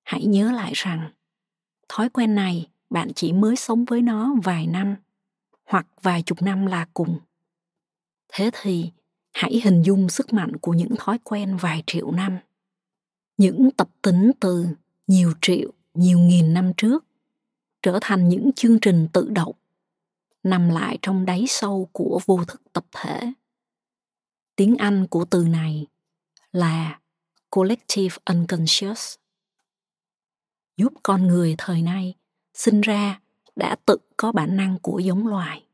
hãy 0.04 0.24
nhớ 0.24 0.52
lại 0.52 0.72
rằng, 0.74 1.10
thói 1.88 2.08
quen 2.08 2.34
này 2.34 2.68
bạn 2.90 3.08
chỉ 3.14 3.32
mới 3.32 3.56
sống 3.56 3.84
với 3.84 4.02
nó 4.02 4.34
vài 4.44 4.66
năm 4.66 4.96
hoặc 5.64 5.86
vài 6.02 6.22
chục 6.22 6.42
năm 6.42 6.66
là 6.66 6.86
cùng. 6.94 7.18
Thế 8.28 8.50
thì, 8.60 8.90
hãy 9.32 9.60
hình 9.64 9.82
dung 9.82 10.08
sức 10.08 10.32
mạnh 10.32 10.56
của 10.56 10.72
những 10.72 10.94
thói 10.98 11.18
quen 11.24 11.56
vài 11.56 11.82
triệu 11.86 12.10
năm 12.10 12.38
những 13.38 13.70
tập 13.70 13.88
tính 14.02 14.30
từ 14.40 14.66
nhiều 15.06 15.32
triệu, 15.40 15.72
nhiều 15.94 16.18
nghìn 16.18 16.54
năm 16.54 16.72
trước, 16.76 17.04
trở 17.82 17.98
thành 18.00 18.28
những 18.28 18.50
chương 18.56 18.80
trình 18.80 19.08
tự 19.12 19.28
động, 19.28 19.54
nằm 20.42 20.68
lại 20.68 20.98
trong 21.02 21.24
đáy 21.24 21.44
sâu 21.48 21.88
của 21.92 22.20
vô 22.26 22.44
thức 22.44 22.62
tập 22.72 22.84
thể. 22.92 23.32
Tiếng 24.56 24.76
anh 24.76 25.06
của 25.06 25.24
từ 25.24 25.44
này 25.44 25.86
là 26.52 27.00
collective 27.50 28.16
unconscious, 28.30 29.14
giúp 30.76 30.92
con 31.02 31.26
người 31.26 31.54
thời 31.58 31.82
nay 31.82 32.14
sinh 32.54 32.80
ra 32.80 33.20
đã 33.56 33.76
tự 33.86 33.96
có 34.16 34.32
bản 34.32 34.56
năng 34.56 34.78
của 34.82 34.98
giống 34.98 35.26
loài. 35.26 35.64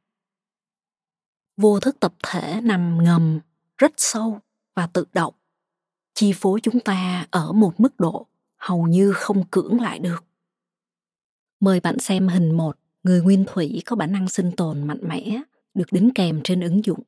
Vô 1.56 1.80
thức 1.80 2.00
tập 2.00 2.14
thể 2.22 2.60
nằm 2.60 3.04
ngầm 3.04 3.40
rất 3.78 3.92
sâu 3.96 4.40
và 4.74 4.86
tự 4.86 5.04
động 5.12 5.34
chi 6.14 6.32
phối 6.34 6.60
chúng 6.60 6.80
ta 6.80 7.26
ở 7.30 7.52
một 7.52 7.80
mức 7.80 8.00
độ 8.00 8.26
hầu 8.56 8.86
như 8.86 9.12
không 9.12 9.44
cưỡng 9.50 9.80
lại 9.80 9.98
được. 9.98 10.24
Mời 11.60 11.80
bạn 11.80 11.98
xem 11.98 12.28
hình 12.28 12.50
một, 12.50 12.78
người 13.02 13.22
nguyên 13.22 13.44
thủy 13.48 13.82
có 13.86 13.96
bản 13.96 14.12
năng 14.12 14.28
sinh 14.28 14.52
tồn 14.56 14.82
mạnh 14.82 15.00
mẽ, 15.02 15.42
được 15.74 15.92
đính 15.92 16.10
kèm 16.14 16.40
trên 16.44 16.60
ứng 16.60 16.84
dụng. 16.84 17.00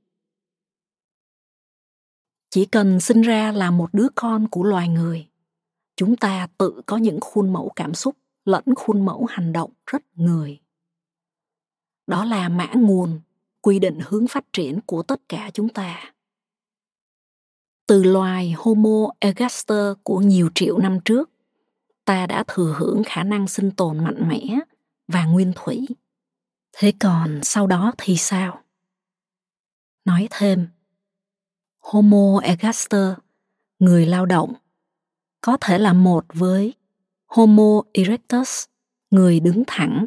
Chỉ 2.51 2.65
cần 2.67 3.01
sinh 3.01 3.23
ra 3.23 3.53
là 3.53 3.71
một 3.71 3.95
đứa 3.95 4.07
con 4.15 4.49
của 4.49 4.63
loài 4.63 4.89
người, 4.89 5.29
chúng 5.97 6.17
ta 6.17 6.49
tự 6.59 6.83
có 6.87 6.97
những 6.97 7.21
khuôn 7.21 7.53
mẫu 7.53 7.73
cảm 7.77 7.95
xúc 7.95 8.17
lẫn 8.45 8.65
khuôn 8.77 9.05
mẫu 9.05 9.27
hành 9.31 9.53
động 9.53 9.73
rất 9.87 10.03
người. 10.15 10.61
Đó 12.07 12.25
là 12.25 12.49
mã 12.49 12.71
nguồn 12.75 13.21
quy 13.61 13.79
định 13.79 13.99
hướng 14.03 14.29
phát 14.29 14.53
triển 14.53 14.81
của 14.87 15.03
tất 15.03 15.21
cả 15.29 15.51
chúng 15.55 15.69
ta 15.69 16.13
từ 17.87 18.03
loài 18.03 18.55
homo 18.57 19.11
ergaster 19.21 19.93
của 20.03 20.19
nhiều 20.19 20.51
triệu 20.55 20.79
năm 20.79 20.99
trước. 21.05 21.31
Ta 22.05 22.27
đã 22.27 22.45
thừa 22.49 22.75
hưởng 22.79 23.03
khả 23.07 23.23
năng 23.23 23.49
sinh 23.49 23.71
tồn 23.71 24.05
mạnh 24.05 24.29
mẽ 24.29 24.59
và 25.09 25.25
nguyên 25.25 25.53
thủy. 25.57 25.87
Thế 26.77 26.93
còn 27.01 27.41
sau 27.43 27.67
đó 27.67 27.93
thì 27.99 28.17
sao? 28.17 28.63
Nói 30.05 30.29
thêm. 30.31 30.69
Homo 31.79 32.41
ergaster 32.43 33.13
người 33.79 34.07
lao 34.07 34.27
động, 34.27 34.53
có 35.41 35.57
thể 35.61 35.79
là 35.79 35.93
một 35.93 36.25
với 36.33 36.75
homo 37.27 37.83
erectus, 37.93 38.65
người 39.11 39.41
đứng 39.41 39.63
thẳng. 39.67 40.07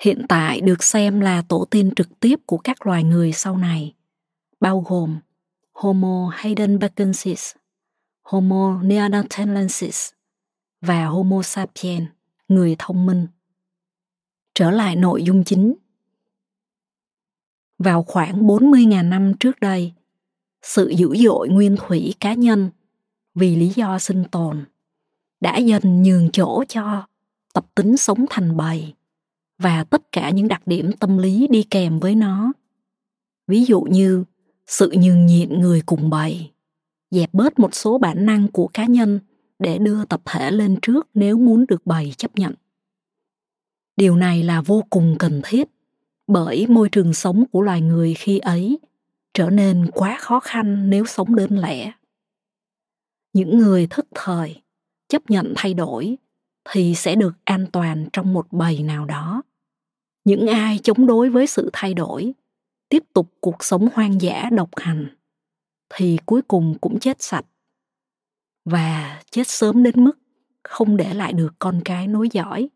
Hiện 0.00 0.26
tại 0.28 0.60
được 0.60 0.82
xem 0.82 1.20
là 1.20 1.42
tổ 1.42 1.64
tiên 1.70 1.92
trực 1.96 2.20
tiếp 2.20 2.36
của 2.46 2.58
các 2.58 2.86
loài 2.86 3.04
người 3.04 3.32
sau 3.32 3.56
này, 3.56 3.94
bao 4.60 4.84
gồm 4.88 5.18
homo 5.78 6.32
heidelbergensis 6.34 7.54
homo 8.22 8.82
neanderthalensis 8.82 10.10
và 10.80 11.06
homo 11.06 11.42
sapiens 11.42 12.08
người 12.48 12.76
thông 12.78 13.06
minh. 13.06 13.26
Trở 14.54 14.70
lại 14.70 14.96
nội 14.96 15.22
dung 15.22 15.44
chính. 15.44 15.74
Vào 17.78 18.02
khoảng 18.02 18.46
40.000 18.46 19.08
năm 19.08 19.32
trước 19.40 19.60
đây, 19.60 19.92
sự 20.62 20.88
dữ 20.88 21.16
dội 21.16 21.48
nguyên 21.48 21.76
thủy 21.78 22.14
cá 22.20 22.34
nhân 22.34 22.70
vì 23.34 23.56
lý 23.56 23.68
do 23.68 23.98
sinh 23.98 24.24
tồn 24.30 24.64
đã 25.40 25.56
dần 25.56 26.02
nhường 26.02 26.30
chỗ 26.32 26.64
cho 26.68 27.06
tập 27.54 27.66
tính 27.74 27.96
sống 27.96 28.24
thành 28.30 28.56
bầy 28.56 28.94
và 29.58 29.84
tất 29.84 30.12
cả 30.12 30.30
những 30.30 30.48
đặc 30.48 30.62
điểm 30.66 30.90
tâm 31.00 31.18
lý 31.18 31.46
đi 31.50 31.62
kèm 31.62 31.98
với 31.98 32.14
nó. 32.14 32.52
Ví 33.46 33.64
dụ 33.64 33.80
như 33.80 34.24
sự 34.68 34.92
nhường 35.02 35.26
nhịn 35.26 35.60
người 35.60 35.82
cùng 35.86 36.10
bầy 36.10 36.50
dẹp 37.10 37.34
bớt 37.34 37.58
một 37.58 37.74
số 37.74 37.98
bản 37.98 38.26
năng 38.26 38.48
của 38.48 38.68
cá 38.68 38.86
nhân 38.86 39.20
để 39.58 39.78
đưa 39.78 40.04
tập 40.04 40.20
thể 40.24 40.50
lên 40.50 40.78
trước 40.82 41.08
nếu 41.14 41.38
muốn 41.38 41.64
được 41.68 41.86
bầy 41.86 42.12
chấp 42.16 42.36
nhận. 42.36 42.54
Điều 43.96 44.16
này 44.16 44.42
là 44.42 44.60
vô 44.60 44.84
cùng 44.90 45.16
cần 45.18 45.40
thiết, 45.44 45.68
bởi 46.26 46.66
môi 46.66 46.88
trường 46.88 47.14
sống 47.14 47.44
của 47.52 47.62
loài 47.62 47.80
người 47.80 48.14
khi 48.14 48.38
ấy 48.38 48.78
trở 49.34 49.50
nên 49.50 49.90
quá 49.92 50.16
khó 50.20 50.40
khăn 50.40 50.90
nếu 50.90 51.04
sống 51.04 51.34
đơn 51.34 51.58
lẻ. 51.58 51.92
Những 53.32 53.58
người 53.58 53.86
thức 53.86 54.06
thời, 54.14 54.62
chấp 55.08 55.30
nhận 55.30 55.52
thay 55.56 55.74
đổi 55.74 56.16
thì 56.70 56.94
sẽ 56.94 57.14
được 57.14 57.34
an 57.44 57.66
toàn 57.72 58.08
trong 58.12 58.32
một 58.32 58.46
bầy 58.50 58.82
nào 58.82 59.04
đó. 59.04 59.42
Những 60.24 60.46
ai 60.46 60.78
chống 60.82 61.06
đối 61.06 61.30
với 61.30 61.46
sự 61.46 61.70
thay 61.72 61.94
đổi 61.94 62.32
tiếp 62.88 63.04
tục 63.12 63.32
cuộc 63.40 63.64
sống 63.64 63.88
hoang 63.94 64.20
dã 64.20 64.48
độc 64.52 64.70
hành, 64.76 65.08
thì 65.94 66.18
cuối 66.26 66.42
cùng 66.42 66.78
cũng 66.80 67.00
chết 67.00 67.22
sạch. 67.22 67.46
Và 68.64 69.22
chết 69.30 69.48
sớm 69.48 69.82
đến 69.82 70.04
mức 70.04 70.18
không 70.62 70.96
để 70.96 71.14
lại 71.14 71.32
được 71.32 71.54
con 71.58 71.80
cái 71.84 72.06
nối 72.06 72.28
dõi. 72.32 72.68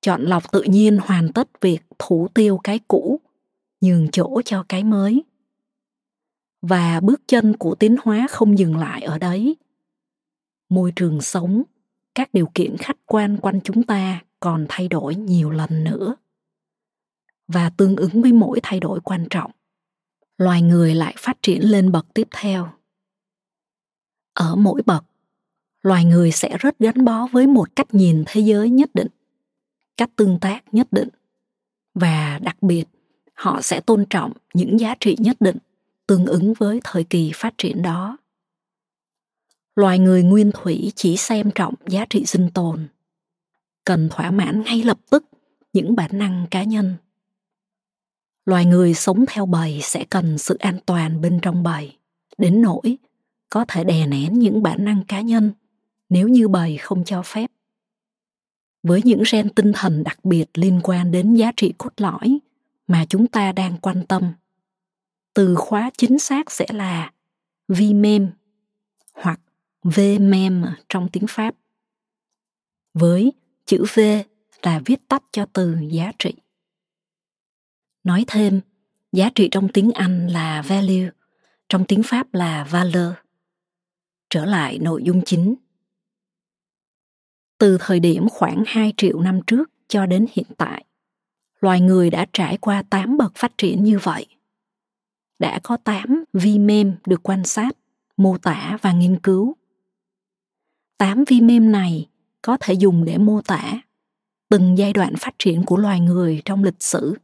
Chọn 0.00 0.22
lọc 0.22 0.52
tự 0.52 0.62
nhiên 0.62 0.98
hoàn 1.02 1.32
tất 1.32 1.48
việc 1.60 1.82
thủ 1.98 2.28
tiêu 2.34 2.60
cái 2.64 2.78
cũ, 2.88 3.20
nhường 3.80 4.10
chỗ 4.10 4.42
cho 4.44 4.64
cái 4.68 4.84
mới. 4.84 5.24
Và 6.62 7.00
bước 7.00 7.22
chân 7.26 7.56
của 7.56 7.74
tiến 7.74 7.96
hóa 8.02 8.26
không 8.30 8.58
dừng 8.58 8.76
lại 8.76 9.02
ở 9.02 9.18
đấy. 9.18 9.56
Môi 10.68 10.92
trường 10.96 11.20
sống, 11.20 11.62
các 12.14 12.34
điều 12.34 12.50
kiện 12.54 12.76
khách 12.76 12.96
quan 13.06 13.36
quanh 13.36 13.60
chúng 13.60 13.82
ta 13.82 14.22
còn 14.40 14.66
thay 14.68 14.88
đổi 14.88 15.14
nhiều 15.14 15.50
lần 15.50 15.84
nữa 15.84 16.16
và 17.48 17.70
tương 17.70 17.96
ứng 17.96 18.22
với 18.22 18.32
mỗi 18.32 18.60
thay 18.62 18.80
đổi 18.80 19.00
quan 19.00 19.26
trọng. 19.30 19.50
Loài 20.38 20.62
người 20.62 20.94
lại 20.94 21.14
phát 21.18 21.36
triển 21.42 21.62
lên 21.62 21.92
bậc 21.92 22.06
tiếp 22.14 22.28
theo. 22.30 22.68
Ở 24.32 24.56
mỗi 24.56 24.82
bậc, 24.86 25.04
loài 25.82 26.04
người 26.04 26.32
sẽ 26.32 26.56
rất 26.58 26.78
gắn 26.78 27.04
bó 27.04 27.26
với 27.32 27.46
một 27.46 27.76
cách 27.76 27.94
nhìn 27.94 28.24
thế 28.26 28.40
giới 28.40 28.70
nhất 28.70 28.90
định, 28.94 29.08
cách 29.96 30.10
tương 30.16 30.40
tác 30.40 30.74
nhất 30.74 30.88
định, 30.90 31.08
và 31.94 32.38
đặc 32.42 32.62
biệt, 32.62 32.84
họ 33.34 33.62
sẽ 33.62 33.80
tôn 33.80 34.04
trọng 34.10 34.32
những 34.54 34.80
giá 34.80 34.94
trị 35.00 35.16
nhất 35.18 35.36
định 35.40 35.56
tương 36.06 36.26
ứng 36.26 36.54
với 36.58 36.80
thời 36.84 37.04
kỳ 37.04 37.30
phát 37.34 37.54
triển 37.58 37.82
đó. 37.82 38.16
Loài 39.76 39.98
người 39.98 40.22
nguyên 40.22 40.50
thủy 40.54 40.92
chỉ 40.94 41.16
xem 41.16 41.50
trọng 41.54 41.74
giá 41.86 42.06
trị 42.10 42.24
sinh 42.26 42.50
tồn, 42.54 42.88
cần 43.84 44.08
thỏa 44.08 44.30
mãn 44.30 44.62
ngay 44.62 44.82
lập 44.82 44.98
tức 45.10 45.24
những 45.72 45.96
bản 45.96 46.10
năng 46.12 46.46
cá 46.50 46.64
nhân 46.64 46.94
loài 48.46 48.64
người 48.64 48.94
sống 48.94 49.24
theo 49.28 49.46
bầy 49.46 49.80
sẽ 49.82 50.04
cần 50.04 50.38
sự 50.38 50.56
an 50.58 50.78
toàn 50.86 51.20
bên 51.20 51.38
trong 51.42 51.62
bầy. 51.62 51.96
Đến 52.38 52.62
nỗi, 52.62 52.98
có 53.48 53.64
thể 53.68 53.84
đè 53.84 54.06
nén 54.06 54.38
những 54.38 54.62
bản 54.62 54.84
năng 54.84 55.04
cá 55.04 55.20
nhân, 55.20 55.52
nếu 56.08 56.28
như 56.28 56.48
bầy 56.48 56.76
không 56.76 57.04
cho 57.04 57.22
phép. 57.22 57.50
Với 58.82 59.02
những 59.04 59.22
gen 59.32 59.48
tinh 59.48 59.72
thần 59.74 60.04
đặc 60.04 60.24
biệt 60.24 60.46
liên 60.54 60.80
quan 60.82 61.10
đến 61.10 61.34
giá 61.34 61.52
trị 61.56 61.74
cốt 61.78 61.92
lõi 61.96 62.38
mà 62.86 63.06
chúng 63.08 63.26
ta 63.26 63.52
đang 63.52 63.78
quan 63.78 64.06
tâm, 64.06 64.32
từ 65.34 65.54
khóa 65.54 65.90
chính 65.96 66.18
xác 66.18 66.52
sẽ 66.52 66.66
là 66.70 67.12
vmem 67.68 68.30
hoặc 69.12 69.40
vmem 69.82 70.64
trong 70.88 71.08
tiếng 71.12 71.26
pháp. 71.28 71.54
Với 72.94 73.32
chữ 73.66 73.84
v 73.94 74.00
là 74.62 74.80
viết 74.84 75.08
tắt 75.08 75.22
cho 75.32 75.46
từ 75.52 75.76
giá 75.90 76.12
trị 76.18 76.34
nói 78.04 78.24
thêm 78.26 78.60
giá 79.12 79.30
trị 79.34 79.48
trong 79.50 79.68
tiếng 79.68 79.92
anh 79.92 80.28
là 80.28 80.62
value 80.62 81.10
trong 81.68 81.84
tiếng 81.84 82.02
pháp 82.02 82.34
là 82.34 82.64
valeur 82.64 83.12
trở 84.30 84.44
lại 84.44 84.78
nội 84.78 85.02
dung 85.04 85.22
chính 85.26 85.54
từ 87.64 87.78
thời 87.80 88.00
điểm 88.00 88.28
khoảng 88.28 88.62
2 88.66 88.92
triệu 88.96 89.20
năm 89.20 89.40
trước 89.46 89.70
cho 89.88 90.06
đến 90.06 90.26
hiện 90.32 90.46
tại, 90.56 90.84
loài 91.60 91.80
người 91.80 92.10
đã 92.10 92.26
trải 92.32 92.56
qua 92.56 92.82
8 92.90 93.16
bậc 93.16 93.32
phát 93.34 93.58
triển 93.58 93.84
như 93.84 93.98
vậy. 93.98 94.26
Đã 95.38 95.60
có 95.62 95.76
8 95.76 96.24
vi 96.32 96.58
mem 96.58 96.94
được 97.06 97.20
quan 97.22 97.44
sát, 97.44 97.76
mô 98.16 98.38
tả 98.38 98.78
và 98.82 98.92
nghiên 98.92 99.18
cứu. 99.20 99.56
8 100.98 101.24
vi 101.24 101.40
mem 101.40 101.72
này 101.72 102.08
có 102.42 102.56
thể 102.60 102.74
dùng 102.74 103.04
để 103.04 103.18
mô 103.18 103.40
tả 103.42 103.80
từng 104.48 104.78
giai 104.78 104.92
đoạn 104.92 105.14
phát 105.16 105.34
triển 105.38 105.64
của 105.64 105.76
loài 105.76 106.00
người 106.00 106.42
trong 106.44 106.64
lịch 106.64 106.82
sử 106.82 107.14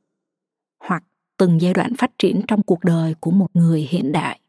hoặc 0.80 1.04
từng 1.36 1.60
giai 1.60 1.74
đoạn 1.74 1.92
phát 1.98 2.10
triển 2.18 2.42
trong 2.48 2.62
cuộc 2.62 2.84
đời 2.84 3.14
của 3.20 3.30
một 3.30 3.48
người 3.54 3.80
hiện 3.90 4.12
đại. 4.12 4.40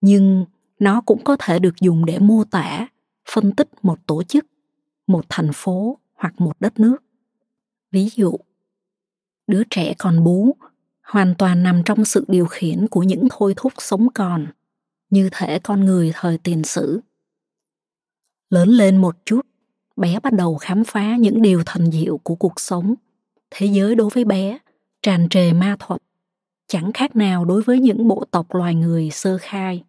Nhưng 0.00 0.44
nó 0.78 1.00
cũng 1.00 1.24
có 1.24 1.36
thể 1.36 1.58
được 1.58 1.74
dùng 1.80 2.04
để 2.04 2.18
mô 2.18 2.44
tả, 2.44 2.86
phân 3.30 3.52
tích 3.52 3.68
một 3.82 4.06
tổ 4.06 4.22
chức, 4.22 4.46
một 5.06 5.24
thành 5.28 5.50
phố 5.54 5.98
hoặc 6.14 6.40
một 6.40 6.60
đất 6.60 6.80
nước. 6.80 6.96
Ví 7.90 8.08
dụ, 8.14 8.36
đứa 9.46 9.62
trẻ 9.70 9.94
còn 9.98 10.24
bú 10.24 10.56
hoàn 11.02 11.34
toàn 11.38 11.62
nằm 11.62 11.82
trong 11.84 12.04
sự 12.04 12.24
điều 12.28 12.46
khiển 12.46 12.88
của 12.88 13.02
những 13.02 13.28
thôi 13.30 13.54
thúc 13.56 13.72
sống 13.78 14.08
còn, 14.14 14.46
như 15.10 15.28
thể 15.32 15.58
con 15.58 15.84
người 15.84 16.12
thời 16.14 16.38
tiền 16.38 16.64
sử. 16.64 17.00
Lớn 18.50 18.68
lên 18.68 18.96
một 18.96 19.16
chút, 19.24 19.46
bé 19.96 20.20
bắt 20.20 20.32
đầu 20.32 20.56
khám 20.56 20.84
phá 20.84 21.16
những 21.16 21.42
điều 21.42 21.62
thần 21.66 21.92
diệu 21.92 22.18
của 22.18 22.34
cuộc 22.34 22.60
sống, 22.60 22.94
thế 23.50 23.66
giới 23.66 23.94
đối 23.94 24.10
với 24.10 24.24
bé 24.24 24.58
tràn 25.02 25.28
trề 25.28 25.52
ma 25.52 25.76
thuật. 25.78 26.02
Chẳng 26.66 26.92
khác 26.92 27.16
nào 27.16 27.44
đối 27.44 27.62
với 27.62 27.80
những 27.80 28.08
bộ 28.08 28.24
tộc 28.30 28.54
loài 28.54 28.74
người 28.74 29.10
sơ 29.10 29.38
khai. 29.38 29.84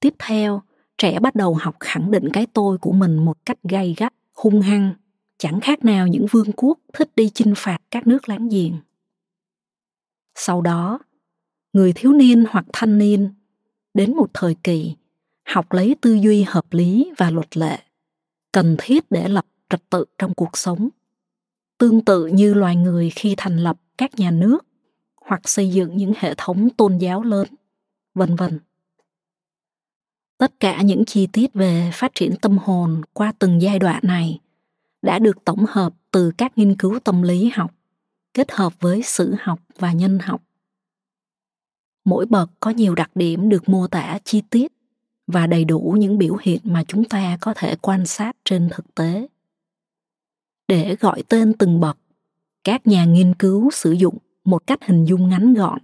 Tiếp 0.00 0.14
theo, 0.18 0.62
trẻ 0.98 1.18
bắt 1.18 1.34
đầu 1.34 1.54
học 1.54 1.76
khẳng 1.80 2.10
định 2.10 2.28
cái 2.32 2.46
tôi 2.52 2.78
của 2.78 2.92
mình 2.92 3.16
một 3.16 3.38
cách 3.46 3.58
gay 3.62 3.94
gắt, 3.96 4.14
hung 4.34 4.60
hăng. 4.60 4.94
Chẳng 5.38 5.60
khác 5.60 5.84
nào 5.84 6.06
những 6.06 6.26
vương 6.30 6.52
quốc 6.52 6.78
thích 6.92 7.10
đi 7.16 7.30
chinh 7.34 7.54
phạt 7.56 7.78
các 7.90 8.06
nước 8.06 8.28
láng 8.28 8.48
giềng. 8.48 8.76
Sau 10.34 10.60
đó, 10.60 10.98
người 11.72 11.92
thiếu 11.92 12.12
niên 12.12 12.44
hoặc 12.50 12.64
thanh 12.72 12.98
niên, 12.98 13.34
đến 13.94 14.16
một 14.16 14.30
thời 14.34 14.56
kỳ, 14.64 14.94
học 15.44 15.72
lấy 15.72 15.96
tư 16.00 16.14
duy 16.14 16.42
hợp 16.42 16.66
lý 16.70 17.12
và 17.16 17.30
luật 17.30 17.56
lệ, 17.56 17.78
cần 18.52 18.76
thiết 18.78 19.10
để 19.10 19.28
lập 19.28 19.46
trật 19.68 19.90
tự 19.90 20.04
trong 20.18 20.34
cuộc 20.34 20.56
sống 20.56 20.88
tương 21.78 22.04
tự 22.04 22.26
như 22.26 22.54
loài 22.54 22.76
người 22.76 23.10
khi 23.10 23.34
thành 23.36 23.56
lập 23.56 23.76
các 23.98 24.18
nhà 24.18 24.30
nước 24.30 24.66
hoặc 25.16 25.48
xây 25.48 25.70
dựng 25.70 25.96
những 25.96 26.12
hệ 26.16 26.34
thống 26.36 26.70
tôn 26.70 26.98
giáo 26.98 27.22
lớn, 27.22 27.46
vân 28.14 28.36
vân. 28.36 28.58
Tất 30.38 30.60
cả 30.60 30.82
những 30.82 31.04
chi 31.04 31.28
tiết 31.32 31.54
về 31.54 31.90
phát 31.94 32.14
triển 32.14 32.36
tâm 32.36 32.58
hồn 32.58 33.02
qua 33.12 33.32
từng 33.38 33.62
giai 33.62 33.78
đoạn 33.78 34.00
này 34.02 34.40
đã 35.02 35.18
được 35.18 35.44
tổng 35.44 35.64
hợp 35.68 35.94
từ 36.10 36.32
các 36.38 36.58
nghiên 36.58 36.76
cứu 36.76 36.98
tâm 37.04 37.22
lý 37.22 37.50
học, 37.54 37.74
kết 38.34 38.52
hợp 38.52 38.72
với 38.80 39.02
sử 39.02 39.34
học 39.40 39.60
và 39.78 39.92
nhân 39.92 40.18
học. 40.18 40.42
Mỗi 42.04 42.26
bậc 42.26 42.50
có 42.60 42.70
nhiều 42.70 42.94
đặc 42.94 43.10
điểm 43.14 43.48
được 43.48 43.68
mô 43.68 43.86
tả 43.86 44.18
chi 44.24 44.42
tiết 44.50 44.72
và 45.26 45.46
đầy 45.46 45.64
đủ 45.64 45.96
những 45.98 46.18
biểu 46.18 46.36
hiện 46.42 46.60
mà 46.64 46.84
chúng 46.88 47.04
ta 47.04 47.38
có 47.40 47.54
thể 47.56 47.76
quan 47.76 48.06
sát 48.06 48.36
trên 48.44 48.68
thực 48.72 48.94
tế 48.94 49.26
để 50.68 50.96
gọi 51.00 51.22
tên 51.28 51.52
từng 51.58 51.80
bậc. 51.80 51.98
Các 52.64 52.86
nhà 52.86 53.04
nghiên 53.04 53.34
cứu 53.34 53.70
sử 53.70 53.92
dụng 53.92 54.18
một 54.44 54.66
cách 54.66 54.78
hình 54.82 55.04
dung 55.04 55.28
ngắn 55.28 55.54
gọn 55.54 55.78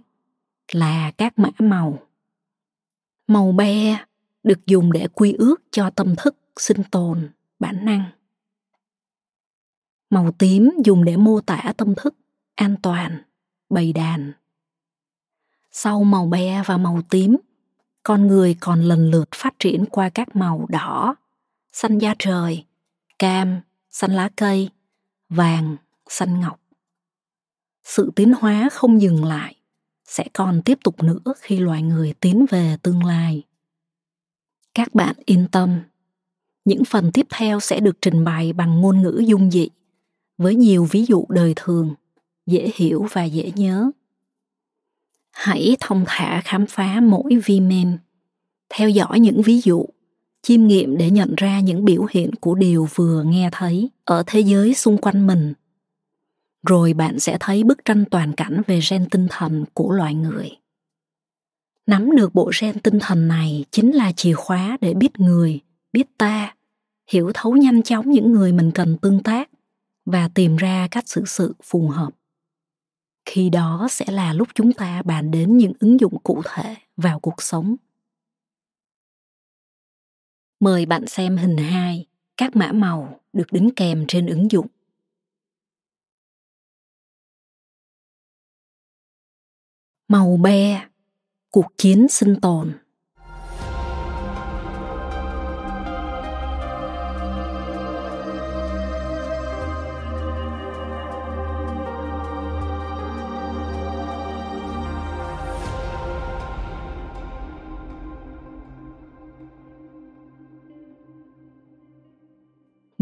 là 0.71 1.11
các 1.11 1.39
mã 1.39 1.49
màu. 1.59 1.99
Màu 3.27 3.51
be 3.51 3.97
được 4.43 4.65
dùng 4.65 4.91
để 4.91 5.07
quy 5.13 5.33
ước 5.33 5.63
cho 5.71 5.89
tâm 5.89 6.15
thức 6.17 6.35
sinh 6.57 6.83
tồn, 6.91 7.29
bản 7.59 7.85
năng. 7.85 8.03
Màu 10.09 10.31
tím 10.31 10.71
dùng 10.85 11.05
để 11.05 11.17
mô 11.17 11.41
tả 11.41 11.73
tâm 11.77 11.93
thức 11.95 12.15
an 12.55 12.75
toàn, 12.81 13.23
bầy 13.69 13.93
đàn. 13.93 14.31
Sau 15.71 16.03
màu 16.03 16.25
be 16.25 16.63
và 16.65 16.77
màu 16.77 17.01
tím, 17.09 17.37
con 18.03 18.27
người 18.27 18.55
còn 18.59 18.81
lần 18.81 19.11
lượt 19.11 19.29
phát 19.35 19.53
triển 19.59 19.85
qua 19.85 20.09
các 20.09 20.35
màu 20.35 20.65
đỏ, 20.69 21.15
xanh 21.71 21.97
da 21.97 22.15
trời, 22.19 22.65
cam 23.19 23.61
xanh 23.93 24.11
lá 24.11 24.29
cây, 24.35 24.69
vàng, 25.29 25.77
xanh 26.09 26.39
ngọc. 26.39 26.59
Sự 27.83 28.11
tiến 28.15 28.33
hóa 28.39 28.69
không 28.71 29.01
dừng 29.01 29.25
lại, 29.25 29.55
sẽ 30.05 30.27
còn 30.33 30.61
tiếp 30.65 30.79
tục 30.83 31.03
nữa 31.03 31.33
khi 31.41 31.59
loài 31.59 31.81
người 31.81 32.13
tiến 32.19 32.45
về 32.49 32.77
tương 32.81 33.03
lai. 33.03 33.43
Các 34.73 34.95
bạn 34.95 35.15
yên 35.25 35.47
tâm, 35.51 35.79
những 36.65 36.85
phần 36.85 37.11
tiếp 37.13 37.27
theo 37.29 37.59
sẽ 37.59 37.79
được 37.79 37.97
trình 38.01 38.23
bày 38.23 38.53
bằng 38.53 38.81
ngôn 38.81 39.01
ngữ 39.01 39.23
dung 39.25 39.51
dị, 39.51 39.69
với 40.37 40.55
nhiều 40.55 40.87
ví 40.91 41.05
dụ 41.05 41.25
đời 41.29 41.53
thường, 41.55 41.93
dễ 42.45 42.71
hiểu 42.75 43.07
và 43.11 43.23
dễ 43.23 43.51
nhớ. 43.55 43.91
Hãy 45.31 45.77
thông 45.79 46.03
thả 46.07 46.41
khám 46.41 46.65
phá 46.65 46.99
mỗi 47.03 47.35
vi 47.45 47.59
mem 47.59 47.97
theo 48.69 48.89
dõi 48.89 49.19
những 49.19 49.41
ví 49.41 49.61
dụ 49.61 49.85
chiêm 50.43 50.67
nghiệm 50.67 50.97
để 50.97 51.11
nhận 51.11 51.33
ra 51.37 51.59
những 51.59 51.85
biểu 51.85 52.05
hiện 52.11 52.35
của 52.35 52.55
điều 52.55 52.87
vừa 52.95 53.23
nghe 53.23 53.49
thấy 53.51 53.89
ở 54.05 54.23
thế 54.27 54.39
giới 54.39 54.73
xung 54.73 54.97
quanh 54.97 55.27
mình. 55.27 55.53
Rồi 56.67 56.93
bạn 56.93 57.19
sẽ 57.19 57.37
thấy 57.39 57.63
bức 57.63 57.85
tranh 57.85 58.05
toàn 58.11 58.33
cảnh 58.33 58.61
về 58.67 58.79
gen 58.89 59.09
tinh 59.11 59.27
thần 59.29 59.65
của 59.73 59.91
loài 59.91 60.15
người. 60.15 60.49
Nắm 61.87 62.15
được 62.15 62.35
bộ 62.35 62.51
gen 62.61 62.79
tinh 62.79 62.99
thần 63.01 63.27
này 63.27 63.65
chính 63.71 63.91
là 63.91 64.11
chìa 64.11 64.33
khóa 64.33 64.77
để 64.81 64.93
biết 64.93 65.19
người, 65.19 65.59
biết 65.93 66.17
ta, 66.17 66.55
hiểu 67.11 67.31
thấu 67.33 67.57
nhanh 67.57 67.83
chóng 67.83 68.11
những 68.11 68.31
người 68.31 68.51
mình 68.51 68.71
cần 68.71 68.97
tương 68.97 69.23
tác 69.23 69.49
và 70.05 70.29
tìm 70.33 70.55
ra 70.55 70.87
cách 70.91 71.09
xử 71.09 71.23
sự 71.25 71.55
phù 71.63 71.87
hợp. 71.87 72.09
Khi 73.25 73.49
đó 73.49 73.87
sẽ 73.89 74.05
là 74.09 74.33
lúc 74.33 74.47
chúng 74.55 74.73
ta 74.73 75.01
bàn 75.05 75.31
đến 75.31 75.57
những 75.57 75.73
ứng 75.79 75.99
dụng 75.99 76.19
cụ 76.23 76.41
thể 76.53 76.75
vào 76.97 77.19
cuộc 77.19 77.41
sống 77.41 77.75
mời 80.63 80.85
bạn 80.85 81.07
xem 81.07 81.37
hình 81.37 81.57
2 81.57 82.05
các 82.37 82.55
mã 82.55 82.71
màu 82.71 83.19
được 83.33 83.51
đính 83.51 83.69
kèm 83.75 84.05
trên 84.07 84.27
ứng 84.27 84.51
dụng. 84.51 84.67
Màu 90.07 90.37
be, 90.37 90.87
cuộc 91.51 91.67
chiến 91.77 92.07
sinh 92.09 92.35
tồn. 92.41 92.82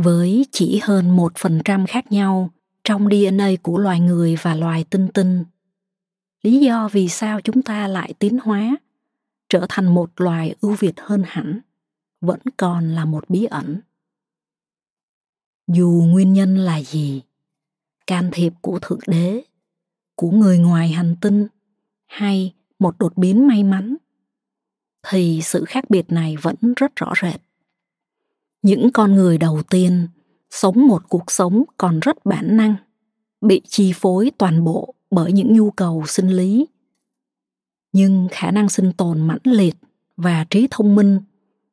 Với 0.01 0.45
chỉ 0.51 0.79
hơn 0.83 1.15
một 1.15 1.31
phần 1.35 1.61
trăm 1.65 1.85
khác 1.85 2.11
nhau 2.11 2.49
trong 2.83 3.09
DNA 3.09 3.49
của 3.61 3.77
loài 3.77 3.99
người 3.99 4.35
và 4.41 4.55
loài 4.55 4.85
tinh 4.89 5.07
tinh. 5.13 5.43
Lý 6.41 6.59
do 6.59 6.89
vì 6.91 7.09
sao 7.09 7.41
chúng 7.41 7.61
ta 7.61 7.87
lại 7.87 8.13
tiến 8.19 8.37
hóa, 8.43 8.77
trở 9.49 9.65
thành 9.69 9.93
một 9.93 10.11
loài 10.15 10.55
ưu 10.61 10.75
việt 10.79 10.93
hơn 10.97 11.23
hẳn, 11.27 11.59
vẫn 12.21 12.39
còn 12.57 12.95
là 12.95 13.05
một 13.05 13.29
bí 13.29 13.45
ẩn. 13.45 13.79
Dù 15.67 16.05
nguyên 16.07 16.33
nhân 16.33 16.57
là 16.57 16.81
gì, 16.81 17.21
can 18.07 18.29
thiệp 18.33 18.53
của 18.61 18.79
Thượng 18.81 18.99
Đế, 19.07 19.41
của 20.15 20.31
người 20.31 20.57
ngoài 20.57 20.89
hành 20.89 21.15
tinh 21.21 21.47
hay 22.07 22.53
một 22.79 22.95
đột 22.99 23.17
biến 23.17 23.47
may 23.47 23.63
mắn, 23.63 23.95
thì 25.07 25.39
sự 25.43 25.65
khác 25.65 25.89
biệt 25.89 26.11
này 26.11 26.35
vẫn 26.37 26.55
rất 26.75 26.95
rõ 26.95 27.13
rệt 27.21 27.41
những 28.61 28.91
con 28.93 29.13
người 29.13 29.37
đầu 29.37 29.61
tiên 29.69 30.07
sống 30.49 30.87
một 30.87 31.01
cuộc 31.09 31.31
sống 31.31 31.63
còn 31.77 31.99
rất 31.99 32.25
bản 32.25 32.57
năng, 32.57 32.75
bị 33.41 33.61
chi 33.67 33.93
phối 33.95 34.31
toàn 34.37 34.63
bộ 34.63 34.93
bởi 35.11 35.31
những 35.31 35.53
nhu 35.53 35.71
cầu 35.71 36.03
sinh 36.07 36.27
lý. 36.27 36.67
Nhưng 37.93 38.27
khả 38.31 38.51
năng 38.51 38.69
sinh 38.69 38.93
tồn 38.93 39.21
mãnh 39.21 39.39
liệt 39.43 39.75
và 40.17 40.45
trí 40.49 40.67
thông 40.71 40.95
minh 40.95 41.19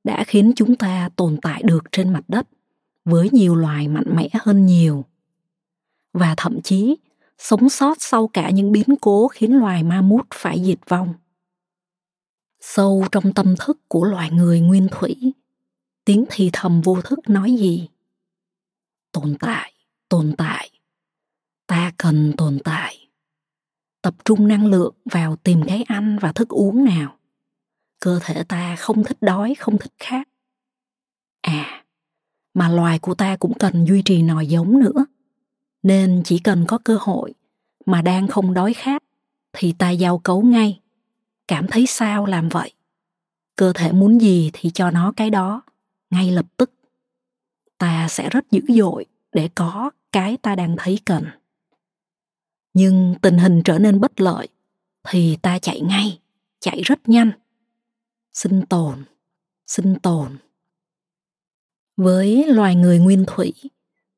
đã 0.04 0.24
khiến 0.24 0.52
chúng 0.56 0.76
ta 0.76 1.08
tồn 1.16 1.36
tại 1.42 1.62
được 1.62 1.84
trên 1.92 2.12
mặt 2.12 2.24
đất 2.28 2.48
với 3.04 3.28
nhiều 3.32 3.56
loài 3.56 3.88
mạnh 3.88 4.16
mẽ 4.16 4.28
hơn 4.32 4.66
nhiều. 4.66 5.04
Và 6.12 6.34
thậm 6.36 6.60
chí, 6.62 6.96
sống 7.38 7.68
sót 7.68 8.02
sau 8.02 8.28
cả 8.28 8.50
những 8.50 8.72
biến 8.72 8.96
cố 9.00 9.28
khiến 9.28 9.52
loài 9.52 9.82
ma 9.82 10.00
mút 10.00 10.26
phải 10.34 10.64
diệt 10.64 10.78
vong. 10.88 11.14
Sâu 12.60 13.04
trong 13.12 13.32
tâm 13.32 13.54
thức 13.58 13.78
của 13.88 14.04
loài 14.04 14.30
người 14.30 14.60
nguyên 14.60 14.88
thủy 14.90 15.32
tiếng 16.08 16.24
thì 16.30 16.50
thầm 16.52 16.80
vô 16.80 17.00
thức 17.02 17.18
nói 17.28 17.52
gì? 17.52 17.88
Tồn 19.12 19.36
tại 19.40 19.72
tồn 20.08 20.34
tại, 20.38 20.70
ta 21.66 21.92
cần 21.96 22.32
tồn 22.36 22.58
tại. 22.64 23.08
Tập 24.02 24.14
trung 24.24 24.48
năng 24.48 24.66
lượng 24.66 24.94
vào 25.04 25.36
tìm 25.36 25.62
cái 25.66 25.84
ăn 25.88 26.18
và 26.20 26.32
thức 26.32 26.48
uống 26.48 26.84
nào. 26.84 27.18
Cơ 28.00 28.18
thể 28.22 28.44
ta 28.44 28.76
không 28.76 29.04
thích 29.04 29.16
đói, 29.20 29.54
không 29.54 29.78
thích 29.78 29.92
khát. 29.98 30.28
À 31.40 31.84
mà 32.54 32.68
loài 32.68 32.98
của 32.98 33.14
ta 33.14 33.36
cũng 33.36 33.58
cần 33.58 33.84
duy 33.84 34.02
trì 34.04 34.22
nòi 34.22 34.46
giống 34.46 34.80
nữa. 34.80 35.06
Nên 35.82 36.22
chỉ 36.24 36.38
cần 36.38 36.64
có 36.68 36.78
cơ 36.84 36.98
hội 37.00 37.34
mà 37.86 38.02
đang 38.02 38.28
không 38.28 38.54
đói 38.54 38.74
khát 38.74 39.02
thì 39.52 39.74
ta 39.78 39.90
giao 39.90 40.18
cấu 40.18 40.42
ngay. 40.42 40.80
Cảm 41.48 41.66
thấy 41.66 41.86
sao 41.86 42.26
làm 42.26 42.48
vậy? 42.48 42.72
Cơ 43.56 43.72
thể 43.72 43.92
muốn 43.92 44.20
gì 44.20 44.50
thì 44.52 44.70
cho 44.74 44.90
nó 44.90 45.12
cái 45.16 45.30
đó 45.30 45.62
ngay 46.10 46.30
lập 46.30 46.46
tức, 46.56 46.70
ta 47.78 48.08
sẽ 48.08 48.28
rất 48.28 48.50
dữ 48.50 48.60
dội 48.68 49.04
để 49.32 49.48
có 49.54 49.90
cái 50.12 50.36
ta 50.36 50.54
đang 50.54 50.76
thấy 50.78 50.98
cần. 51.04 51.24
Nhưng 52.74 53.14
tình 53.22 53.38
hình 53.38 53.62
trở 53.64 53.78
nên 53.78 54.00
bất 54.00 54.20
lợi 54.20 54.48
thì 55.08 55.36
ta 55.42 55.58
chạy 55.58 55.80
ngay, 55.80 56.20
chạy 56.60 56.82
rất 56.82 57.08
nhanh. 57.08 57.30
Sinh 58.32 58.66
tồn 58.66 59.04
sinh 59.68 59.98
tồn. 60.02 60.36
Với 61.96 62.44
loài 62.48 62.74
người 62.74 62.98
nguyên 62.98 63.24
thủy, 63.26 63.52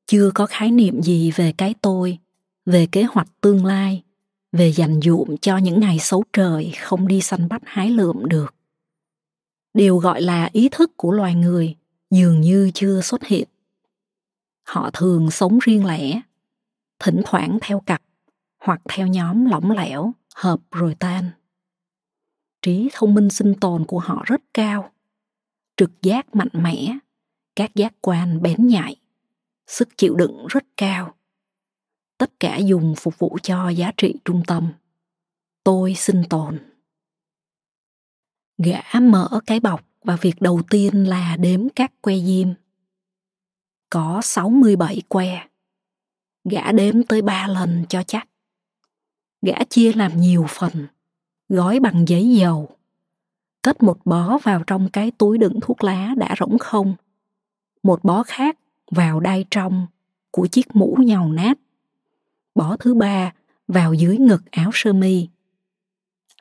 chưa 0.07 0.31
có 0.35 0.47
khái 0.47 0.71
niệm 0.71 1.03
gì 1.03 1.31
về 1.31 1.53
cái 1.59 1.75
tôi, 1.83 2.19
về 2.67 2.87
kế 2.93 3.03
hoạch 3.03 3.29
tương 3.41 3.65
lai, 3.65 4.03
về 4.53 4.73
dành 4.73 5.01
dụm 5.01 5.37
cho 5.37 5.57
những 5.57 5.81
ngày 5.81 5.99
xấu 5.99 6.25
trời 6.33 6.73
không 6.81 7.09
đi 7.09 7.21
săn 7.21 7.49
bắt 7.49 7.63
hái 7.65 7.91
lượm 7.91 8.29
được. 8.29 8.55
Điều 9.75 9.99
gọi 9.99 10.23
là 10.23 10.51
ý 10.53 10.69
thức 10.69 10.97
của 10.97 11.13
loài 11.13 11.35
người 11.35 11.75
dường 12.11 12.41
như 12.41 12.71
chưa 12.75 13.01
xuất 13.01 13.25
hiện. 13.25 13.49
Họ 14.63 14.91
thường 14.91 15.31
sống 15.31 15.59
riêng 15.63 15.87
lẻ, 15.87 16.21
thỉnh 16.99 17.23
thoảng 17.25 17.59
theo 17.63 17.81
cặp 17.81 18.03
hoặc 18.59 18.81
theo 18.89 19.07
nhóm 19.07 19.47
lỏng 19.47 19.71
lẻo, 19.71 20.13
hợp 20.35 20.61
rồi 20.71 20.95
tan. 20.99 21.31
Trí 22.63 22.89
thông 22.93 23.15
minh 23.15 23.31
sinh 23.31 23.55
tồn 23.61 23.85
của 23.85 23.99
họ 23.99 24.23
rất 24.27 24.41
cao, 24.55 24.93
trực 25.77 26.03
giác 26.03 26.35
mạnh 26.35 26.49
mẽ, 26.53 26.99
các 27.57 27.75
giác 27.75 27.95
quan 28.01 28.43
bén 28.43 28.67
nhạy, 28.67 28.97
sức 29.67 29.89
chịu 29.97 30.15
đựng 30.17 30.47
rất 30.49 30.65
cao. 30.77 31.15
Tất 32.19 32.41
cả 32.41 32.57
dùng 32.57 32.95
phục 32.97 33.19
vụ 33.19 33.39
cho 33.43 33.69
giá 33.69 33.93
trị 33.97 34.15
trung 34.25 34.43
tâm. 34.47 34.73
Tôi 35.65 35.95
sinh 35.95 36.23
tồn. 36.31 36.59
Gã 38.59 39.01
mở 39.01 39.41
cái 39.47 39.61
bọc 39.61 39.90
và 40.05 40.17
việc 40.17 40.43
đầu 40.43 40.61
tiên 40.71 41.05
là 41.05 41.37
đếm 41.37 41.69
các 41.75 41.93
que 42.03 42.15
diêm 42.17 42.49
có 43.91 44.21
67 44.23 45.03
que. 45.09 45.47
Gã 46.45 46.73
đếm 46.73 47.03
tới 47.03 47.23
ba 47.23 47.47
lần 47.49 47.85
cho 47.89 48.03
chắc. 48.03 48.29
Gã 49.43 49.65
chia 49.65 49.93
làm 49.93 50.21
nhiều 50.21 50.47
phần, 50.49 50.87
gói 51.49 51.81
bằng 51.81 52.09
giấy 52.09 52.31
dầu. 52.31 52.69
Cất 53.63 53.83
một 53.83 53.99
bó 54.05 54.39
vào 54.39 54.63
trong 54.67 54.89
cái 54.91 55.11
túi 55.11 55.39
đựng 55.39 55.61
thuốc 55.63 55.85
lá 55.85 56.15
đã 56.17 56.35
rỗng 56.39 56.59
không. 56.59 56.95
Một 57.83 58.05
bó 58.05 58.23
khác 58.23 58.59
vào 58.91 59.21
đai 59.21 59.45
trong 59.51 59.87
của 60.31 60.47
chiếc 60.47 60.77
mũ 60.77 60.97
nhàu 60.99 61.33
nát. 61.33 61.59
Bó 62.55 62.77
thứ 62.77 62.95
ba 62.95 63.33
vào 63.69 63.95
dưới 63.95 64.19
ngực 64.19 64.51
áo 64.51 64.71
sơ 64.73 64.93
mi. 64.93 65.29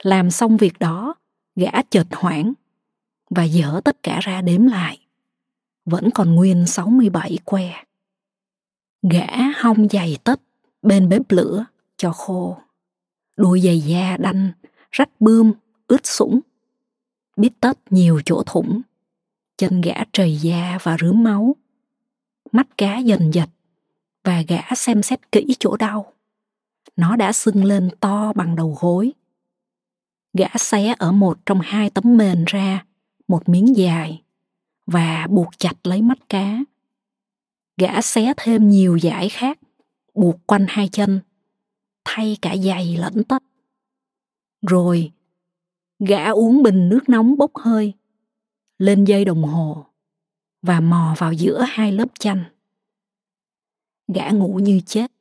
Làm 0.03 0.31
xong 0.31 0.57
việc 0.57 0.79
đó, 0.79 1.15
gã 1.55 1.71
chợt 1.89 2.07
hoảng 2.11 2.53
và 3.29 3.43
dở 3.43 3.81
tất 3.85 4.03
cả 4.03 4.19
ra 4.21 4.41
đếm 4.41 4.65
lại 4.65 4.99
vẫn 5.89 6.09
còn 6.11 6.35
nguyên 6.35 6.65
67 6.65 7.37
que. 7.45 7.83
Gã 9.11 9.27
hong 9.55 9.89
giày 9.89 10.17
tất 10.23 10.41
bên 10.81 11.09
bếp 11.09 11.21
lửa 11.29 11.65
cho 11.97 12.11
khô. 12.11 12.57
Đôi 13.37 13.61
giày 13.61 13.79
da 13.79 14.17
đanh, 14.17 14.51
rách 14.91 15.09
bươm, 15.19 15.53
ướt 15.87 16.05
sũng. 16.05 16.39
biết 17.37 17.49
tất 17.59 17.77
nhiều 17.89 18.21
chỗ 18.25 18.43
thủng. 18.45 18.81
Chân 19.57 19.81
gã 19.81 20.03
trầy 20.13 20.37
da 20.37 20.77
và 20.83 20.97
rướm 21.01 21.23
máu. 21.23 21.55
Mắt 22.51 22.77
cá 22.77 22.97
dần 22.97 23.31
dật 23.33 23.49
và 24.23 24.41
gã 24.47 24.61
xem 24.75 25.03
xét 25.03 25.31
kỹ 25.31 25.55
chỗ 25.59 25.77
đau. 25.77 26.13
Nó 26.95 27.15
đã 27.15 27.31
sưng 27.31 27.63
lên 27.63 27.89
to 27.99 28.33
bằng 28.33 28.55
đầu 28.55 28.77
gối. 28.79 29.13
Gã 30.33 30.47
xé 30.57 30.95
ở 30.99 31.11
một 31.11 31.39
trong 31.45 31.59
hai 31.63 31.89
tấm 31.89 32.17
mền 32.17 32.43
ra 32.47 32.85
một 33.29 33.49
miếng 33.49 33.77
dài 33.77 34.23
và 34.85 35.27
buộc 35.29 35.49
chặt 35.57 35.73
lấy 35.83 36.01
mắt 36.01 36.17
cá. 36.29 36.59
Gã 37.77 38.01
xé 38.01 38.33
thêm 38.37 38.69
nhiều 38.69 38.99
dải 38.99 39.29
khác, 39.29 39.59
buộc 40.13 40.35
quanh 40.45 40.65
hai 40.69 40.89
chân, 40.91 41.19
thay 42.05 42.37
cả 42.41 42.55
giày 42.57 42.97
lẫn 42.97 43.23
tất. 43.23 43.43
Rồi, 44.67 45.11
gã 45.99 46.29
uống 46.29 46.63
bình 46.63 46.89
nước 46.89 47.09
nóng 47.09 47.37
bốc 47.37 47.51
hơi, 47.55 47.93
lên 48.77 49.05
dây 49.05 49.25
đồng 49.25 49.43
hồ 49.43 49.85
và 50.61 50.79
mò 50.79 51.15
vào 51.17 51.33
giữa 51.33 51.65
hai 51.67 51.91
lớp 51.91 52.07
chanh. 52.19 52.43
Gã 54.13 54.29
ngủ 54.29 54.59
như 54.63 54.81
chết. 54.85 55.11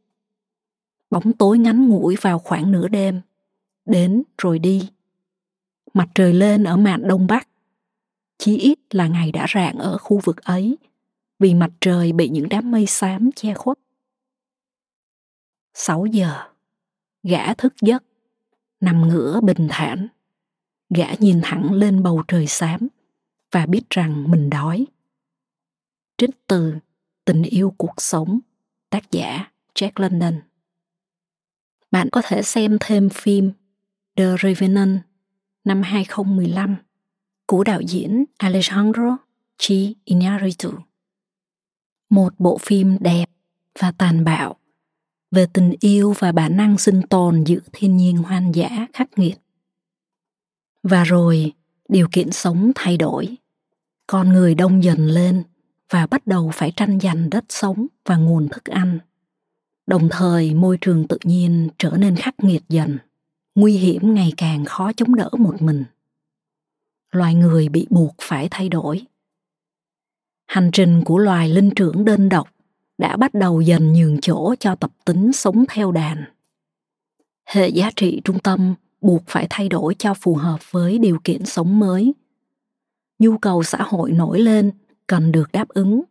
Bóng 1.11 1.33
tối 1.33 1.59
ngắn 1.59 1.89
ngủi 1.89 2.17
vào 2.21 2.39
khoảng 2.39 2.73
nửa 2.73 2.89
đêm, 2.89 3.21
đến 3.85 4.23
rồi 4.39 4.59
đi. 4.59 4.91
Mặt 5.95 6.09
trời 6.15 6.35
lên 6.35 6.65
ở 6.65 6.77
mạn 6.77 7.09
đông 7.09 7.27
bắc 7.27 7.49
chí 8.39 8.59
ít 8.59 8.79
là 8.91 9.09
ngày 9.09 9.33
đã 9.33 9.47
rạng 9.55 9.79
ở 9.79 9.99
khu 9.99 10.21
vực 10.25 10.37
ấy 10.37 10.79
vì 11.39 11.55
mặt 11.55 11.71
trời 11.81 12.13
bị 12.13 12.29
những 12.29 12.49
đám 12.49 12.71
mây 12.71 12.87
xám 12.87 13.31
che 13.37 13.55
khuất. 13.55 13.79
6 15.75 16.07
giờ, 16.07 16.43
gã 17.23 17.55
thức 17.55 17.75
giấc, 17.81 18.05
nằm 18.81 19.09
ngửa 19.09 19.41
bình 19.41 19.67
thản. 19.71 20.09
Gã 20.95 21.15
nhìn 21.19 21.41
thẳng 21.43 21.73
lên 21.73 22.03
bầu 22.03 22.23
trời 22.29 22.47
xám 22.47 22.89
và 23.51 23.67
biết 23.67 23.83
rằng 23.91 24.31
mình 24.31 24.51
đói. 24.51 24.87
Trích 26.19 26.47
từ 26.47 26.75
Tình 27.29 27.43
yêu 27.43 27.75
cuộc 27.77 27.95
sống, 27.97 28.39
tác 28.91 29.11
giả 29.11 29.53
Jack 29.75 29.91
London. 29.97 30.41
Bạn 31.91 32.09
có 32.13 32.23
thể 32.25 32.43
xem 32.43 32.77
thêm 32.81 33.09
phim 33.09 33.53
The 34.17 34.25
Revenant 34.43 35.01
năm 35.65 35.83
2015 35.83 36.77
của 37.49 37.65
đạo 37.65 37.81
diễn 37.81 38.25
Alejandro 38.39 39.17
G. 39.69 39.73
Iñárritu. 40.05 40.73
Một 42.11 42.35
bộ 42.39 42.59
phim 42.59 42.97
đẹp 43.01 43.25
và 43.79 43.93
tàn 43.99 44.25
bạo 44.25 44.57
về 45.31 45.47
tình 45.53 45.75
yêu 45.81 46.15
và 46.19 46.33
bản 46.33 46.57
năng 46.57 46.79
sinh 46.79 47.03
tồn 47.11 47.45
giữa 47.45 47.59
thiên 47.73 47.97
nhiên 47.97 48.17
hoang 48.17 48.55
dã 48.55 48.87
khắc 48.93 49.09
nghiệt. 49.17 49.39
Và 50.83 51.05
rồi, 51.05 51.53
điều 51.89 52.09
kiện 52.13 52.33
sống 52.33 52.73
thay 52.75 52.97
đổi. 52.97 53.37
Con 54.07 54.29
người 54.29 54.55
đông 54.55 54.85
dần 54.85 55.07
lên 55.07 55.43
và 55.91 56.07
bắt 56.07 56.27
đầu 56.27 56.51
phải 56.55 56.73
tranh 56.77 57.01
giành 57.01 57.31
đất 57.31 57.45
sống 57.49 57.87
và 58.05 58.17
nguồn 58.17 58.49
thức 58.49 58.65
ăn. 58.65 58.99
Đồng 59.87 60.09
thời 60.11 60.55
môi 60.55 60.79
trường 60.81 61.09
tự 61.09 61.19
nhiên 61.25 61.69
trở 61.79 61.91
nên 61.91 62.17
khắc 62.17 62.35
nghiệt 62.45 62.63
dần, 62.69 62.99
nguy 63.55 63.77
hiểm 63.77 64.15
ngày 64.15 64.33
càng 64.37 64.65
khó 64.65 64.93
chống 64.93 65.15
đỡ 65.15 65.31
một 65.39 65.63
mình 65.63 65.85
loài 67.11 67.35
người 67.35 67.69
bị 67.69 67.87
buộc 67.91 68.15
phải 68.21 68.49
thay 68.51 68.69
đổi. 68.69 69.07
Hành 70.47 70.71
trình 70.73 71.03
của 71.05 71.19
loài 71.19 71.49
linh 71.49 71.71
trưởng 71.77 72.05
đơn 72.05 72.29
độc 72.29 72.49
đã 72.99 73.17
bắt 73.17 73.35
đầu 73.35 73.61
dần 73.61 73.93
nhường 73.93 74.21
chỗ 74.21 74.55
cho 74.61 74.75
tập 74.75 74.91
tính 75.05 75.33
sống 75.33 75.65
theo 75.69 75.93
đàn. 75.93 76.25
Hệ 77.47 77.69
giá 77.69 77.91
trị 77.97 78.21
trung 78.25 78.39
tâm 78.39 78.75
buộc 79.01 79.23
phải 79.27 79.47
thay 79.51 79.69
đổi 79.69 79.95
cho 79.99 80.15
phù 80.15 80.35
hợp 80.35 80.73
với 80.73 80.99
điều 80.99 81.19
kiện 81.25 81.45
sống 81.45 81.79
mới. 81.79 82.15
Nhu 83.19 83.39
cầu 83.39 83.63
xã 83.63 83.79
hội 83.83 84.13
nổi 84.13 84.41
lên 84.41 84.71
cần 85.07 85.33
được 85.33 85.53
đáp 85.53 85.69
ứng. 85.69 86.03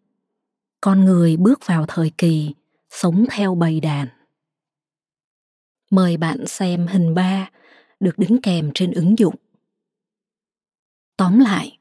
Con 0.81 1.05
người 1.05 1.37
bước 1.37 1.59
vào 1.65 1.85
thời 1.87 2.11
kỳ 2.17 2.53
sống 2.89 3.25
theo 3.31 3.55
bầy 3.55 3.79
đàn. 3.79 4.07
Mời 5.91 6.17
bạn 6.17 6.47
xem 6.47 6.87
hình 6.87 7.13
3 7.13 7.49
được 7.99 8.17
đính 8.19 8.37
kèm 8.43 8.71
trên 8.73 8.91
ứng 8.91 9.19
dụng. 9.19 9.35
Tóm 11.17 11.39
lại, 11.39 11.77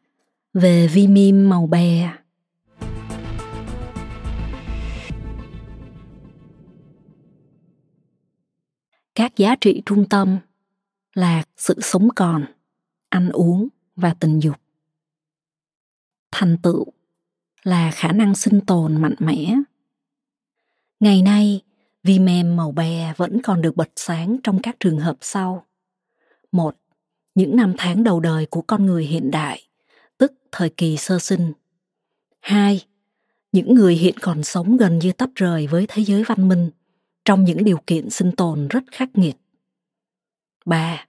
về 0.55 0.89
vi 0.89 1.09
mim 1.09 1.49
màu 1.49 1.67
bè. 1.67 2.13
Các 9.15 9.37
giá 9.37 9.57
trị 9.61 9.83
trung 9.87 10.09
tâm 10.09 10.39
là 11.15 11.45
sự 11.57 11.81
sống 11.81 12.09
còn, 12.17 12.45
ăn 13.09 13.29
uống 13.29 13.69
và 13.97 14.15
tình 14.21 14.41
dục. 14.41 14.57
Thành 16.31 16.57
tựu 16.63 16.87
là 17.63 17.91
khả 17.91 18.13
năng 18.13 18.35
sinh 18.35 18.61
tồn 18.67 19.03
mạnh 19.03 19.17
mẽ. 19.19 19.55
Ngày 21.01 21.23
nay, 21.23 21.63
vi 22.03 22.19
mem 22.19 22.57
màu 22.57 22.73
bè 22.73 23.15
vẫn 23.17 23.43
còn 23.43 23.63
được 23.63 23.77
bật 23.77 23.91
sáng 23.97 24.37
trong 24.43 24.59
các 24.63 24.77
trường 24.81 24.99
hợp 24.99 25.17
sau. 25.21 25.67
Một, 26.53 26.77
những 27.37 27.57
năm 27.57 27.75
tháng 27.79 28.05
đầu 28.05 28.21
đời 28.21 28.47
của 28.47 28.63
con 28.63 28.87
người 28.87 29.05
hiện 29.05 29.31
đại, 29.31 29.63
tức 30.19 30.33
thời 30.53 30.71
kỳ 30.71 30.97
sơ 30.97 31.19
sinh. 31.19 31.53
Hai, 32.41 32.85
những 33.53 33.75
người 33.75 33.95
hiện 33.95 34.15
còn 34.21 34.45
sống 34.45 34.77
gần 34.77 34.99
như 34.99 35.13
tách 35.13 35.31
rời 35.35 35.67
với 35.67 35.87
thế 35.89 36.05
giới 36.05 36.23
văn 36.25 36.49
minh 36.49 36.71
trong 37.25 37.45
những 37.45 37.65
điều 37.65 37.79
kiện 37.87 38.11
sinh 38.11 38.33
tồn 38.37 38.69
rất 38.69 38.85
khắc 38.93 39.09
nghiệt. 39.19 39.37
Ba, 40.65 41.07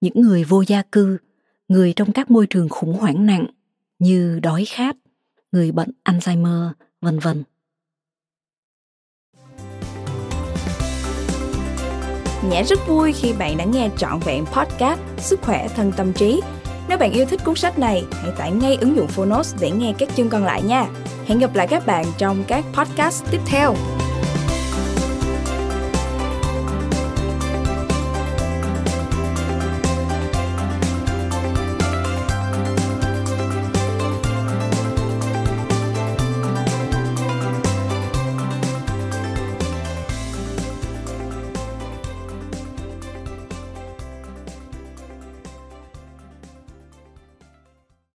những 0.00 0.20
người 0.20 0.44
vô 0.44 0.62
gia 0.66 0.82
cư, 0.82 1.18
người 1.68 1.92
trong 1.96 2.12
các 2.12 2.30
môi 2.30 2.46
trường 2.46 2.68
khủng 2.68 2.92
hoảng 2.92 3.26
nặng 3.26 3.46
như 3.98 4.40
đói 4.42 4.64
khát, 4.64 4.96
người 5.52 5.72
bệnh 5.72 5.90
Alzheimer, 6.04 6.72
vân 7.00 7.18
vân. 7.18 7.42
Nhã 12.50 12.62
rất 12.62 12.88
vui 12.88 13.12
khi 13.12 13.32
bạn 13.32 13.56
đã 13.56 13.64
nghe 13.64 13.90
trọn 13.96 14.18
vẹn 14.24 14.46
podcast 14.46 15.00
Sức 15.18 15.40
khỏe 15.42 15.68
thân 15.76 15.92
tâm 15.92 16.12
trí. 16.12 16.40
Nếu 16.88 16.98
bạn 16.98 17.12
yêu 17.12 17.26
thích 17.26 17.40
cuốn 17.44 17.54
sách 17.54 17.78
này, 17.78 18.04
hãy 18.22 18.30
tải 18.38 18.50
ngay 18.50 18.76
ứng 18.80 18.96
dụng 18.96 19.06
Phonos 19.06 19.54
để 19.60 19.70
nghe 19.70 19.92
các 19.98 20.08
chương 20.16 20.28
còn 20.28 20.44
lại 20.44 20.62
nha. 20.62 20.86
Hẹn 21.26 21.38
gặp 21.38 21.54
lại 21.54 21.66
các 21.66 21.86
bạn 21.86 22.04
trong 22.18 22.44
các 22.48 22.64
podcast 22.72 23.24
tiếp 23.30 23.40
theo. 23.46 23.74